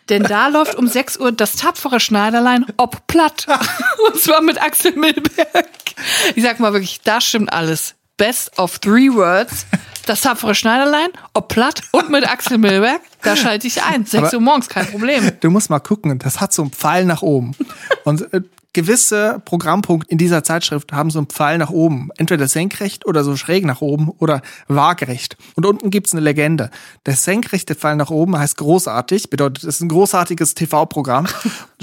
Denn 0.09 0.23
da 0.23 0.49
läuft 0.49 0.75
um 0.75 0.87
6 0.87 1.19
Uhr 1.19 1.33
das 1.33 1.57
tapfere 1.57 2.01
Schneiderlein 2.01 2.67
ob 2.77 3.07
platt. 3.07 3.47
Und 4.09 4.21
zwar 4.21 4.43
mit 4.43 4.61
Axel 4.61 4.93
Milberg. 4.93 5.69
Ich 6.35 6.43
sag 6.43 6.61
mal 6.61 6.73
wirklich, 6.73 7.01
da 7.03 7.21
stimmt 7.21 7.53
alles. 7.53 7.95
Best 8.17 8.59
of 8.59 8.79
three 8.79 9.13
words. 9.13 9.67
Das 10.07 10.21
tapfere 10.21 10.55
Schneiderlein, 10.55 11.09
ob 11.33 11.49
platt 11.49 11.83
und 11.93 12.11
mit 12.11 12.29
Axel 12.29 12.59
Milberg, 12.59 13.01
da 13.23 13.37
schalte 13.37 13.67
ich 13.67 13.83
ein. 13.83 14.05
6 14.05 14.15
Aber- 14.29 14.35
Uhr 14.35 14.41
morgens, 14.41 14.69
kein 14.69 14.87
Problem. 14.87 15.31
Du 15.41 15.51
musst 15.51 15.71
mal 15.71 15.79
gucken, 15.81 16.19
das 16.19 16.41
hat 16.41 16.53
so 16.53 16.63
einen 16.63 16.73
Pfeil 16.73 17.05
nach 17.07 17.23
oben. 17.23 17.53
Und 18.05 18.33
äh, 18.35 18.43
gewisse 18.75 19.41
Programmpunkte 19.45 20.11
in 20.11 20.19
dieser 20.19 20.43
Zeitschrift 20.45 20.93
haben 20.93 21.09
so 21.11 21.21
einen 21.21 21.29
Pfeil 21.29 21.59
nach 21.59 21.71
oben. 21.71 22.11
Entweder 22.19 22.49
senkrecht 22.49 23.07
oder 23.07 23.25
so 23.25 23.37
schräg 23.37 23.65
nach 23.65 23.81
oben 23.81 24.11
oder 24.19 24.43
waagerecht. 24.69 25.37
Und 25.55 25.65
unten 25.65 25.91
gibt's 25.91 26.13
eine 26.13 26.21
Legende. 26.21 26.71
Der 27.07 27.15
senkrechte 27.15 27.75
Pfeil 27.75 27.97
nach 27.97 28.11
oben 28.11 28.37
heißt 28.37 28.57
großartig, 28.59 29.31
bedeutet, 29.31 29.59
es 29.65 29.77
ist 29.77 29.81
ein 29.81 29.89
großartiges 29.89 30.55
TV-Programm. 30.55 31.27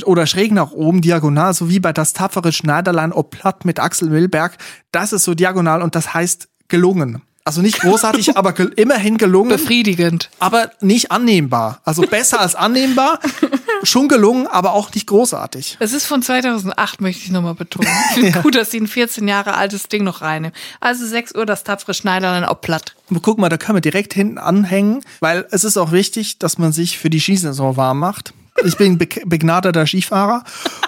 oder 0.06 0.28
schräg 0.28 0.52
nach 0.52 0.72
oben, 0.72 1.02
diagonal, 1.02 1.54
so 1.54 1.70
wie 1.70 1.80
bei 1.80 1.94
das 1.94 2.14
tapfere 2.14 2.52
Schneiderlein 2.52 3.14
ob 3.14 3.32
platt 3.32 3.66
mit 3.66 3.80
Axel 3.80 4.10
Milberg. 4.10 4.58
Das 4.92 5.14
ist 5.14 5.24
so 5.24 5.34
diagonal 5.34 5.82
und 5.82 5.96
das 5.96 6.14
heißt 6.14 6.50
gelungen. 6.68 7.22
Also 7.44 7.62
nicht 7.62 7.80
großartig, 7.80 8.38
aber 8.38 8.54
gel 8.54 8.72
immerhin 8.76 9.18
gelungen 9.18 9.50
Befriedigend. 9.50 10.30
aber 10.40 10.72
nicht 10.82 11.12
annehmbar. 11.12 11.82
Also 11.86 12.04
besser 12.04 12.40
als 12.40 12.56
annehmbar, 12.56 13.20
schon 13.84 14.08
gelungen, 14.08 14.48
aber 14.48 14.74
auch 14.74 14.94
nicht 14.94 15.08
großartig. 15.08 15.78
Es 15.80 15.94
ist 15.94 16.06
von 16.06 16.22
2008, 16.22 17.02
möchte 17.02 17.24
ich 17.24 17.32
nochmal 17.32 17.56
betonen. 17.56 17.88
Ich 18.16 18.24
finde 18.26 18.42
gut, 18.42 18.56
dass 18.56 18.72
sie 18.72 18.80
ein 18.80 18.88
14 18.88 19.28
Jahre 19.28 19.56
altes 19.56 19.88
Ding 19.88 20.04
noch 20.04 20.22
reinnehmen. 20.22 20.56
Also 20.80 21.06
6 21.06 21.36
Uhr 21.36 21.46
das 21.46 21.64
tapfere 21.64 21.94
Schneiderlein 21.94 22.46
ob 22.46 22.62
platt. 22.62 22.96
Guck 23.22 23.40
mal, 23.40 23.50
da 23.50 23.58
können 23.58 23.78
wir 23.78 23.82
direkt 23.82 24.14
hinten 24.14 24.38
anhängen, 24.38 25.04
weil 25.20 25.48
es 25.52 25.64
ist 25.64 25.78
auch 25.78 25.92
wichtig, 25.92 26.40
dass 26.40 26.58
man 26.58 26.72
sich 26.72 26.98
für 27.00 27.10
die 27.10 27.20
Skisaison 27.20 27.78
warm 27.78 28.00
macht. 28.00 28.34
Ich 28.66 28.78
bin 28.78 28.98
be 28.98 29.08
begnadeter 29.26 29.88
Skifahrer 29.88 30.44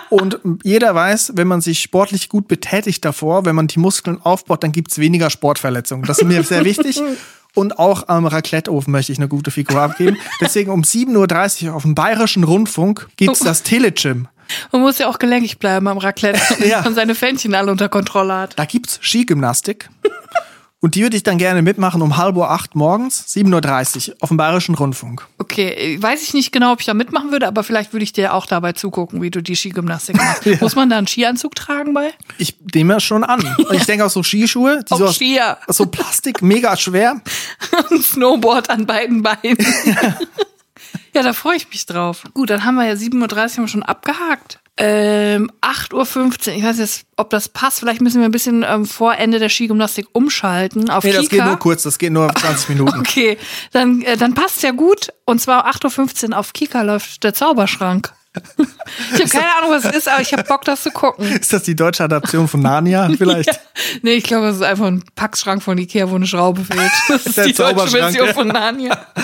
und 0.09 0.39
jeder 0.63 0.93
weiß, 0.93 1.33
wenn 1.35 1.47
man 1.47 1.61
sich 1.61 1.79
sportlich 1.81 2.29
gut 2.29 2.47
betätigt 2.47 3.03
davor, 3.03 3.45
wenn 3.45 3.55
man 3.55 3.67
die 3.67 3.79
Muskeln 3.79 4.21
aufbaut, 4.21 4.63
dann 4.63 4.71
gibt's 4.71 4.99
weniger 4.99 5.29
Sportverletzungen. 5.29 6.05
Das 6.05 6.19
ist 6.19 6.25
mir 6.25 6.43
sehr 6.43 6.65
wichtig. 6.65 7.01
Und 7.55 7.77
auch 7.79 8.07
am 8.07 8.25
Racletteofen 8.25 8.91
möchte 8.91 9.11
ich 9.11 9.19
eine 9.19 9.27
gute 9.27 9.51
Figur 9.51 9.79
abgeben. 9.81 10.17
Deswegen 10.41 10.71
um 10.71 10.81
7.30 10.81 11.67
Uhr 11.69 11.75
auf 11.75 11.83
dem 11.83 11.93
Bayerischen 11.95 12.43
Rundfunk 12.43 13.07
gibt's 13.15 13.39
das 13.39 13.63
Telegym. 13.63 14.27
Man 14.71 14.81
muss 14.81 14.97
ja 14.99 15.07
auch 15.07 15.19
gelenkig 15.19 15.57
bleiben 15.59 15.87
am 15.87 15.97
Raclette, 15.99 16.39
damit 16.49 16.65
Ja. 16.69 16.81
man 16.81 16.93
seine 16.95 17.15
Fännchen 17.15 17.55
alle 17.55 17.71
unter 17.71 17.89
Kontrolle 17.89 18.33
hat. 18.35 18.59
Da 18.59 18.65
gibt's 18.65 18.99
Skigymnastik. 19.01 19.89
Und 20.83 20.95
die 20.95 21.01
würde 21.01 21.15
ich 21.15 21.23
dann 21.23 21.37
gerne 21.37 21.61
mitmachen 21.61 22.01
um 22.01 22.17
halb 22.17 22.35
Uhr 22.35 22.49
acht 22.51 22.75
morgens, 22.75 23.25
7.30 23.33 24.09
Uhr 24.09 24.15
auf 24.19 24.27
dem 24.27 24.35
Bayerischen 24.35 24.75
Rundfunk. 24.75 25.25
Okay, 25.37 25.97
weiß 26.01 26.21
ich 26.21 26.33
nicht 26.33 26.51
genau, 26.51 26.73
ob 26.73 26.81
ich 26.81 26.85
da 26.87 26.93
mitmachen 26.93 27.31
würde, 27.31 27.47
aber 27.47 27.63
vielleicht 27.63 27.93
würde 27.93 28.03
ich 28.03 28.11
dir 28.11 28.33
auch 28.33 28.45
dabei 28.45 28.73
zugucken, 28.73 29.21
wie 29.21 29.31
du 29.31 29.41
die 29.41 29.55
Skigymnastik 29.55 30.17
machst. 30.17 30.45
Muss 30.61 30.75
man 30.75 30.89
da 30.89 30.97
einen 30.97 31.07
Skianzug 31.07 31.55
tragen 31.55 31.93
bei? 31.93 32.11
Ich 32.37 32.57
nehme 32.75 32.95
das 32.95 33.03
schon 33.03 33.23
an. 33.23 33.41
Ich 33.71 33.85
denke 33.85 34.05
auch 34.05 34.09
so 34.09 34.23
Skischuhe, 34.23 34.83
die 34.83 34.91
Auch 34.91 34.97
so, 34.97 35.05
aus, 35.05 35.15
Skier. 35.15 35.57
aus 35.67 35.77
so 35.77 35.85
Plastik, 35.85 36.41
mega 36.41 36.75
schwer. 36.75 37.21
Ein 37.89 38.01
Snowboard 38.01 38.69
an 38.69 38.85
beiden 38.85 39.23
Beinen. 39.23 39.57
Ja, 41.15 41.23
da 41.23 41.31
freue 41.31 41.55
ich 41.55 41.69
mich 41.69 41.85
drauf. 41.85 42.23
Gut, 42.33 42.49
dann 42.49 42.65
haben 42.65 42.75
wir 42.75 42.85
ja 42.85 42.93
7.30 42.93 43.13
Uhr 43.21 43.37
haben 43.37 43.63
wir 43.63 43.67
schon 43.69 43.83
abgehakt. 43.83 44.59
Ähm, 44.75 45.51
8.15 45.61 46.47
Uhr, 46.49 46.55
ich 46.55 46.63
weiß 46.63 46.79
jetzt, 46.79 47.05
ob 47.15 47.29
das 47.29 47.47
passt. 47.47 47.79
Vielleicht 47.79 48.01
müssen 48.01 48.19
wir 48.19 48.25
ein 48.25 48.31
bisschen 48.31 48.65
ähm, 48.67 48.85
vor 48.85 49.15
Ende 49.15 49.37
der 49.37 49.49
Skigymnastik 49.49 50.07
umschalten 50.13 50.89
auf 50.89 51.03
Nee, 51.03 51.11
das 51.13 51.29
Kika. 51.29 51.35
geht 51.35 51.45
nur 51.45 51.59
kurz, 51.59 51.83
das 51.83 51.99
geht 51.99 52.11
nur 52.11 52.33
20 52.33 52.69
Minuten. 52.69 52.99
Okay, 52.99 53.37
dann, 53.71 54.01
äh, 54.01 54.17
dann 54.17 54.33
passt 54.33 54.63
ja 54.63 54.71
gut. 54.71 55.09
Und 55.25 55.39
zwar 55.39 55.67
8.15 55.69 56.31
Uhr 56.31 56.37
auf 56.39 56.53
Kika 56.53 56.81
läuft 56.81 57.23
der 57.23 57.33
Zauberschrank. 57.35 58.13
Ich 58.35 59.19
habe 59.19 59.29
keine 59.29 59.55
Ahnung, 59.57 59.71
was 59.71 59.85
es 59.85 59.95
ist, 59.95 60.07
aber 60.07 60.21
ich 60.21 60.33
habe 60.33 60.43
Bock, 60.43 60.65
das 60.65 60.81
zu 60.83 60.91
gucken. 60.91 61.31
Ist 61.31 61.53
das 61.53 61.63
die 61.63 61.75
deutsche 61.75 62.03
Adaption 62.03 62.47
von 62.47 62.61
Narnia 62.61 63.09
vielleicht? 63.17 63.47
Ja. 63.47 63.53
Nee, 64.01 64.13
ich 64.13 64.23
glaube, 64.23 64.47
das 64.47 64.55
ist 64.55 64.63
einfach 64.63 64.87
ein 64.87 65.03
Packschrank 65.15 65.61
von 65.61 65.77
Ikea, 65.77 66.09
wo 66.09 66.15
eine 66.15 66.25
Schraube 66.25 66.63
fehlt. 66.63 66.91
Das 67.09 67.25
ist 67.27 67.37
Der 67.37 67.45
die 67.45 67.53
deutsche 67.53 67.89
Version 67.89 68.27
ja. 68.27 68.33
von 68.33 68.47
Narnia. 68.47 68.97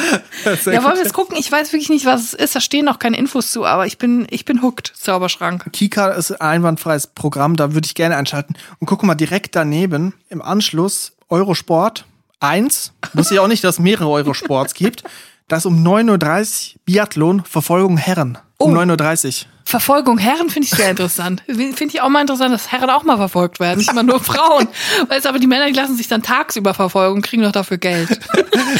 Ja, 0.46 0.84
wollen 0.84 0.96
wir 0.96 1.04
jetzt 1.04 1.14
gucken? 1.14 1.36
Ich 1.38 1.52
weiß 1.52 1.74
wirklich 1.74 1.90
nicht, 1.90 2.06
was 2.06 2.22
es 2.22 2.34
ist. 2.34 2.56
Da 2.56 2.62
stehen 2.62 2.86
noch 2.86 2.98
keine 2.98 3.18
Infos 3.18 3.52
zu, 3.52 3.66
aber 3.66 3.86
ich 3.86 3.98
bin, 3.98 4.26
ich 4.30 4.46
bin 4.46 4.62
hooked. 4.62 4.94
Zauberschrank. 4.96 5.72
Kika 5.74 6.10
ist 6.10 6.32
ein 6.32 6.40
einwandfreies 6.40 7.08
Programm, 7.08 7.58
da 7.58 7.74
würde 7.74 7.86
ich 7.86 7.94
gerne 7.94 8.16
einschalten. 8.16 8.56
Und 8.80 8.88
guck 8.88 9.04
mal, 9.04 9.16
direkt 9.16 9.56
daneben, 9.58 10.14
im 10.30 10.42
Anschluss, 10.42 11.12
Eurosport 11.28 12.06
1. 12.40 12.94
Muss 13.14 13.32
ich 13.32 13.40
auch 13.40 13.48
nicht, 13.48 13.64
dass 13.64 13.76
es 13.76 13.80
mehrere 13.80 14.10
Eurosports 14.10 14.74
gibt. 14.74 15.04
Das 15.50 15.66
um 15.66 15.84
9.30 15.86 16.76
Uhr 16.76 16.80
Biathlon, 16.86 17.44
Verfolgung 17.44 17.98
Herren. 17.98 18.38
Um 18.58 18.74
Oh. 18.74 18.80
9.30 18.80 19.26
Uhr. 19.46 19.48
Verfolgung 19.66 20.18
Herren 20.18 20.50
finde 20.50 20.68
ich 20.68 20.72
sehr 20.72 20.90
interessant. 20.90 21.44
Finde 21.48 21.86
ich 21.86 22.02
auch 22.02 22.10
mal 22.10 22.22
interessant, 22.22 22.52
dass 22.52 22.72
Herren 22.72 22.90
auch 22.90 23.04
mal 23.04 23.18
verfolgt 23.18 23.60
werden. 23.60 23.78
Nicht 23.78 23.92
immer 23.92 24.02
nur 24.02 24.20
Frauen. 24.20 24.68
Weißt 25.08 25.26
du, 25.26 25.30
aber 25.30 25.38
die 25.38 25.46
Männer, 25.46 25.68
die 25.68 25.74
lassen 25.74 25.96
sich 25.96 26.08
dann 26.08 26.24
tagsüber 26.24 26.74
verfolgen 26.74 27.18
und 27.18 27.22
kriegen 27.22 27.44
doch 27.44 27.52
dafür 27.52 27.78
Geld. 27.78 28.20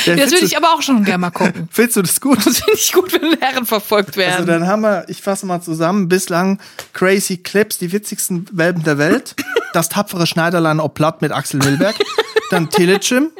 Das 0.06 0.32
würde 0.32 0.46
ich 0.46 0.56
aber 0.56 0.74
auch 0.74 0.82
schon 0.82 1.04
gerne 1.04 1.18
mal 1.18 1.32
gucken. 1.32 1.68
Findest 1.72 1.98
du 1.98 2.02
das 2.04 2.22
gut? 2.22 2.38
Das 2.46 2.60
finde 2.60 2.74
ich 2.76 2.92
gut, 2.94 3.12
wenn 3.12 3.38
Herren 3.40 3.66
verfolgt 3.66 4.18
werden. 4.18 4.34
Also 4.34 4.46
dann 4.46 4.68
haben 4.68 4.82
wir, 4.82 5.06
ich 5.08 5.22
fasse 5.22 5.46
mal 5.46 5.62
zusammen, 5.62 6.08
bislang 6.08 6.60
Crazy 6.94 7.38
Clips, 7.38 7.80
die 7.80 7.92
witzigsten 7.92 8.48
Welpen 8.52 8.84
der 8.84 8.98
Welt. 8.98 9.36
Das 9.74 9.90
tapfere 9.90 10.28
Schneiderlein 10.28 10.80
ob 10.80 10.94
platt 10.94 11.22
mit 11.22 11.32
Axel 11.32 11.60
Milberg. 11.60 11.96
Dann 12.50 12.70
Telegym, 12.70 13.32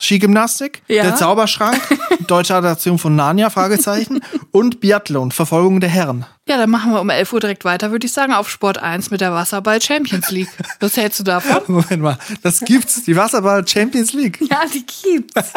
Skigymnastik, 0.00 0.82
Ja. 0.88 1.02
der 1.02 1.16
Zauberschrank, 1.16 1.80
deutsche 2.26 2.54
Adaption 2.54 2.98
von 2.98 3.14
Narnia, 3.16 3.50
Fragezeichen, 3.50 4.20
und 4.50 4.80
Biathlon, 4.80 5.30
Verfolgung 5.30 5.80
der 5.80 5.90
Herren. 5.90 6.24
Ja, 6.48 6.56
dann 6.56 6.70
machen 6.70 6.92
wir 6.92 7.00
um 7.00 7.10
11 7.10 7.32
Uhr 7.32 7.40
direkt 7.40 7.64
weiter, 7.64 7.90
würde 7.90 8.06
ich 8.06 8.12
sagen, 8.12 8.32
auf 8.32 8.48
Sport 8.50 8.78
1 8.78 9.10
mit 9.10 9.20
der 9.20 9.32
Wasserball 9.32 9.80
Champions 9.80 10.30
League. 10.30 10.48
Was 10.80 10.96
hältst 10.96 11.20
du 11.20 11.24
davon? 11.24 11.60
Moment 11.68 12.02
mal, 12.02 12.18
das 12.42 12.60
gibt's, 12.60 13.04
die 13.04 13.14
Wasserball 13.14 13.66
Champions 13.68 14.12
League. 14.14 14.40
Ja, 14.50 14.62
die 14.72 14.84
gibt's. 14.86 15.52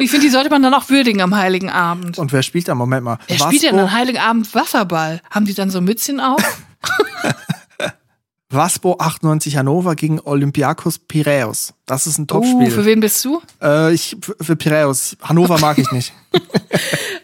Ich 0.00 0.10
finde, 0.10 0.26
die 0.26 0.30
sollte 0.32 0.48
man 0.50 0.62
dann 0.62 0.74
auch 0.74 0.90
würdigen 0.90 1.20
am 1.22 1.34
Heiligen 1.34 1.70
Abend. 1.70 2.18
Und 2.18 2.32
wer 2.32 2.42
spielt 2.44 2.68
da? 2.68 2.74
Moment 2.76 3.04
mal. 3.04 3.18
Wer 3.26 3.38
spielt 3.38 3.64
denn 3.64 3.78
am 3.78 3.90
Heiligen 3.90 4.18
Abend 4.18 4.54
Wasserball? 4.54 5.20
Haben 5.30 5.46
die 5.46 5.54
dann 5.54 5.70
so 5.70 5.80
Mützchen 5.80 6.20
auf? 6.20 6.40
Waspo 8.50 8.96
98 8.98 9.56
Hannover 9.58 9.94
gegen 9.94 10.20
Olympiakos 10.20 10.98
Piraeus. 10.98 11.74
Das 11.84 12.06
ist 12.06 12.16
ein 12.18 12.22
Uh, 12.22 12.26
Topspiel. 12.26 12.70
für 12.70 12.84
wen 12.86 13.00
bist 13.00 13.22
du? 13.24 13.42
äh, 13.62 13.92
ich, 13.92 14.16
für- 14.40 14.56
Piraeus. 14.56 15.16
Hannover 15.22 15.58
mag 15.58 15.78
ich 15.78 15.90
nicht. 15.92 16.12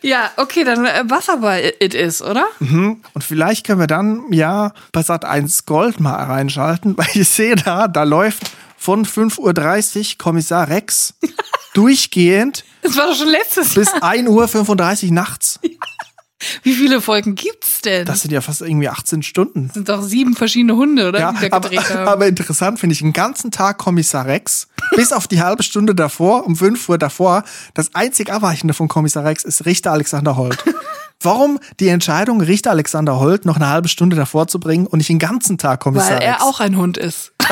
Ja, 0.02 0.30
okay, 0.36 0.64
dann 0.64 0.84
äh, 0.84 1.02
Wasserball 1.08 1.72
it 1.80 1.94
is, 1.94 2.20
oder? 2.20 2.44
Und 2.60 3.24
vielleicht 3.24 3.66
können 3.66 3.80
wir 3.80 3.86
dann 3.86 4.24
ja 4.30 4.74
bei 4.92 5.02
Sat 5.02 5.24
1 5.24 5.64
Gold 5.64 5.98
mal 5.98 6.12
reinschalten, 6.24 6.94
weil 6.98 7.06
ich 7.14 7.26
sehe 7.26 7.56
da, 7.56 7.88
da 7.88 8.02
läuft 8.02 8.42
von 8.76 9.06
5.30 9.06 9.98
Uhr 10.12 10.18
Kommissar 10.18 10.68
Rex 10.68 11.14
durchgehend 11.72 12.64
Das 12.82 12.98
war 12.98 13.06
doch 13.06 13.14
schon 13.16 13.28
letztes 13.28 13.72
bis 13.72 13.90
Jahr. 13.92 14.02
1.35 14.02 15.06
Uhr 15.06 15.12
nachts. 15.14 15.58
Wie 16.62 16.74
viele 16.74 17.00
Folgen 17.00 17.34
gibt's 17.34 17.80
denn? 17.80 18.04
Das 18.06 18.14
Das 18.16 18.22
sind 18.22 18.32
ja 18.32 18.40
fast 18.40 18.62
irgendwie 18.62 18.88
18 18.88 19.22
Stunden. 19.22 19.70
sind 19.72 19.88
doch 19.88 20.02
sieben 20.02 20.34
verschiedene 20.34 20.76
Hunde, 20.76 21.08
oder? 21.08 21.20
Ja, 21.20 21.34
aber, 21.50 21.70
aber 22.06 22.26
interessant 22.26 22.78
finde 22.80 22.92
ich, 22.94 23.00
den 23.00 23.12
ganzen 23.12 23.50
Tag 23.50 23.78
Kommissar 23.78 24.26
Rex, 24.26 24.68
bis 24.96 25.12
auf 25.12 25.26
die 25.28 25.42
halbe 25.42 25.62
Stunde 25.62 25.94
davor, 25.94 26.46
um 26.46 26.56
5 26.56 26.88
Uhr 26.88 26.98
davor, 26.98 27.44
das 27.74 27.94
einzig 27.94 28.30
Abweichende 28.32 28.74
von 28.74 28.88
Kommissar 28.88 29.24
Rex 29.24 29.44
ist 29.44 29.64
Richter 29.66 29.92
Alexander 29.92 30.36
Holt. 30.36 30.62
Warum 31.20 31.58
die 31.80 31.88
Entscheidung, 31.88 32.40
Richter 32.40 32.70
Alexander 32.70 33.18
Holt 33.18 33.44
noch 33.46 33.56
eine 33.56 33.68
halbe 33.68 33.88
Stunde 33.88 34.14
davor 34.16 34.46
zu 34.46 34.60
bringen 34.60 34.86
und 34.86 34.98
nicht 34.98 35.08
den 35.08 35.18
ganzen 35.18 35.58
Tag 35.58 35.80
Kommissar 35.80 36.10
Weil 36.10 36.18
Rex? 36.18 36.26
er 36.26 36.42
auch 36.42 36.60
ein 36.60 36.76
Hund 36.76 36.98
ist. 36.98 37.32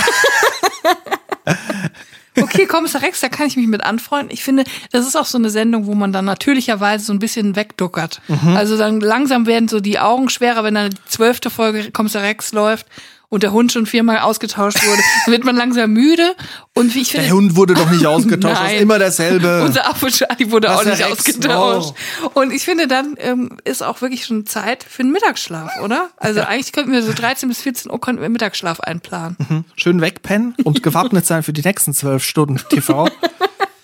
Okay, 2.41 2.67
Kommissar 2.67 3.03
Rex, 3.03 3.21
da 3.21 3.29
kann 3.29 3.47
ich 3.47 3.57
mich 3.57 3.67
mit 3.67 3.85
anfreunden. 3.85 4.31
Ich 4.33 4.43
finde, 4.43 4.65
das 4.91 5.07
ist 5.07 5.17
auch 5.17 5.27
so 5.27 5.39
eine 5.39 5.51
Sendung, 5.51 5.87
wo 5.87 5.95
man 5.95 6.13
dann 6.13 6.25
natürlicherweise 6.25 7.05
so 7.05 7.13
ein 7.13 7.19
bisschen 7.19 7.57
wegduckert. 7.57 8.21
Mhm. 8.29 8.57
Also 8.57 8.77
dann 8.77 9.01
langsam 9.01 9.47
werden 9.47 9.69
so 9.69 9.81
die 9.81 9.99
Augen 9.99 10.29
schwerer, 10.29 10.65
wenn 10.65 10.75
dann 10.75 10.91
die 10.91 10.97
zwölfte 11.07 11.51
Folge 11.51 11.91
Kommissar 11.91 12.23
Rex 12.23 12.53
läuft 12.53 12.87
und 13.33 13.43
der 13.43 13.53
Hund 13.53 13.73
schon 13.73 13.87
viermal 13.87 14.19
ausgetauscht 14.19 14.87
wurde. 14.87 15.01
Dann 15.25 15.33
wird 15.33 15.45
man 15.45 15.57
langsam 15.57 15.91
müde. 15.91 16.37
Und 16.75 16.95
wie 16.95 17.01
ich 17.01 17.13
finde, 17.13 17.29
Der 17.29 17.35
Hund 17.35 17.57
wurde 17.57 17.73
doch 17.73 17.91
nicht 17.91 18.05
ausgetauscht, 18.07 18.61
Nein. 18.61 18.75
ist 18.77 18.83
immer 18.83 18.99
derselbe. 18.99 19.63
unser 19.65 19.89
Affe 19.89 20.09
Charlie 20.09 20.51
wurde 20.51 20.69
Was 20.69 20.81
auch 20.81 20.85
nicht 20.85 21.01
Rex, 21.03 21.13
ausgetauscht. 21.13 21.95
Und 22.35 22.53
ich 22.53 22.63
finde, 22.67 22.89
dann 22.89 23.15
ähm, 23.17 23.57
ist 23.65 23.83
auch 23.83 24.03
wirklich 24.03 24.27
schon 24.27 24.45
Zeit 24.45 24.85
für 24.85 25.01
einen 25.01 25.13
Mittagsschlaf, 25.13 25.81
oder? 25.83 26.11
Also 26.19 26.43
eigentlich 26.43 26.73
könnten 26.73 26.93
wir 26.93 27.03
so 27.03 27.15
13 27.15 27.49
bis 27.49 27.63
14 27.63 27.91
Uhr 27.91 27.99
könnten 28.03 28.21
wir 28.21 28.29
Mittagsschlaf 28.29 28.81
einplanen. 28.81 29.65
Schön 29.77 30.03
wegpennen 30.03 30.55
und 30.63 30.83
gewappnet 30.83 31.25
sein 31.25 31.43
für 31.43 31.55
die 31.55 31.63
nächsten 31.63 31.95
zwölf 31.95 32.23
Stunden 32.25 32.61
TV. 32.69 33.09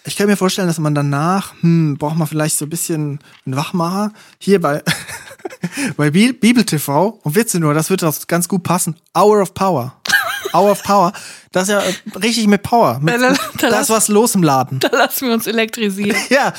Ich 0.04 0.16
kann 0.16 0.26
mir 0.26 0.36
vorstellen, 0.36 0.68
dass 0.68 0.78
man 0.78 0.94
danach, 0.94 1.54
hm, 1.62 1.96
braucht 1.96 2.16
man 2.16 2.26
vielleicht 2.26 2.58
so 2.58 2.66
ein 2.66 2.70
bisschen 2.70 3.18
einen 3.46 3.56
Wachmacher. 3.56 4.12
Hier 4.38 4.60
bei, 4.60 4.82
bei 5.96 6.10
Bi- 6.10 6.32
Bibel 6.32 6.64
TV 6.64 7.18
und 7.22 7.34
Witze 7.34 7.58
nur, 7.60 7.74
das 7.74 7.90
wird 7.90 8.02
das 8.02 8.26
ganz 8.26 8.48
gut 8.48 8.62
passen. 8.62 8.96
Hour 9.16 9.42
of 9.42 9.54
Power. 9.54 9.94
Hour 10.54 10.70
of 10.72 10.82
Power. 10.82 11.12
Das 11.52 11.64
ist 11.64 11.68
ja 11.70 11.80
äh, 11.80 12.18
richtig 12.18 12.46
mit 12.46 12.62
Power. 12.62 12.98
Mit, 13.00 13.14
Da- 13.14 13.18
da- 13.32 13.36
da 13.58 13.70
da 13.70 13.80
ist 13.80 13.90
was 13.90 14.08
los 14.08 14.34
im 14.34 14.42
Laden. 14.42 14.78
Da 14.80 14.88
lassen 14.88 15.26
wir 15.28 15.34
uns 15.34 15.46
elektrisieren. 15.46 16.16
Ja, 16.30 16.52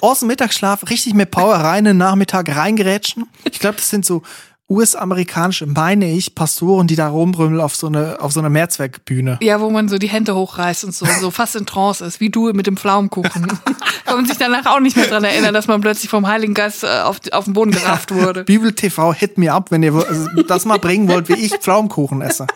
aus 0.00 0.20
dem 0.20 0.28
Mittagsschlaf 0.28 0.88
richtig 0.90 1.14
mit 1.14 1.30
Power 1.30 1.54
rein, 1.56 1.78
in 1.80 1.84
den 1.84 1.96
Nachmittag 1.98 2.54
reingerätschen. 2.54 3.26
Ich 3.44 3.58
glaube, 3.60 3.76
das 3.76 3.88
sind 3.90 4.04
so 4.06 4.22
US-amerikanische, 4.68 5.66
meine 5.66 6.10
ich, 6.10 6.34
Pastoren, 6.34 6.88
die 6.88 6.96
da 6.96 7.08
rumbrümmeln 7.08 7.60
auf 7.60 7.76
so 7.76 7.86
eine, 7.86 8.20
auf 8.20 8.32
so 8.32 8.40
eine 8.40 8.50
Mehrzweckbühne. 8.50 9.38
Ja, 9.40 9.60
wo 9.60 9.70
man 9.70 9.88
so 9.88 9.98
die 9.98 10.08
Hände 10.08 10.34
hochreißt 10.34 10.84
und 10.84 10.94
so, 10.94 11.06
so 11.20 11.30
fast 11.30 11.54
in 11.54 11.66
Trance 11.66 12.04
ist, 12.04 12.18
wie 12.18 12.30
du 12.30 12.52
mit 12.52 12.66
dem 12.66 12.76
Pflaumenkuchen. 12.76 13.46
Kann 14.04 14.16
man 14.16 14.26
sich 14.26 14.38
danach 14.38 14.66
auch 14.66 14.80
nicht 14.80 14.96
mehr 14.96 15.06
dran 15.06 15.22
erinnern, 15.22 15.54
dass 15.54 15.68
man 15.68 15.80
plötzlich 15.80 16.10
vom 16.10 16.26
Heiligen 16.26 16.54
Geist 16.54 16.82
äh, 16.82 17.00
auf, 17.00 17.20
auf 17.30 17.44
den 17.44 17.54
Boden 17.54 17.70
gerafft 17.70 18.12
wurde. 18.12 18.42
Bibel 18.44 18.72
TV, 18.72 19.12
hit 19.12 19.38
me 19.38 19.52
up, 19.52 19.70
wenn 19.70 19.84
ihr 19.84 19.94
also 19.94 20.28
das 20.42 20.64
mal 20.64 20.78
bringen 20.78 21.08
wollt, 21.08 21.28
wie 21.28 21.34
ich 21.34 21.54
Pflaumenkuchen 21.54 22.20
esse. 22.22 22.46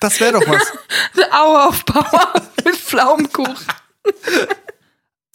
Das 0.00 0.20
wäre 0.20 0.32
doch 0.32 0.46
was. 0.46 0.72
Hour 1.32 1.68
of 1.68 1.84
Power 1.84 2.32
mit 2.64 2.76
Pflaumenkuchen. 2.76 3.66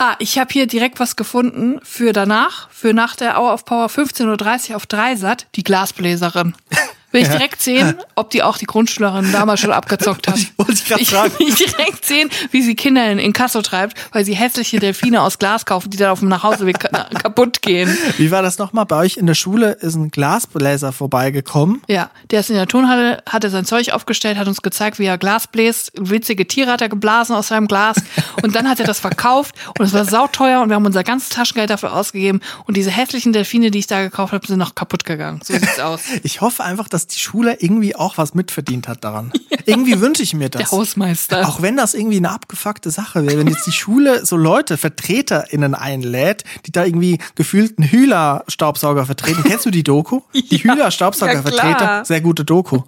Ah, 0.03 0.15
ich 0.17 0.39
habe 0.39 0.51
hier 0.51 0.65
direkt 0.65 0.99
was 0.99 1.15
gefunden 1.15 1.79
für 1.83 2.11
danach, 2.11 2.71
für 2.71 2.91
nach 2.91 3.15
der 3.15 3.39
Hour 3.39 3.53
of 3.53 3.65
Power 3.65 3.85
15.30 3.85 4.71
Uhr 4.71 4.77
auf 4.77 4.87
Dreisat, 4.87 5.45
die 5.53 5.63
Glasbläserin. 5.63 6.55
Will 7.11 7.21
ich 7.23 7.27
direkt 7.27 7.61
sehen, 7.61 7.95
ob 8.15 8.29
die 8.29 8.41
auch 8.43 8.57
die 8.57 8.65
Grundschülerin 8.65 9.31
damals 9.31 9.59
schon 9.59 9.71
abgezockt 9.71 10.27
hat. 10.27 10.39
Wollte 10.57 10.73
ich 10.73 10.85
gerade 10.85 11.05
fragen. 11.05 11.33
will 11.39 11.49
ich 11.49 11.55
direkt 11.55 12.05
sehen, 12.05 12.29
wie 12.51 12.61
sie 12.61 12.75
Kinder 12.75 13.09
in, 13.11 13.19
in 13.19 13.33
Kasso 13.33 13.61
treibt, 13.61 13.97
weil 14.13 14.23
sie 14.25 14.33
hässliche 14.33 14.79
Delfine 14.79 15.21
aus 15.21 15.37
Glas 15.39 15.65
kaufen, 15.65 15.89
die 15.89 15.97
dann 15.97 16.09
auf 16.11 16.19
dem 16.19 16.29
Nachhauseweg 16.29 16.79
ka- 16.79 17.09
kaputt 17.21 17.61
gehen. 17.61 17.95
Wie 18.17 18.31
war 18.31 18.41
das 18.41 18.57
nochmal? 18.57 18.85
Bei 18.85 18.97
euch 18.97 19.17
in 19.17 19.25
der 19.25 19.35
Schule 19.35 19.71
ist 19.73 19.95
ein 19.95 20.09
Glasbläser 20.11 20.91
vorbeigekommen. 20.91 21.81
Ja, 21.87 22.09
der 22.31 22.39
ist 22.39 22.49
in 22.49 22.55
der 22.55 22.67
Turnhalle, 22.67 23.21
hatte 23.29 23.49
sein 23.49 23.65
Zeug 23.65 23.91
aufgestellt, 23.91 24.37
hat 24.37 24.47
uns 24.47 24.61
gezeigt, 24.61 24.97
wie 24.99 25.05
er 25.05 25.17
Glas 25.17 25.47
bläst. 25.47 25.91
Witzige 25.99 26.47
Tiere 26.47 26.71
hat 26.71 26.81
er 26.81 26.89
geblasen 26.89 27.35
aus 27.35 27.49
seinem 27.49 27.67
Glas. 27.67 27.97
Und 28.41 28.55
dann 28.55 28.69
hat 28.69 28.79
er 28.79 28.85
das 28.85 28.99
verkauft 28.99 29.55
und 29.77 29.85
es 29.85 29.93
war 29.93 30.05
sauteuer 30.05 30.61
und 30.61 30.69
wir 30.69 30.75
haben 30.75 30.85
unser 30.85 31.03
ganzes 31.03 31.29
Taschengeld 31.29 31.69
dafür 31.69 31.93
ausgegeben. 31.93 32.39
Und 32.65 32.77
diese 32.77 32.89
hässlichen 32.91 33.33
Delfine, 33.33 33.69
die 33.71 33.79
ich 33.79 33.87
da 33.87 34.01
gekauft 34.01 34.33
habe, 34.33 34.45
sind 34.47 34.59
noch 34.59 34.75
kaputt 34.75 35.03
gegangen. 35.05 35.41
So 35.43 35.53
sieht's 35.53 35.79
aus. 35.79 36.01
Ich 36.23 36.41
hoffe 36.41 36.63
einfach, 36.63 36.87
dass 36.87 37.00
die 37.07 37.19
Schule 37.19 37.57
irgendwie 37.59 37.95
auch 37.95 38.17
was 38.17 38.33
mitverdient 38.33 38.87
hat 38.87 39.03
daran. 39.03 39.31
Irgendwie 39.65 40.01
wünsche 40.01 40.23
ich 40.23 40.33
mir 40.33 40.49
das. 40.49 40.69
Der 40.69 40.71
Hausmeister. 40.71 41.47
Auch 41.47 41.61
wenn 41.61 41.77
das 41.77 41.93
irgendwie 41.93 42.17
eine 42.17 42.31
abgefuckte 42.31 42.89
Sache 42.89 43.27
wäre, 43.27 43.37
wenn 43.37 43.47
jetzt 43.47 43.67
die 43.67 43.71
Schule 43.71 44.25
so 44.25 44.35
Leute, 44.35 44.75
VertreterInnen 44.77 45.75
einlädt, 45.75 46.43
die 46.65 46.71
da 46.71 46.83
irgendwie 46.83 47.19
gefühlt 47.35 47.77
einen 47.77 47.87
Hühler-Staubsauger 47.89 49.05
vertreten. 49.05 49.43
Kennst 49.43 49.65
du 49.65 49.71
die 49.71 49.83
Doku? 49.83 50.21
Die 50.33 50.39
Ja, 50.41 50.57
ja 50.57 50.73
Hühler-Staubsauger-Vertreter. 50.73 51.75
klar. 51.75 52.05
Sehr 52.05 52.21
gute 52.21 52.43
Doku. 52.43 52.81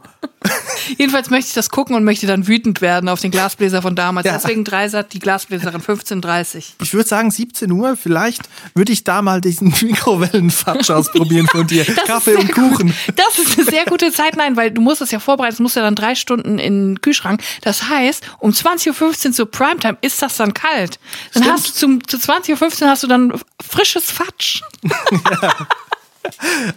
Jedenfalls 0.98 1.30
möchte 1.30 1.50
ich 1.50 1.54
das 1.54 1.70
gucken 1.70 1.96
und 1.96 2.04
möchte 2.04 2.28
dann 2.28 2.48
wütend 2.48 2.82
werden 2.82 3.10
auf 3.10 3.20
den 3.20 3.32
Glasbläser 3.32 3.82
von 3.82 3.96
damals. 3.96 4.26
Ja. 4.26 4.34
Deswegen 4.34 4.64
Dreisat, 4.64 5.14
die 5.14 5.20
Glasbläserin 5.20 5.76
1530. 5.76 6.76
Ich 6.82 6.94
würde 6.94 7.08
sagen 7.08 7.32
17 7.32 7.72
Uhr, 7.72 7.96
vielleicht 7.96 8.44
würde 8.74 8.91
ich 8.91 9.04
da 9.04 9.22
mal 9.22 9.41
diesen 9.41 9.74
Mikrowellenfatsch 9.82 10.89
ausprobieren 10.91 11.48
von 11.48 11.68
dir. 11.68 11.86
Kaffee 11.86 12.36
und 12.36 12.52
Kuchen. 12.52 12.88
Gut. 12.88 13.16
Das 13.16 13.39
ist 13.39 13.58
eine 13.58 13.66
sehr 13.70 13.86
gute 13.86 14.12
Zeit, 14.12 14.36
nein, 14.36 14.56
weil 14.56 14.72
du 14.72 14.82
musst 14.82 15.02
es 15.02 15.12
ja 15.12 15.20
vorbereiten, 15.20 15.54
es 15.54 15.60
muss 15.60 15.76
ja 15.76 15.82
dann 15.82 15.96
drei 15.96 16.16
Stunden 16.16 16.60
in 16.60 16.94
den 16.94 17.02
Kühlschrank. 17.02 17.41
Das 17.62 17.89
heißt, 17.89 18.24
um 18.39 18.52
20.15 18.52 19.28
Uhr 19.28 19.32
zur 19.34 19.52
Primetime 19.52 19.98
ist 20.02 20.22
das 20.22 20.38
dann 20.38 20.54
kalt. 20.54 21.00
Dann 21.34 21.44
Stimmt. 21.44 21.58
hast 21.58 21.68
du 21.70 21.74
zum, 21.74 22.08
zu 22.08 22.18
20.15 22.18 22.84
Uhr 22.84 22.89
hast 22.89 23.04
du 23.04 23.08
dann 23.08 23.34
frisches 23.62 24.12
Fatsch. 24.12 24.62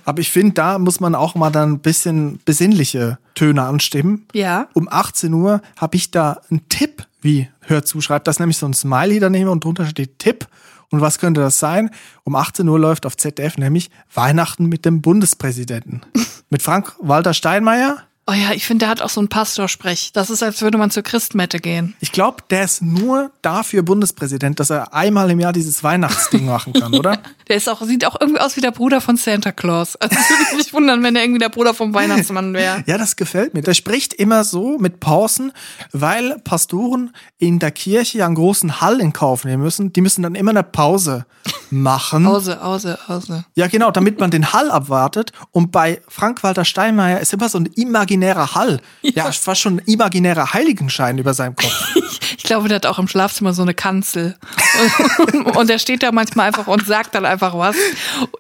Aber 0.05 0.21
ich 0.21 0.31
finde, 0.31 0.55
da 0.55 0.79
muss 0.79 1.01
man 1.01 1.15
auch 1.15 1.35
mal 1.35 1.51
dann 1.51 1.73
ein 1.73 1.79
bisschen 1.81 2.41
besinnliche 2.45 3.19
Töne 3.35 3.63
anstimmen. 3.63 4.27
Ja. 4.33 4.69
Um 4.75 4.89
18 4.91 5.33
Uhr 5.33 5.63
habe 5.77 5.97
ich 5.97 6.11
da 6.11 6.41
einen 6.51 6.69
Tipp, 6.69 7.07
wie 7.21 7.49
hört 7.61 7.87
zu, 7.87 8.01
schreibt 8.01 8.29
das 8.29 8.39
nämlich 8.39 8.57
so 8.57 8.67
ein 8.67 8.75
Smiley 8.75 9.21
daneben 9.21 9.51
und 9.51 9.65
drunter 9.65 9.87
steht 9.87 10.19
Tipp. 10.19 10.47
Und 10.91 11.01
was 11.01 11.19
könnte 11.19 11.41
das 11.41 11.59
sein? 11.59 11.91
Um 12.25 12.37
18 12.37 12.69
Uhr 12.69 12.79
läuft 12.79 13.07
auf 13.07 13.17
ZDF 13.17 13.59
nämlich 13.59 13.91
Weihnachten 14.15 14.67
mit 14.67 14.85
dem 14.85 15.03
Bundespräsidenten. 15.03 16.03
mit 16.51 16.63
Frank-Walter 16.63 17.35
Steinmeier. 17.35 17.99
Oh 18.29 18.33
ja, 18.33 18.51
ich 18.53 18.67
finde, 18.67 18.87
der 18.87 18.89
hat 18.89 19.03
auch 19.03 19.09
so 19.09 19.21
einen 19.21 19.29
Pastorsprech. 19.29 20.11
Das 20.13 20.31
ist, 20.31 20.43
als 20.43 20.61
würde 20.61 20.79
man 20.79 20.91
zur 20.91 21.05
Christmette 21.05 21.61
gehen. 21.61 21.95
Ich 22.01 22.11
glaube, 22.11 22.39
der 22.51 22.65
ist 22.65 22.83
nur 22.83 23.31
dafür 23.41 23.85
Bundespräsident, 23.85 24.59
dass 24.59 24.71
er 24.71 24.93
einmal 24.93 25.31
im 25.31 25.39
Jahr 25.39 25.53
dieses 25.53 25.85
Weihnachtsding 25.85 26.45
machen 26.47 26.73
kann, 26.73 26.93
oder? 26.93 27.19
Der 27.49 27.55
ist 27.55 27.69
auch, 27.69 27.81
sieht 27.83 28.05
auch 28.05 28.21
irgendwie 28.21 28.41
aus 28.41 28.57
wie 28.57 28.61
der 28.61 28.73
Bruder 28.73 29.01
von 29.01 29.17
Santa 29.17 29.53
Claus. 29.53 29.95
Also 29.95 30.17
würde 30.17 30.43
ich 30.51 30.57
mich 30.57 30.73
wundern, 30.73 31.05
wenn 31.05 31.15
er 31.15 31.23
irgendwie 31.23 31.39
der 31.39 31.49
Bruder 31.49 31.75
vom 31.75 31.95
Weihnachtsmann 31.95 32.53
wäre. 32.55 32.83
Ja, 32.87 32.99
das 32.99 33.15
gefällt 33.15 33.55
mir. 33.55 33.63
Der 33.63 33.75
spricht 33.75 34.13
immer 34.15 34.43
so 34.43 34.79
mit 34.79 34.99
Pausen, 34.99 35.53
weil 35.93 36.41
Pastoren 36.41 37.15
in 37.39 37.61
der 37.61 37.71
Kirche 37.71 38.19
ja 38.19 38.27
einen 38.27 38.35
großen 38.35 38.81
Hall 38.81 39.01
in 39.01 39.13
Kauf 39.13 39.45
nehmen 39.45 39.63
müssen. 39.63 39.93
Die 39.93 40.01
müssen 40.01 40.23
dann 40.23 40.35
immer 40.35 40.51
eine 40.51 40.65
Pause 40.65 41.25
machen. 41.71 42.25
Pause, 42.25 42.57
Pause, 42.57 42.99
Pause. 43.07 43.45
Ja, 43.55 43.69
genau, 43.69 43.93
damit 43.93 44.19
man 44.19 44.33
den 44.33 44.53
Hall 44.53 44.69
abwartet. 44.73 45.31
Und 45.53 45.71
bei 45.71 46.01
Frank-Walter 46.09 46.65
Steinmeier 46.65 47.21
ist 47.21 47.33
immer 47.33 47.49
so 47.49 47.59
ein 47.59 47.67
imaginärer 47.67 48.16
Hall. 48.23 48.81
Ja, 49.03 49.31
fast 49.33 49.61
schon 49.61 49.77
ein 49.77 49.83
imaginärer 49.87 50.53
Heiligenschein 50.53 51.19
über 51.19 51.35
seinem 51.35 51.57
Kopf. 51.57 51.95
Ich 52.39 52.49
glaube, 52.49 52.69
der 52.69 52.77
hat 52.77 52.87
auch 52.87 53.01
im 53.01 53.09
Schlafzimmer 53.09 53.53
so 53.55 53.63
eine 53.63 53.75
Kanzel. 53.75 54.37
Und, 55.19 55.57
und 55.57 55.69
der 55.69 55.79
steht 55.79 56.03
da 56.03 56.13
manchmal 56.13 56.47
einfach 56.47 56.67
und 56.67 56.87
sagt 56.87 57.15
dann 57.15 57.25
einfach 57.25 57.57
was. 57.57 57.75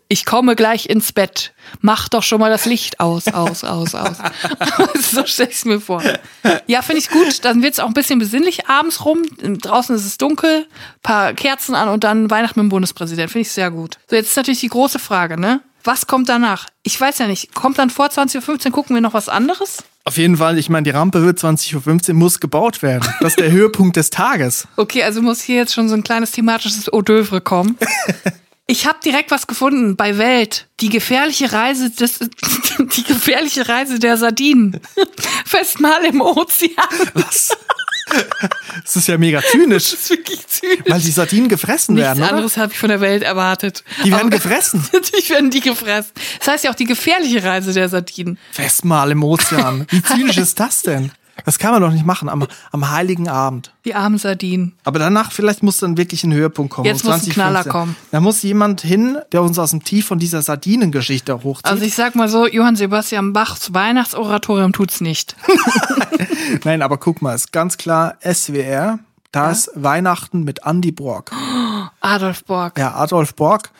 Ich 0.08 0.24
komme 0.24 0.54
gleich 0.54 0.88
ins 0.88 1.12
Bett. 1.12 1.52
Mach 1.80 2.08
doch 2.08 2.22
schon 2.22 2.38
mal 2.38 2.50
das 2.50 2.66
Licht 2.66 3.00
aus, 3.00 3.26
aus, 3.28 3.64
aus, 3.64 3.94
aus. 3.94 4.16
so 5.00 5.24
stelle 5.26 5.48
ich 5.48 5.56
es 5.56 5.64
mir 5.64 5.80
vor. 5.80 6.02
Ja, 6.66 6.82
finde 6.82 7.00
ich 7.00 7.08
gut. 7.08 7.44
Dann 7.44 7.62
wird 7.62 7.74
es 7.74 7.80
auch 7.80 7.86
ein 7.86 7.94
bisschen 7.94 8.18
besinnlich 8.18 8.68
abends 8.68 9.04
rum. 9.04 9.22
Draußen 9.40 9.96
ist 9.96 10.04
es 10.04 10.18
dunkel, 10.18 10.66
paar 11.02 11.32
Kerzen 11.32 11.74
an 11.74 11.88
und 11.88 12.04
dann 12.04 12.30
Weihnachten 12.30 12.60
mit 12.60 12.66
dem 12.66 12.70
Bundespräsident. 12.70 13.30
Finde 13.30 13.42
ich 13.42 13.52
sehr 13.52 13.70
gut. 13.70 13.98
So, 14.08 14.16
jetzt 14.16 14.28
ist 14.28 14.36
natürlich 14.36 14.60
die 14.60 14.68
große 14.68 14.98
Frage, 14.98 15.40
ne? 15.40 15.60
Was 15.86 16.08
kommt 16.08 16.28
danach? 16.28 16.66
Ich 16.82 17.00
weiß 17.00 17.18
ja 17.18 17.28
nicht. 17.28 17.54
Kommt 17.54 17.78
dann 17.78 17.90
vor 17.90 18.06
20.15 18.06 18.66
Uhr, 18.66 18.72
gucken 18.72 18.96
wir 18.96 19.00
noch 19.00 19.14
was 19.14 19.28
anderes? 19.28 19.84
Auf 20.04 20.18
jeden 20.18 20.36
Fall, 20.36 20.58
ich 20.58 20.68
meine, 20.68 20.82
die 20.82 20.90
Rampe 20.90 21.22
wird 21.22 21.38
20.15 21.38 22.08
Uhr, 22.08 22.14
muss 22.14 22.40
gebaut 22.40 22.82
werden. 22.82 23.08
Das 23.20 23.34
ist 23.34 23.38
der 23.38 23.50
Höhepunkt 23.52 23.96
des 23.96 24.10
Tages. 24.10 24.66
Okay, 24.76 25.04
also 25.04 25.22
muss 25.22 25.40
hier 25.40 25.56
jetzt 25.56 25.74
schon 25.74 25.88
so 25.88 25.94
ein 25.94 26.02
kleines 26.02 26.32
thematisches 26.32 26.88
d'oeuvre 26.88 27.40
kommen. 27.40 27.78
Ich 28.68 28.84
habe 28.84 28.98
direkt 29.04 29.30
was 29.30 29.46
gefunden 29.46 29.94
bei 29.94 30.18
Welt. 30.18 30.66
Die 30.80 30.88
gefährliche 30.88 31.52
Reise 31.52 31.88
des, 31.88 32.18
die 32.78 33.04
gefährliche 33.04 33.68
Reise 33.68 34.00
der 34.00 34.16
Sardinen. 34.16 34.80
Festmahl 35.44 36.04
im 36.04 36.20
Ozean. 36.20 36.72
Was? 37.14 37.56
Das 38.84 38.94
ist 38.96 39.08
ja 39.08 39.18
mega 39.18 39.42
zynisch, 39.42 39.90
Das 39.90 40.00
ist 40.00 40.10
wirklich 40.10 40.46
zynisch. 40.46 40.78
weil 40.86 41.00
die 41.00 41.10
Sardinen 41.10 41.48
gefressen 41.48 41.94
Nichts 41.94 42.08
werden, 42.08 42.22
oder? 42.22 42.32
anderes 42.32 42.56
habe 42.56 42.72
ich 42.72 42.78
von 42.78 42.88
der 42.88 43.00
Welt 43.00 43.22
erwartet. 43.22 43.82
Die 44.04 44.10
werden 44.10 44.28
Aber- 44.28 44.30
gefressen. 44.36 44.86
Natürlich 44.92 45.30
werden 45.30 45.50
die 45.50 45.60
gefressen. 45.60 46.10
Das 46.38 46.48
heißt 46.48 46.64
ja 46.64 46.70
auch 46.70 46.74
die 46.74 46.84
gefährliche 46.84 47.42
Reise 47.42 47.72
der 47.72 47.88
Sardinen. 47.88 48.38
Festmahl 48.52 49.10
im 49.10 49.24
Ozean. 49.24 49.86
Wie 49.90 50.02
zynisch 50.02 50.36
ist 50.38 50.60
das 50.60 50.82
denn? 50.82 51.10
Das 51.44 51.58
kann 51.58 51.72
man 51.72 51.82
doch 51.82 51.92
nicht 51.92 52.06
machen 52.06 52.28
am, 52.28 52.46
am 52.72 52.90
heiligen 52.90 53.28
Abend. 53.28 53.72
Die 53.84 53.94
armen 53.94 54.18
Sardinen. 54.18 54.74
Aber 54.84 54.98
danach 54.98 55.32
vielleicht 55.32 55.62
muss 55.62 55.78
dann 55.78 55.96
wirklich 55.96 56.24
ein 56.24 56.32
Höhepunkt 56.32 56.72
kommen. 56.72 56.86
Jetzt 56.86 57.04
muss 57.04 57.24
ein 57.24 57.30
Knaller 57.30 57.64
kommen. 57.64 57.94
Da 58.10 58.20
muss 58.20 58.42
jemand 58.42 58.80
hin, 58.80 59.18
der 59.32 59.42
uns 59.42 59.58
aus 59.58 59.70
dem 59.70 59.84
Tief 59.84 60.06
von 60.06 60.18
dieser 60.18 60.42
Sardinengeschichte 60.42 61.42
hochzieht. 61.42 61.66
Also 61.66 61.84
ich 61.84 61.94
sag 61.94 62.14
mal 62.14 62.28
so, 62.28 62.46
Johann 62.46 62.76
Sebastian 62.76 63.32
Bachs 63.32 63.74
Weihnachtsoratorium 63.74 64.72
tut's 64.72 65.00
nicht. 65.00 65.36
Nein, 66.64 66.82
aber 66.82 66.98
guck 66.98 67.22
mal, 67.22 67.34
ist 67.34 67.52
ganz 67.52 67.76
klar 67.76 68.16
SWR. 68.24 68.98
Da 69.32 69.50
ist 69.50 69.70
Weihnachten 69.74 70.44
mit 70.44 70.60
Andy 70.64 70.92
Borg. 70.92 71.30
Adolf 72.00 72.44
Borg. 72.44 72.78
Ja, 72.78 72.94
Adolf 72.94 73.34
Borg. 73.34 73.70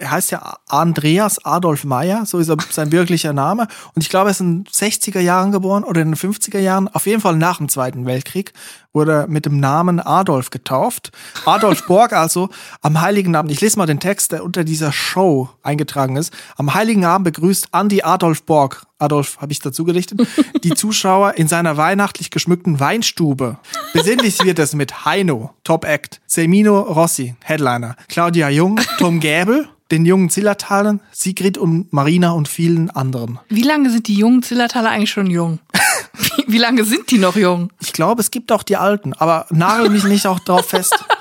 Er 0.00 0.12
heißt 0.12 0.30
ja 0.30 0.56
Andreas 0.66 1.44
Adolf 1.44 1.84
Meyer, 1.84 2.24
so 2.24 2.38
ist 2.38 2.48
er 2.48 2.56
sein 2.70 2.90
wirklicher 2.90 3.34
Name. 3.34 3.68
Und 3.94 4.02
ich 4.02 4.08
glaube, 4.08 4.28
er 4.28 4.30
ist 4.30 4.40
in 4.40 4.64
den 4.64 4.72
60er 4.72 5.20
Jahren 5.20 5.52
geboren 5.52 5.84
oder 5.84 6.00
in 6.00 6.12
den 6.12 6.16
50er 6.16 6.58
Jahren. 6.58 6.88
Auf 6.88 7.04
jeden 7.04 7.20
Fall 7.20 7.36
nach 7.36 7.58
dem 7.58 7.68
Zweiten 7.68 8.06
Weltkrieg 8.06 8.54
wurde 8.92 9.26
mit 9.28 9.46
dem 9.46 9.60
Namen 9.60 10.00
Adolf 10.00 10.50
getauft. 10.50 11.12
Adolf 11.44 11.86
Borg 11.86 12.12
also 12.12 12.48
am 12.82 13.00
Heiligen 13.00 13.36
Abend. 13.36 13.52
Ich 13.52 13.60
lese 13.60 13.78
mal 13.78 13.86
den 13.86 14.00
Text, 14.00 14.32
der 14.32 14.44
unter 14.44 14.64
dieser 14.64 14.92
Show 14.92 15.48
eingetragen 15.62 16.16
ist. 16.16 16.32
Am 16.56 16.74
Heiligen 16.74 17.04
Abend 17.04 17.24
begrüßt 17.24 17.68
Andy 17.72 18.02
Adolf 18.02 18.42
Borg. 18.42 18.86
Adolf 18.98 19.38
habe 19.40 19.52
ich 19.52 19.60
dazu 19.60 19.84
gedichtet. 19.84 20.26
Die 20.64 20.74
Zuschauer 20.74 21.34
in 21.34 21.48
seiner 21.48 21.76
weihnachtlich 21.76 22.30
geschmückten 22.30 22.80
Weinstube. 22.80 23.58
Besinnlich 23.92 24.42
wird 24.44 24.58
es 24.58 24.74
mit 24.74 25.04
Heino, 25.04 25.54
Top 25.64 25.84
Act, 25.84 26.20
Semino 26.26 26.80
Rossi, 26.80 27.34
Headliner, 27.42 27.96
Claudia 28.08 28.50
Jung, 28.50 28.80
Tom 28.98 29.20
Gäbel, 29.20 29.68
den 29.90 30.04
jungen 30.04 30.30
Zillertalen, 30.30 31.00
Sigrid 31.12 31.58
und 31.58 31.92
Marina 31.92 32.32
und 32.32 32.48
vielen 32.48 32.90
anderen. 32.90 33.38
Wie 33.48 33.62
lange 33.62 33.90
sind 33.90 34.08
die 34.08 34.14
jungen 34.14 34.42
Zillertaler 34.42 34.90
eigentlich 34.90 35.10
schon 35.10 35.26
jung? 35.26 35.58
Wie, 36.20 36.52
wie 36.52 36.58
lange 36.58 36.84
sind 36.84 37.10
die 37.10 37.18
noch 37.18 37.36
jung? 37.36 37.72
Ich 37.80 37.92
glaube, 37.92 38.20
es 38.20 38.30
gibt 38.30 38.52
auch 38.52 38.62
die 38.62 38.76
Alten, 38.76 39.14
aber 39.14 39.46
nagel 39.50 39.90
mich 39.90 40.04
nicht 40.04 40.26
auch 40.26 40.40
drauf 40.40 40.68
fest. 40.68 40.94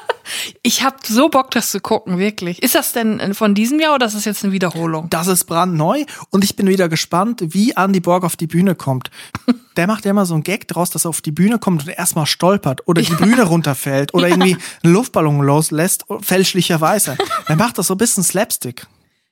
Ich 0.61 0.83
hab 0.83 1.05
so 1.05 1.29
Bock, 1.29 1.51
das 1.51 1.71
zu 1.71 1.79
gucken, 1.79 2.19
wirklich. 2.19 2.61
Ist 2.61 2.75
das 2.75 2.93
denn 2.93 3.33
von 3.33 3.55
diesem 3.55 3.79
Jahr 3.79 3.95
oder 3.95 4.05
ist 4.05 4.15
das 4.15 4.25
jetzt 4.25 4.43
eine 4.43 4.53
Wiederholung? 4.53 5.09
Das 5.09 5.27
ist 5.27 5.45
brandneu 5.45 6.05
und 6.29 6.43
ich 6.43 6.55
bin 6.55 6.67
wieder 6.67 6.89
gespannt, 6.89 7.41
wie 7.47 7.71
Andy 7.71 7.99
Borg 7.99 8.23
auf 8.23 8.35
die 8.35 8.47
Bühne 8.47 8.75
kommt. 8.75 9.09
Der 9.75 9.87
macht 9.87 10.05
ja 10.05 10.11
immer 10.11 10.25
so 10.25 10.33
einen 10.33 10.43
Gag 10.43 10.67
draus, 10.67 10.89
dass 10.89 11.05
er 11.05 11.09
auf 11.09 11.21
die 11.21 11.31
Bühne 11.31 11.57
kommt 11.57 11.83
und 11.83 11.89
erstmal 11.89 12.25
stolpert 12.25 12.87
oder 12.87 13.01
die 13.01 13.13
Bühne 13.13 13.43
runterfällt 13.43 14.13
oder 14.13 14.27
irgendwie 14.27 14.57
einen 14.83 14.93
Luftballon 14.93 15.41
loslässt, 15.41 16.05
fälschlicherweise. 16.21 17.17
Der 17.47 17.55
macht 17.55 17.77
das 17.77 17.87
so 17.87 17.93
ein 17.93 17.97
bisschen 17.97 18.23
Slapstick. 18.23 18.85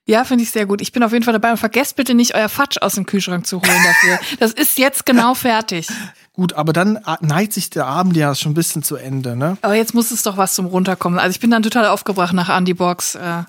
Ja, 0.07 0.23
finde 0.23 0.45
ich 0.45 0.51
sehr 0.51 0.65
gut. 0.65 0.81
Ich 0.81 0.93
bin 0.93 1.03
auf 1.03 1.11
jeden 1.11 1.25
Fall 1.25 1.33
dabei 1.33 1.51
und 1.51 1.57
vergesst 1.57 1.97
bitte 1.97 2.13
nicht, 2.13 2.33
euer 2.33 2.47
Fatsch 2.47 2.77
aus 2.81 2.95
dem 2.95 3.05
Kühlschrank 3.05 3.45
zu 3.45 3.61
holen 3.61 3.83
dafür. 3.83 4.19
Das 4.39 4.53
ist 4.53 4.77
jetzt 4.77 5.05
genau 5.05 5.33
fertig. 5.33 5.89
Gut, 6.31 6.53
aber 6.53 6.71
dann 6.71 6.99
neigt 7.19 7.51
sich 7.51 7.69
der 7.69 7.87
Abend 7.87 8.15
ja 8.15 8.33
schon 8.33 8.53
ein 8.53 8.55
bisschen 8.55 8.83
zu 8.83 8.95
Ende, 8.95 9.35
ne? 9.35 9.57
Aber 9.61 9.75
jetzt 9.75 9.93
muss 9.93 10.11
es 10.11 10.23
doch 10.23 10.37
was 10.37 10.53
zum 10.55 10.65
Runterkommen. 10.67 11.19
Also 11.19 11.31
ich 11.31 11.41
bin 11.41 11.51
dann 11.51 11.61
total 11.61 11.87
aufgebracht 11.87 12.33
nach 12.33 12.47
Andy 12.47 12.73
Box. 12.73 13.15
Äh, 13.15 13.43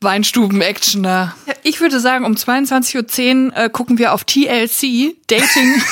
Weinstuben-Action 0.00 1.02
da. 1.02 1.34
Ich 1.64 1.80
würde 1.80 1.98
sagen, 1.98 2.24
um 2.24 2.34
22.10 2.34 3.46
Uhr 3.46 3.56
äh, 3.56 3.68
gucken 3.68 3.98
wir 3.98 4.12
auf 4.12 4.22
TLC, 4.22 5.16
Dating, 5.26 5.82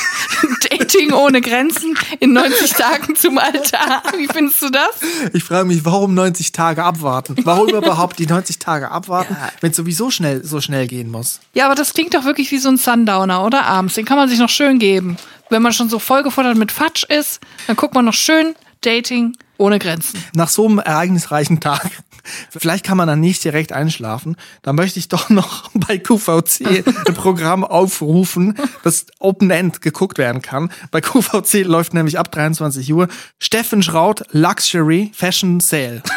Dating 0.69 1.11
ohne 1.11 1.41
Grenzen 1.41 1.97
in 2.21 2.31
90 2.31 2.71
Tagen 2.71 3.15
zum 3.17 3.37
Altar. 3.37 4.03
Wie 4.17 4.27
findest 4.27 4.61
du 4.61 4.69
das? 4.69 4.91
Ich 5.33 5.43
frage 5.43 5.65
mich, 5.65 5.83
warum 5.83 6.13
90 6.13 6.53
Tage 6.53 6.85
abwarten? 6.85 7.35
Warum 7.43 7.67
überhaupt 7.67 8.17
die 8.19 8.27
90 8.27 8.59
Tage 8.59 8.91
abwarten, 8.91 9.35
ja. 9.37 9.49
wenn 9.59 9.71
es 9.71 9.77
sowieso 9.77 10.09
schnell, 10.09 10.41
so 10.45 10.61
schnell 10.61 10.87
gehen 10.87 11.11
muss? 11.11 11.41
Ja, 11.53 11.65
aber 11.65 11.75
das 11.75 11.93
klingt 11.93 12.13
doch 12.13 12.23
wirklich 12.23 12.49
wie 12.51 12.59
so 12.59 12.69
ein 12.69 12.77
Sundowner, 12.77 13.43
oder? 13.43 13.65
Abends. 13.65 13.95
Den 13.95 14.05
kann 14.05 14.17
man 14.17 14.29
sich 14.29 14.39
noch 14.39 14.49
schön 14.49 14.79
geben. 14.79 15.17
Wenn 15.49 15.61
man 15.61 15.73
schon 15.73 15.89
so 15.89 15.99
vollgefordert 15.99 16.57
mit 16.57 16.71
Fatsch 16.71 17.03
ist, 17.03 17.41
dann 17.67 17.75
guckt 17.75 17.93
man 17.93 18.05
noch 18.05 18.13
schön 18.13 18.55
Dating 18.81 19.37
ohne 19.57 19.79
Grenzen. 19.79 20.23
Nach 20.33 20.49
so 20.49 20.65
einem 20.65 20.79
ereignisreichen 20.79 21.59
Tag 21.59 21.91
Vielleicht 22.49 22.85
kann 22.85 22.97
man 22.97 23.07
dann 23.07 23.19
nicht 23.19 23.43
direkt 23.43 23.71
einschlafen. 23.71 24.35
Da 24.61 24.73
möchte 24.73 24.99
ich 24.99 25.07
doch 25.07 25.29
noch 25.29 25.69
bei 25.73 25.97
QVC 25.97 26.83
ein 27.07 27.13
Programm 27.13 27.63
aufrufen, 27.63 28.57
das 28.83 29.05
Open 29.19 29.49
End 29.49 29.81
geguckt 29.81 30.17
werden 30.17 30.41
kann. 30.41 30.71
Bei 30.91 31.01
QVC 31.01 31.65
läuft 31.65 31.93
nämlich 31.93 32.19
ab 32.19 32.31
23 32.31 32.91
Uhr 32.93 33.07
Steffen 33.39 33.83
Schraut 33.83 34.23
Luxury 34.31 35.11
Fashion 35.13 35.59
Sale. 35.59 36.01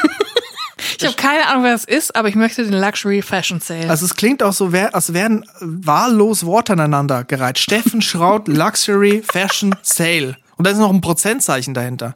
Ich 0.98 1.06
habe 1.06 1.16
keine 1.16 1.46
Ahnung, 1.46 1.64
wer 1.64 1.72
das 1.72 1.84
ist, 1.84 2.16
aber 2.16 2.28
ich 2.28 2.34
möchte 2.34 2.64
den 2.64 2.72
Luxury 2.72 3.20
Fashion 3.20 3.60
Sale. 3.60 3.88
Also 3.88 4.06
es 4.06 4.16
klingt 4.16 4.42
auch 4.42 4.52
so, 4.52 4.68
als 4.68 5.12
wären 5.12 5.44
wahllos 5.60 6.44
Worte 6.44 6.72
aneinander 6.72 7.24
gereiht. 7.24 7.58
Steffen 7.58 8.00
Schraut 8.02 8.48
Luxury 8.48 9.22
Fashion 9.22 9.74
Sale. 9.82 10.36
Und 10.60 10.64
da 10.64 10.72
ist 10.72 10.76
noch 10.76 10.90
ein 10.92 11.00
Prozentzeichen 11.00 11.72
dahinter. 11.72 12.14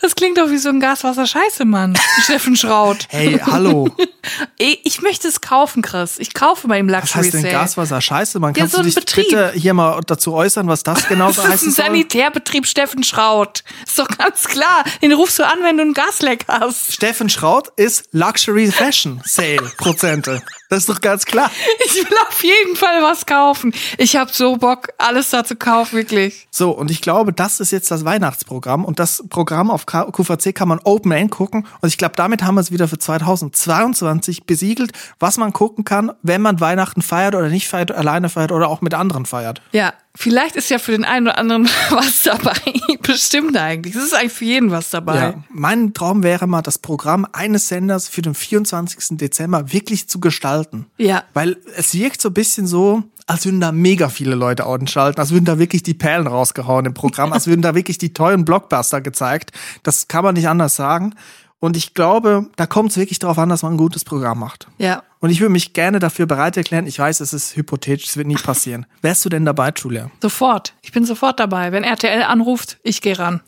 Das 0.00 0.14
klingt 0.14 0.38
doch 0.38 0.48
wie 0.48 0.56
so 0.56 0.70
ein 0.70 0.80
Gaswasser-Scheiße-Mann. 0.80 1.92
Steffen 2.22 2.56
Schraut. 2.56 3.06
Hey, 3.10 3.38
hallo. 3.44 3.94
ich 4.56 5.02
möchte 5.02 5.28
es 5.28 5.42
kaufen, 5.42 5.82
Chris. 5.82 6.18
Ich 6.18 6.32
kaufe 6.32 6.66
mal 6.68 6.78
im 6.78 6.88
Luxury 6.88 7.18
Was 7.26 7.34
heißt 7.34 7.44
denn. 7.44 7.52
Gaswasser-Scheiße-Mann? 7.52 8.54
Ja, 8.54 8.60
Kannst 8.60 8.76
so 8.76 8.78
du 8.78 8.84
dich 8.86 8.94
Betrieb. 8.94 9.26
bitte 9.26 9.52
hier 9.54 9.74
mal 9.74 10.00
dazu 10.06 10.32
äußern, 10.32 10.68
was 10.68 10.84
das 10.84 11.06
genau 11.06 11.26
das 11.26 11.36
heißt? 11.42 11.48
Das 11.52 11.62
ist 11.64 11.78
ein 11.80 11.88
Sanitärbetrieb 11.88 12.66
Steffen 12.66 13.02
Schraut. 13.02 13.62
Ist 13.86 13.98
doch 13.98 14.08
ganz 14.08 14.44
klar. 14.44 14.84
Den 15.02 15.12
rufst 15.12 15.38
du 15.38 15.42
an, 15.44 15.58
wenn 15.62 15.76
du 15.76 15.82
ein 15.82 15.92
Gasleck 15.92 16.46
hast. 16.48 16.94
Steffen 16.94 17.28
Schraut 17.28 17.68
ist 17.76 18.08
Luxury 18.12 18.72
Fashion 18.72 19.20
Sale 19.26 19.70
Prozente. 19.76 20.42
Das 20.72 20.78
ist 20.84 20.88
doch 20.88 21.02
ganz 21.02 21.26
klar. 21.26 21.50
Ich 21.84 21.96
will 21.96 22.16
auf 22.26 22.42
jeden 22.42 22.76
Fall 22.76 23.02
was 23.02 23.26
kaufen. 23.26 23.74
Ich 23.98 24.16
habe 24.16 24.32
so 24.32 24.56
Bock, 24.56 24.88
alles 24.96 25.28
da 25.28 25.44
zu 25.44 25.54
kaufen, 25.54 25.98
wirklich. 25.98 26.46
So, 26.50 26.70
und 26.70 26.90
ich 26.90 27.02
glaube, 27.02 27.34
das 27.34 27.60
ist 27.60 27.72
jetzt 27.72 27.90
das 27.90 28.06
Weihnachtsprogramm. 28.06 28.86
Und 28.86 28.98
das 28.98 29.22
Programm 29.28 29.70
auf 29.70 29.84
QVC 29.84 30.54
kann 30.54 30.68
man 30.68 30.80
Open 30.84 31.12
End 31.12 31.30
gucken. 31.30 31.66
Und 31.82 31.90
ich 31.90 31.98
glaube, 31.98 32.14
damit 32.16 32.42
haben 32.42 32.54
wir 32.54 32.62
es 32.62 32.70
wieder 32.70 32.88
für 32.88 32.96
2022 32.96 34.46
besiegelt, 34.46 34.92
was 35.18 35.36
man 35.36 35.52
gucken 35.52 35.84
kann, 35.84 36.12
wenn 36.22 36.40
man 36.40 36.58
Weihnachten 36.58 37.02
feiert 37.02 37.34
oder 37.34 37.50
nicht 37.50 37.68
feiert, 37.68 37.92
alleine 37.92 38.30
feiert 38.30 38.50
oder 38.50 38.68
auch 38.68 38.80
mit 38.80 38.94
anderen 38.94 39.26
feiert. 39.26 39.60
Ja, 39.72 39.92
Vielleicht 40.14 40.56
ist 40.56 40.68
ja 40.68 40.78
für 40.78 40.92
den 40.92 41.04
einen 41.04 41.28
oder 41.28 41.38
anderen 41.38 41.68
was 41.90 42.22
dabei. 42.22 42.56
Bestimmt 43.02 43.56
eigentlich. 43.56 43.94
Es 43.94 44.04
ist 44.04 44.14
eigentlich 44.14 44.32
für 44.32 44.44
jeden 44.44 44.70
was 44.70 44.90
dabei. 44.90 45.16
Ja, 45.16 45.44
mein 45.50 45.94
Traum 45.94 46.22
wäre 46.22 46.46
mal, 46.46 46.62
das 46.62 46.78
Programm 46.78 47.26
eines 47.32 47.68
Senders 47.68 48.08
für 48.08 48.22
den 48.22 48.34
24. 48.34 49.16
Dezember 49.18 49.72
wirklich 49.72 50.08
zu 50.08 50.20
gestalten. 50.20 50.86
Ja. 50.98 51.24
Weil 51.32 51.56
es 51.76 51.94
wirkt 51.94 52.20
so 52.20 52.28
ein 52.28 52.34
bisschen 52.34 52.66
so, 52.66 53.02
als 53.26 53.46
würden 53.46 53.60
da 53.60 53.72
mega 53.72 54.08
viele 54.08 54.34
Leute 54.34 54.64
schalten, 54.86 55.20
als 55.20 55.30
würden 55.30 55.44
da 55.44 55.58
wirklich 55.58 55.82
die 55.82 55.94
Perlen 55.94 56.26
rausgehauen 56.26 56.86
im 56.86 56.94
Programm, 56.94 57.32
als 57.32 57.46
würden 57.46 57.62
da 57.62 57.74
wirklich 57.74 57.98
die 57.98 58.12
teuren 58.12 58.44
Blockbuster 58.44 59.00
gezeigt. 59.00 59.52
Das 59.82 60.08
kann 60.08 60.24
man 60.24 60.34
nicht 60.34 60.48
anders 60.48 60.76
sagen. 60.76 61.14
Und 61.62 61.76
ich 61.76 61.94
glaube, 61.94 62.46
da 62.56 62.66
kommt 62.66 62.90
es 62.90 62.96
wirklich 62.96 63.20
darauf 63.20 63.38
an, 63.38 63.48
dass 63.48 63.62
man 63.62 63.74
ein 63.74 63.76
gutes 63.76 64.04
Programm 64.04 64.40
macht. 64.40 64.66
Ja. 64.78 65.04
Und 65.20 65.30
ich 65.30 65.38
würde 65.38 65.52
mich 65.52 65.74
gerne 65.74 66.00
dafür 66.00 66.26
bereit 66.26 66.56
erklären. 66.56 66.88
Ich 66.88 66.98
weiß, 66.98 67.20
es 67.20 67.32
ist 67.32 67.54
hypothetisch, 67.54 68.08
es 68.08 68.16
wird 68.16 68.26
nie 68.26 68.34
passieren. 68.34 68.84
Wärst 69.00 69.24
du 69.24 69.28
denn 69.28 69.44
dabei, 69.44 69.72
Julia? 69.76 70.10
Sofort. 70.20 70.74
Ich 70.82 70.90
bin 70.90 71.04
sofort 71.04 71.38
dabei. 71.38 71.70
Wenn 71.70 71.84
RTL 71.84 72.24
anruft, 72.24 72.78
ich 72.82 73.00
gehe 73.00 73.16
ran. 73.16 73.42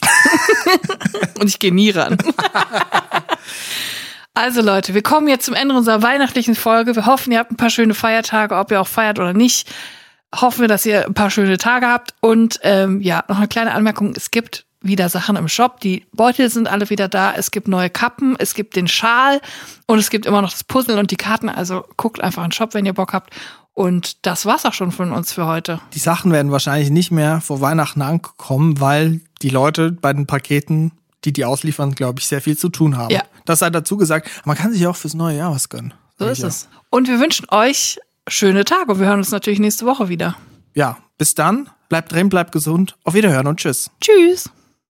Und 1.40 1.48
ich 1.48 1.58
gehe 1.58 1.74
nie 1.74 1.90
ran. 1.90 2.16
Also 4.36 4.62
Leute, 4.62 4.94
wir 4.94 5.02
kommen 5.04 5.28
jetzt 5.28 5.44
zum 5.44 5.54
Ende 5.54 5.76
unserer 5.76 6.02
weihnachtlichen 6.02 6.56
Folge. 6.56 6.96
Wir 6.96 7.06
hoffen, 7.06 7.32
ihr 7.32 7.38
habt 7.38 7.52
ein 7.52 7.56
paar 7.56 7.70
schöne 7.70 7.94
Feiertage, 7.94 8.56
ob 8.56 8.72
ihr 8.72 8.80
auch 8.80 8.88
feiert 8.88 9.20
oder 9.20 9.32
nicht. 9.32 9.72
Hoffen 10.34 10.62
wir, 10.62 10.66
dass 10.66 10.84
ihr 10.84 11.06
ein 11.06 11.14
paar 11.14 11.30
schöne 11.30 11.56
Tage 11.56 11.86
habt. 11.86 12.14
Und 12.20 12.58
ähm, 12.64 13.00
ja, 13.00 13.22
noch 13.28 13.38
eine 13.38 13.46
kleine 13.46 13.70
Anmerkung. 13.70 14.12
Es 14.16 14.32
gibt 14.32 14.66
wieder 14.84 15.08
Sachen 15.08 15.36
im 15.36 15.48
Shop. 15.48 15.80
Die 15.80 16.06
Beutel 16.12 16.48
sind 16.50 16.68
alle 16.68 16.88
wieder 16.90 17.08
da. 17.08 17.34
Es 17.34 17.50
gibt 17.50 17.66
neue 17.68 17.90
Kappen, 17.90 18.36
es 18.38 18.54
gibt 18.54 18.76
den 18.76 18.86
Schal 18.86 19.40
und 19.86 19.98
es 19.98 20.10
gibt 20.10 20.26
immer 20.26 20.42
noch 20.42 20.52
das 20.52 20.64
Puzzle 20.64 20.98
und 20.98 21.10
die 21.10 21.16
Karten. 21.16 21.48
Also 21.48 21.84
guckt 21.96 22.20
einfach 22.20 22.44
in 22.44 22.50
den 22.50 22.52
Shop, 22.52 22.74
wenn 22.74 22.86
ihr 22.86 22.92
Bock 22.92 23.12
habt. 23.12 23.34
Und 23.72 24.24
das 24.24 24.46
war's 24.46 24.64
auch 24.64 24.72
schon 24.72 24.92
von 24.92 25.12
uns 25.12 25.32
für 25.32 25.46
heute. 25.46 25.80
Die 25.94 25.98
Sachen 25.98 26.30
werden 26.30 26.52
wahrscheinlich 26.52 26.90
nicht 26.90 27.10
mehr 27.10 27.40
vor 27.40 27.60
Weihnachten 27.60 28.02
ankommen, 28.02 28.80
weil 28.80 29.20
die 29.42 29.48
Leute 29.48 29.90
bei 29.90 30.12
den 30.12 30.26
Paketen, 30.26 30.92
die 31.24 31.32
die 31.32 31.44
ausliefern, 31.44 31.94
glaube 31.94 32.20
ich, 32.20 32.26
sehr 32.26 32.40
viel 32.40 32.56
zu 32.56 32.68
tun 32.68 32.96
haben. 32.96 33.12
Ja. 33.12 33.22
Das 33.46 33.58
sei 33.58 33.70
dazu 33.70 33.96
gesagt. 33.96 34.30
Man 34.44 34.56
kann 34.56 34.72
sich 34.72 34.86
auch 34.86 34.96
fürs 34.96 35.14
neue 35.14 35.38
Jahr 35.38 35.52
was 35.52 35.68
gönnen. 35.68 35.92
So 36.18 36.26
ist 36.26 36.44
es. 36.44 36.68
Und 36.90 37.08
wir 37.08 37.18
wünschen 37.18 37.46
euch 37.50 37.98
schöne 38.28 38.64
Tage 38.64 38.92
und 38.92 39.00
wir 39.00 39.06
hören 39.06 39.18
uns 39.18 39.32
natürlich 39.32 39.58
nächste 39.58 39.86
Woche 39.86 40.08
wieder. 40.08 40.36
Ja, 40.74 40.98
bis 41.18 41.34
dann. 41.34 41.68
Bleibt 41.88 42.12
drin, 42.12 42.28
bleibt 42.28 42.52
gesund. 42.52 42.96
Auf 43.04 43.14
Wiederhören 43.14 43.46
und 43.46 43.58
tschüss. 43.60 43.90
Tschüss. 44.00 44.50